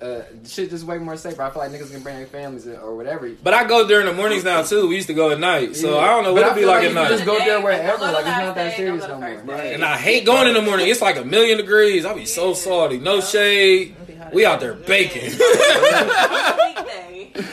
Uh, 0.00 0.22
shit 0.46 0.70
just 0.70 0.84
way 0.84 0.98
more 0.98 1.16
safer. 1.16 1.42
I 1.42 1.50
feel 1.50 1.60
like 1.60 1.72
niggas 1.72 1.90
can 1.90 2.02
bring 2.02 2.16
their 2.16 2.26
families 2.26 2.66
in 2.66 2.76
or 2.76 2.94
whatever. 2.96 3.28
But 3.42 3.54
I 3.54 3.64
go 3.64 3.86
during 3.88 4.06
the 4.06 4.12
mornings 4.12 4.44
now 4.44 4.62
too. 4.62 4.86
We 4.88 4.94
used 4.96 5.08
to 5.08 5.14
go 5.14 5.30
at 5.30 5.40
night, 5.40 5.74
so 5.76 5.94
Yeah. 5.94 6.00
I 6.02 6.06
don't 6.08 6.22
know 6.24 6.32
what 6.34 6.42
it'd 6.42 6.54
be 6.54 6.64
like 6.64 6.82
like 6.82 6.88
at 6.90 6.94
night. 6.94 7.08
just 7.08 7.24
go 7.24 7.38
there 7.38 7.60
wherever, 7.60 7.98
Don't 7.98 8.12
like, 8.12 8.26
it's 8.26 8.26
not 8.28 8.54
that 8.54 8.76
serious 8.76 9.08
no 9.08 9.18
more. 9.18 9.42
Right. 9.44 9.74
And 9.74 9.84
I 9.84 9.96
hate 9.96 10.24
going 10.24 10.46
in 10.46 10.54
the 10.54 10.62
morning. 10.62 10.88
It's 10.88 11.02
like 11.02 11.16
a 11.16 11.24
million 11.24 11.58
degrees. 11.58 12.04
I'll 12.04 12.14
be 12.14 12.26
so 12.26 12.54
salty. 12.54 12.98
No 12.98 13.20
shade. 13.20 13.96
We 14.32 14.44
out 14.46 14.60
there 14.60 14.74
baking. 14.74 15.32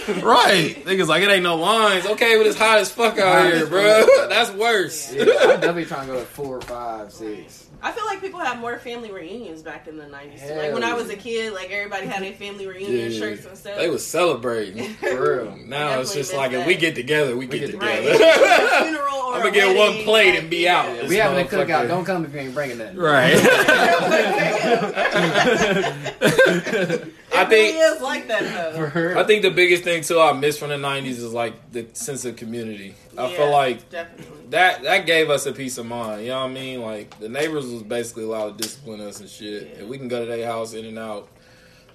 Right. 0.07 0.75
Niggas 0.85 1.07
like 1.07 1.23
it 1.23 1.29
ain't 1.29 1.43
no 1.43 1.55
lines. 1.57 2.05
Okay, 2.05 2.37
but 2.37 2.45
it's 2.47 2.57
hot 2.57 2.79
as 2.79 2.91
fuck 2.91 3.17
out 3.19 3.51
here, 3.51 3.65
bro. 3.67 4.05
That's 4.29 4.51
worse. 4.51 5.11
Yeah, 5.13 5.23
I'm 5.23 5.59
definitely 5.59 5.85
trying 5.85 6.07
to 6.07 6.13
go 6.13 6.19
at 6.21 6.27
four, 6.27 6.61
five, 6.61 7.11
six. 7.11 7.64
I 7.85 7.91
feel 7.91 8.05
like 8.07 8.19
people 8.19 8.39
had 8.39 8.59
more 8.59 8.79
family 8.79 9.11
reunions 9.11 9.61
back 9.61 9.87
in 9.87 9.95
the 9.97 10.05
90s. 10.05 10.57
Like 10.57 10.73
when 10.73 10.83
I 10.83 10.93
was 10.93 11.07
a 11.11 11.15
kid, 11.15 11.53
like 11.53 11.69
everybody 11.69 12.07
had 12.07 12.23
their 12.23 12.33
family 12.33 12.65
reunion 12.73 13.11
Yeah. 13.11 13.19
shirts 13.19 13.45
and 13.45 13.55
stuff. 13.55 13.77
They 13.77 13.89
was 13.91 14.03
celebrating. 14.05 14.93
For 14.95 15.43
real. 15.43 15.55
Now 15.67 15.99
it's 15.99 16.11
just 16.15 16.31
miss 16.31 16.37
like 16.37 16.51
if 16.53 16.65
we 16.65 16.73
get 16.75 16.95
together, 16.95 17.37
we, 17.37 17.45
We 17.45 17.59
get, 17.59 17.71
get 17.73 17.79
right. 17.79 18.01
together. 18.11 18.85
funeral 18.85 19.15
or 19.17 19.35
I'm 19.35 19.41
gonna 19.41 19.51
get 19.51 19.77
one 19.77 20.03
plate 20.03 20.31
like, 20.31 20.39
and 20.41 20.49
be 20.49 20.63
yeah. 20.63 20.79
out. 20.81 21.07
We 21.07 21.17
having 21.17 21.45
a 21.45 21.47
Motherfucker. 21.47 21.67
cookout. 21.67 21.87
Don't 21.87 22.05
come 22.05 22.25
if 22.25 22.33
you 22.33 22.39
ain't 22.39 22.55
bringing 22.55 22.79
that. 22.79 22.97
Right. 22.97 23.37
I 27.35 27.45
think 27.45 27.75
really 27.75 27.95
is 27.95 28.01
like 28.01 28.27
that 28.27 28.73
though. 28.73 28.89
For 28.89 29.09
real. 29.09 29.17
I 29.19 29.23
think 29.23 29.41
the 29.43 29.51
biggest 29.51 29.83
thing 29.83 30.01
too 30.03 30.19
I 30.19 30.33
miss 30.33 30.57
from 30.57 30.69
the 30.69 30.75
'90s 30.75 31.05
is 31.07 31.33
like 31.33 31.71
the 31.71 31.85
sense 31.93 32.25
of 32.25 32.35
community. 32.35 32.95
I 33.17 33.29
Yeah, 33.29 33.37
feel 33.37 33.51
like 33.51 33.89
definitely. 33.89 34.37
that 34.49 34.83
that 34.83 35.05
gave 35.05 35.29
us 35.29 35.45
a 35.45 35.51
peace 35.51 35.77
of 35.77 35.85
mind. 35.85 36.23
You 36.23 36.29
know 36.29 36.41
what 36.41 36.51
I 36.51 36.53
mean? 36.53 36.81
Like 36.81 37.19
the 37.19 37.29
neighbors 37.29 37.65
was 37.67 37.83
basically 37.83 38.23
allowed 38.23 38.57
to 38.57 38.63
discipline 38.63 39.01
us 39.01 39.19
and 39.19 39.29
shit, 39.29 39.77
and 39.77 39.89
we 39.89 39.97
can 39.97 40.07
go 40.07 40.19
to 40.21 40.25
their 40.25 40.45
house 40.45 40.73
in 40.73 40.85
and 40.85 40.97
out. 40.99 41.29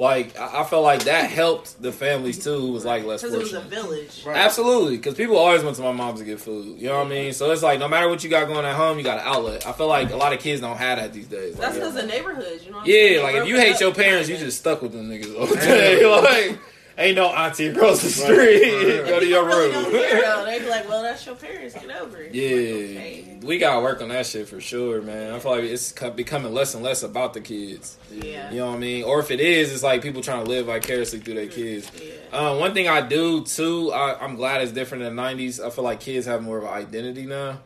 Like 0.01 0.39
I, 0.41 0.63
I 0.63 0.65
felt 0.65 0.83
like 0.83 1.05
that 1.05 1.29
helped 1.31 1.81
the 1.83 1.93
families 1.93 2.43
too, 2.43 2.59
who 2.59 2.73
was 2.73 2.87
like 2.87 3.05
less 3.05 3.21
Because 3.21 3.35
it 3.35 3.39
was 3.39 3.53
a 3.53 3.61
fortunate. 3.61 3.85
village. 3.85 4.27
Absolutely, 4.27 4.97
because 4.97 5.15
people 5.15 5.37
always 5.37 5.63
went 5.63 5.77
to 5.77 5.83
my 5.83 5.93
mom's 5.93 6.21
to 6.21 6.25
get 6.25 6.41
food. 6.41 6.79
You 6.81 6.89
know 6.89 6.99
what 6.99 7.07
I 7.07 7.11
mean? 7.11 7.33
So 7.35 7.51
it's 7.51 7.63
like 7.63 7.79
no 7.79 7.87
matter 7.87 8.09
what 8.09 8.25
you 8.25 8.31
got 8.31 8.49
going 8.49 8.65
at 8.65 8.75
home, 8.75 8.97
you 8.97 9.05
got 9.05 9.19
an 9.19 9.25
outlet. 9.27 9.67
I 9.67 9.73
feel 9.73 9.89
like 9.89 10.11
a 10.11 10.17
lot 10.17 10.33
of 10.33 10.41
kids 10.41 10.63
don't 10.63 10.79
have 10.79 10.99
that 10.99 11.13
these 11.13 11.29
days. 11.29 11.55
That's 11.57 11.75
Like, 11.77 11.83
because 11.91 11.95
the 11.95 12.07
neighborhoods, 12.07 12.65
you 12.65 12.71
know. 12.71 12.79
What 12.79 12.87
I'm 12.87 12.91
yeah, 12.91 13.21
like 13.23 13.35
if 13.37 13.47
you 13.49 13.57
hate 13.59 13.79
your 13.79 13.93
parents, 13.95 14.29
you 14.31 14.39
just 14.39 14.59
stuck 14.59 14.81
with 14.81 14.93
them 14.93 15.11
niggas 15.11 15.39
all 15.39 15.47
day. 15.55 16.07
like 16.49 16.59
ain't 17.01 17.17
no 17.17 17.29
auntie 17.29 17.67
across 17.69 18.03
the 18.03 18.09
street. 18.11 19.07
Go 19.07 19.21
to 19.21 19.27
your 19.27 19.43
People 19.45 19.59
really 19.59 19.73
don't 19.73 19.93
room. 19.93 20.45
They 20.47 20.59
be 20.61 20.69
like, 20.69 20.89
"Well, 20.89 21.03
that's 21.03 21.25
your 21.27 21.35
parents. 21.35 21.75
Get 21.75 21.91
over 22.01 22.19
it." 22.19 22.35
Yeah, 22.35 22.51
Like, 22.51 23.07
okay. 23.07 23.39
we 23.43 23.59
gotta 23.59 23.81
work 23.81 24.03
on 24.03 24.09
that 24.11 24.27
shit 24.27 24.49
for 24.49 24.61
sure, 24.61 25.01
man. 25.01 25.33
I 25.33 25.39
feel 25.39 25.53
like 25.53 25.65
it's 25.65 25.93
becoming 26.15 26.53
less 26.53 26.75
and 26.75 26.83
less 26.83 27.03
about 27.03 27.35
the 27.35 27.41
kids. 27.41 27.97
Yeah. 28.13 28.51
You 28.51 28.59
know 28.59 28.69
what 28.69 28.77
I 28.77 28.79
mean? 28.79 29.05
Or 29.05 29.21
if 29.21 29.31
it 29.31 29.41
is, 29.41 29.73
it's 29.73 29.83
like 29.83 30.03
people 30.03 30.23
trying 30.23 30.45
to 30.45 30.51
live 30.51 30.67
vicariously 30.67 31.21
through 31.21 31.35
their 31.35 31.47
kids. 31.49 31.91
Yeah. 32.01 32.39
Uh, 32.39 32.57
one 32.59 32.75
thing 32.75 32.89
I 32.89 33.01
do 33.01 33.45
too, 33.45 33.93
I, 33.93 34.23
I'm 34.23 34.37
glad 34.37 34.61
it's 34.63 34.73
different 34.73 35.05
in 35.05 35.17
the 35.17 35.23
'90s. 35.23 35.65
I 35.65 35.71
feel 35.71 35.85
like 35.85 36.01
kids 36.01 36.27
have 36.27 36.43
more 36.43 36.59
of 36.59 36.65
an 36.65 36.71
identity 36.71 37.27
now. 37.27 37.61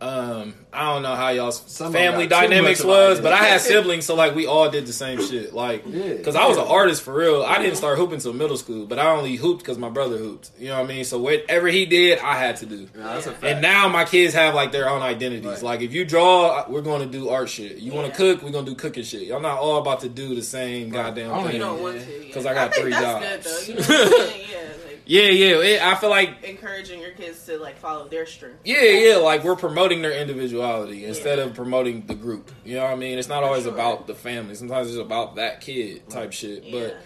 Um, 0.00 0.54
I 0.72 0.92
don't 0.92 1.02
know 1.02 1.16
how 1.16 1.30
y'all's 1.30 1.60
Some 1.66 1.92
family 1.92 2.28
dynamics 2.28 2.84
was, 2.84 3.20
but 3.20 3.32
I 3.32 3.38
had 3.38 3.60
siblings, 3.72 4.04
so 4.06 4.14
like 4.14 4.32
we 4.32 4.46
all 4.46 4.70
did 4.70 4.86
the 4.86 4.92
same 4.92 5.20
shit. 5.20 5.52
Like, 5.52 5.82
Yeah. 5.88 6.12
because 6.14 6.36
I 6.36 6.46
was 6.46 6.56
an 6.56 6.68
artist 6.68 7.02
for 7.02 7.12
real. 7.14 7.42
I 7.42 7.58
didn't 7.60 7.76
start 7.78 7.98
hooping 7.98 8.14
until 8.14 8.32
middle 8.32 8.56
school, 8.56 8.86
but 8.86 9.00
I 9.00 9.10
only 9.10 9.34
hooped 9.34 9.60
because 9.60 9.76
my 9.76 9.88
brother 9.88 10.16
hooped. 10.16 10.50
You 10.56 10.68
know 10.68 10.76
what 10.80 10.84
I 10.84 10.94
mean? 10.94 11.04
So 11.04 11.18
whatever 11.18 11.66
he 11.66 11.84
did, 11.84 12.20
I 12.20 12.38
had 12.38 12.56
to 12.58 12.66
do. 12.66 12.88
Nah, 12.94 13.14
that's 13.14 13.26
a 13.26 13.32
fact. 13.32 13.42
And 13.44 13.60
now 13.60 13.88
my 13.88 14.04
kids 14.04 14.34
have 14.34 14.54
like 14.54 14.70
their 14.70 14.88
own 14.88 15.02
identities. 15.02 15.44
Right. 15.46 15.62
Like 15.62 15.80
if 15.80 15.92
you 15.92 16.04
draw, 16.04 16.64
we're 16.68 16.80
going 16.80 17.00
to 17.00 17.08
do 17.18 17.28
art 17.30 17.48
shit. 17.48 17.78
You 17.78 17.92
want 17.92 18.08
to 18.08 18.16
cook, 18.16 18.42
we're 18.44 18.52
going 18.52 18.66
to 18.66 18.70
do 18.70 18.76
cooking 18.76 19.02
shit. 19.02 19.22
Y'all 19.22 19.40
not 19.40 19.58
all 19.58 19.78
about 19.78 20.00
to 20.02 20.08
do 20.08 20.36
the 20.36 20.42
same 20.42 20.90
goddamn 20.90 21.32
I 21.32 21.34
don't 21.38 21.46
thing. 21.46 21.56
You 21.56 21.60
Yeah. 21.62 21.66
don't 21.66 21.82
want 21.82 22.00
to. 22.00 22.26
yeah. 22.28 22.34
'Cause 22.34 22.46
I 22.46 22.54
got 22.54 22.72
think 22.72 22.82
three 22.84 22.92
that's 22.92 23.66
jobs. 23.66 23.78
Good, 25.08 25.16
though. 25.16 25.30
You 25.30 25.50
know 25.50 25.56
what 25.58 25.62
I'm 25.62 25.62
saying? 25.62 25.62
Yeah. 25.62 25.68
Yeah. 25.68 25.76
It, 25.76 25.82
I 25.82 25.94
feel 25.96 26.10
like 26.10 26.44
encouraging 26.44 27.00
your 27.00 27.10
kids 27.12 27.44
to 27.46 27.58
like 27.58 27.78
follow 27.78 28.08
their 28.08 28.26
strength. 28.26 28.58
yeah, 28.64 28.82
yeah. 28.82 29.16
Like 29.16 29.42
we're 29.44 29.56
promoting 29.56 30.02
their 30.02 30.12
individuality 30.12 31.04
instead 31.04 31.38
Yeah. 31.38 31.44
of 31.44 31.54
promoting 31.54 32.06
the 32.06 32.14
group. 32.14 32.50
You 32.64 32.76
know 32.76 32.84
what 32.84 32.92
I 32.92 32.96
mean? 32.96 33.18
It's 33.18 33.28
not 33.28 33.42
always 33.44 33.64
sure. 33.64 33.72
about 33.74 34.06
the 34.06 34.14
family. 34.14 34.54
Sometimes 34.54 34.88
it's 34.88 34.98
about 34.98 35.36
that 35.36 35.60
kid 35.60 36.08
type 36.10 36.32
shit. 36.32 36.64
Yeah. 36.64 36.80
But 36.88 36.96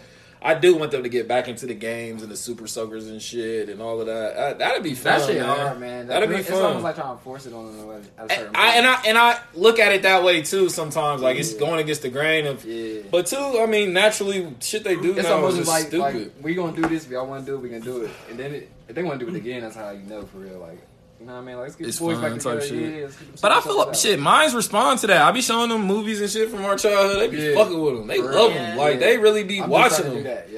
I 0.44 0.54
do 0.54 0.76
want 0.76 0.90
them 0.90 1.04
to 1.04 1.08
get 1.08 1.28
back 1.28 1.46
into 1.48 1.66
the 1.66 1.74
games 1.74 2.22
and 2.22 2.30
the 2.30 2.36
super 2.36 2.66
soakers 2.66 3.08
and 3.08 3.22
shit 3.22 3.68
and 3.68 3.80
all 3.80 4.00
of 4.00 4.06
that. 4.06 4.36
Uh, 4.36 4.54
that'd 4.54 4.82
be 4.82 4.94
fun. 4.94 5.18
That 5.18 5.26
shit 5.26 5.36
man. 5.38 5.56
hard, 5.56 5.80
man. 5.80 6.06
That'd 6.08 6.28
be 6.28 6.36
it's 6.36 6.50
fun. 6.50 6.62
almost 6.62 6.84
like 6.84 6.96
trying 6.96 7.16
to 7.16 7.22
force 7.22 7.46
it 7.46 7.52
on 7.52 7.76
them 7.76 8.02
at 8.18 8.30
a 8.30 8.34
certain 8.34 8.56
I, 8.56 8.76
and 8.76 8.86
I 8.86 9.02
and 9.06 9.18
I 9.18 9.40
look 9.54 9.78
at 9.78 9.92
it 9.92 10.02
that 10.02 10.24
way 10.24 10.42
too. 10.42 10.68
Sometimes, 10.68 11.22
like 11.22 11.38
it's 11.38 11.54
going 11.54 11.80
against 11.80 12.02
the 12.02 12.10
grain 12.10 12.46
of. 12.46 12.64
yeah. 12.64 13.02
But 13.10 13.26
two, 13.26 13.36
I 13.36 13.66
mean, 13.66 13.92
naturally, 13.92 14.54
shit 14.60 14.84
they 14.84 14.96
do 14.96 15.12
it's 15.12 15.22
now 15.28 15.34
almost 15.34 15.58
is 15.58 15.68
like, 15.68 15.86
stupid. 15.86 15.98
like 15.98 16.32
we 16.42 16.54
gonna 16.54 16.74
do 16.74 16.88
this. 16.88 17.04
If 17.04 17.10
y'all 17.10 17.26
want 17.26 17.46
to 17.46 17.52
do 17.52 17.56
it, 17.56 17.60
we 17.60 17.68
can 17.68 17.80
do 17.80 18.02
it. 18.02 18.10
And 18.30 18.38
then 18.38 18.54
it, 18.54 18.70
if 18.88 18.94
they 18.94 19.02
want 19.02 19.20
to 19.20 19.26
do 19.26 19.34
it 19.34 19.38
again, 19.38 19.62
that's 19.62 19.76
how 19.76 19.90
you 19.90 20.02
know 20.02 20.24
for 20.26 20.38
real. 20.38 20.58
Like 20.58 20.80
you 21.22 21.28
know 21.28 21.34
what 21.34 21.38
I 21.42 21.44
mean? 21.44 21.54
Like 21.56 21.62
let's 21.66 21.76
get 21.76 21.86
It's 21.88 21.98
boys 22.00 22.18
fun 22.18 22.32
back 22.32 22.40
type 22.40 22.60
together. 22.62 22.66
shit. 22.66 22.94
Yeah, 22.94 23.06
get 23.06 23.40
but 23.40 23.52
I 23.52 23.60
feel 23.60 23.78
like 23.78 23.94
shit. 23.94 24.18
Minds 24.18 24.54
respond 24.56 24.98
to 25.00 25.06
that. 25.06 25.22
I 25.22 25.30
be 25.30 25.40
showing 25.40 25.68
them 25.68 25.82
movies 25.82 26.20
and 26.20 26.28
shit 26.28 26.50
from 26.50 26.64
our 26.64 26.76
childhood. 26.76 27.20
They 27.20 27.28
be 27.28 27.36
Yeah. 27.42 27.54
fucking 27.54 27.80
with 27.80 27.94
them. 27.96 28.06
They 28.08 28.16
For 28.16 28.24
love 28.24 28.34
real. 28.34 28.48
them. 28.50 28.76
Yeah. 28.76 28.82
Like 28.82 28.98
they 28.98 29.18
really 29.18 29.44
be 29.44 29.60
I'm 29.60 29.70
watching 29.70 30.04
to 30.04 30.10
them, 30.10 30.22
that, 30.24 30.48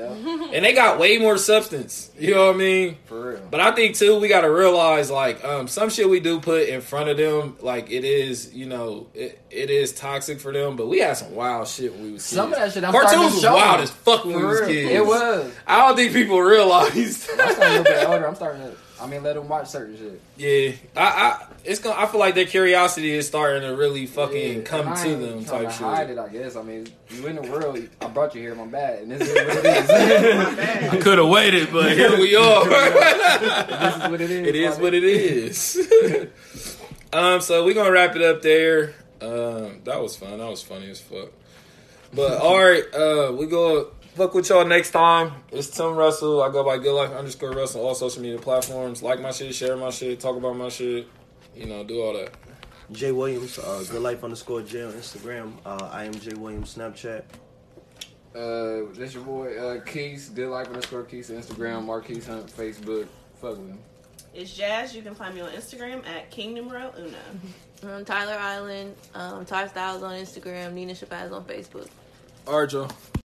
and 0.55 0.65
they 0.65 0.73
got 0.73 0.99
way 0.99 1.19
more 1.19 1.37
substance. 1.37 2.11
You 2.19 2.35
know 2.35 2.47
what 2.47 2.55
I 2.55 2.59
mean? 2.59 2.97
For 3.05 3.31
real. 3.33 3.41
But 3.51 3.61
I 3.61 3.73
think 3.73 3.97
too, 3.97 4.19
we 4.19 4.29
got 4.29 4.41
to 4.41 4.51
realize 4.51 5.11
like 5.11 5.45
um, 5.45 5.69
some 5.69 5.91
shit 5.91 6.09
we 6.09 6.21
do 6.21 6.41
put 6.41 6.67
in 6.69 6.81
front 6.81 7.11
of 7.11 7.19
them, 7.19 7.57
like 7.61 7.91
it 7.91 8.05
is, 8.05 8.55
you 8.55 8.65
know, 8.67 9.09
it, 9.13 9.39
it 9.51 9.69
is 9.69 9.93
toxic 9.93 10.41
for 10.41 10.51
them. 10.53 10.77
But 10.77 10.87
we 10.89 11.01
had 11.01 11.17
some 11.19 11.35
wild 11.35 11.69
shit 11.69 11.93
when 11.93 12.05
we 12.05 12.13
was 12.13 12.25
Some 12.25 12.53
of 12.53 12.59
that 12.59 12.73
shit 12.73 12.85
I'm 12.85 12.93
Cartoons 12.93 13.35
was 13.35 13.45
wild 13.45 13.81
as 13.83 13.91
fuck 13.91 14.25
when 14.25 14.37
we 14.37 14.45
was 14.45 14.61
kids. 14.63 14.91
It 14.91 15.05
was. 15.05 15.53
I 15.67 15.87
don't 15.87 15.97
think 15.97 16.13
people 16.15 16.41
realized. 16.41 17.29
I'm 17.39 17.53
starting 17.53 17.61
little 17.69 17.85
bit 17.85 18.05
older. 18.09 18.27
I'm 18.29 18.35
starting 18.35 18.63
to. 18.63 18.77
I 19.05 19.07
mean, 19.07 19.23
let 19.23 19.35
them 19.35 19.49
watch 19.49 19.69
certain 19.69 19.99
shit. 19.99 20.21
yeah, 20.39 20.73
I, 20.97 21.03
I, 21.05 21.47
it's 21.63 21.79
gonna. 21.79 22.01
I 22.01 22.07
feel 22.07 22.21
like 22.21 22.35
their 22.35 22.47
curiosity 22.47 23.13
is 23.13 23.27
starting 23.27 23.63
to 23.69 23.77
really 23.77 24.07
fucking 24.07 24.59
Yeah, 24.59 24.63
come 24.65 24.97
to 24.97 25.17
them 25.17 25.45
type 25.45 25.69
to 25.69 25.85
Hide 25.85 26.09
shit. 26.09 26.17
it, 26.17 26.19
I 26.19 26.29
guess. 26.29 26.57
I 26.57 26.63
mean, 26.63 26.87
you 27.11 27.27
in 27.27 27.37
the 27.37 27.43
world. 27.43 27.79
I 28.01 28.09
brought 28.09 28.35
you 28.35 28.41
here. 28.41 28.55
My 28.55 28.65
bad, 28.67 29.01
and 29.03 29.13
this 29.13 29.29
is 29.29 29.35
what 29.35 29.47
it 29.65 29.67
is. 29.67 29.91
I 30.93 30.97
could 31.03 31.19
have 31.19 31.29
waited, 31.29 31.71
but 31.71 31.93
here 31.93 32.17
we 32.19 32.35
are. 32.37 32.65
this 32.67 33.97
is 33.97 34.11
what 34.11 34.21
it 34.23 34.31
is. 34.31 34.47
it 34.49 34.57
is 34.57 34.79
what 34.79 34.95
it 34.95 35.05
is. 35.05 36.29
um, 37.13 37.41
so 37.43 37.65
we're 37.65 37.75
gonna 37.75 37.93
wrap 37.93 38.17
it 38.17 38.23
up 38.23 38.41
there. 38.41 38.95
Um, 39.21 39.81
that 39.85 40.01
was 40.01 40.17
fun. 40.17 40.39
That 40.39 40.49
was 40.49 40.63
funny 40.63 40.91
as 40.91 41.01
fuck. 41.01 41.29
But 42.13 42.39
all 42.41 42.59
right, 42.63 42.85
uh, 42.95 43.33
we 43.33 43.47
go 43.47 43.91
fuck 44.15 44.33
with 44.33 44.49
y'all 44.49 44.65
next 44.65 44.91
time. 44.91 45.33
It's 45.51 45.69
Tim 45.69 45.97
Russell. 45.97 46.43
I 46.43 46.51
go 46.51 46.63
by 46.63 46.79
Good 46.79 46.95
Life 46.95 47.11
underscore 47.11 47.51
Russell 47.51 47.81
on 47.81 47.89
all 47.89 47.95
social 47.95 48.23
media 48.23 48.39
platforms. 48.39 49.03
Like 49.03 49.21
my 49.21 49.33
shit, 49.33 49.55
share 49.55 49.77
my 49.77 49.91
shit, 49.91 50.21
talk 50.21 50.37
about 50.37 50.57
my 50.57 50.69
shit. 50.69 51.09
You 51.55 51.67
know, 51.67 51.85
do 51.85 52.01
all 52.01 52.13
that. 52.15 52.33
Jay 52.93 53.13
Williams, 53.13 53.59
uh, 53.59 53.85
good 53.91 54.03
life 54.03 54.23
underscore 54.23 54.63
J 54.63 54.85
on 54.85 54.93
Instagram. 54.93 55.53
Uh, 55.65 55.89
I 55.91 56.05
am 56.05 56.15
Jay 56.15 56.35
Williams 56.35 56.75
Snapchat. 56.75 57.23
Uh, 58.35 58.93
this 58.93 59.15
your 59.15 59.25
boy 59.25 59.57
uh, 59.57 59.81
Keys. 59.81 60.29
Good 60.29 60.49
life 60.49 60.69
underscore 60.69 61.05
Keys. 61.05 61.31
On 61.31 61.37
Instagram. 61.37 61.85
Marquise 61.85 62.27
Hunt. 62.27 62.47
Facebook. 62.47 63.07
Fuck 63.41 63.59
with 63.59 63.69
him. 63.71 63.79
It's 64.35 64.55
Jazz. 64.55 64.95
You 64.95 65.03
can 65.03 65.15
find 65.15 65.35
me 65.35 65.41
on 65.41 65.51
Instagram 65.51 66.07
at 66.07 66.31
King 66.31 66.55
Numero 66.55 66.93
Una. 66.99 67.19
Um, 67.83 68.03
Tyler 68.03 68.39
Island, 68.39 68.95
um, 69.15 69.45
Ty 69.45 69.67
Styles 69.69 70.03
on 70.03 70.15
Instagram, 70.15 70.73
Nina 70.73 70.95
Shabazz 70.95 71.33
on 71.33 71.45
Facebook. 71.45 71.89
All 72.47 72.61
right, 72.61 72.73
y'all. 72.73 72.89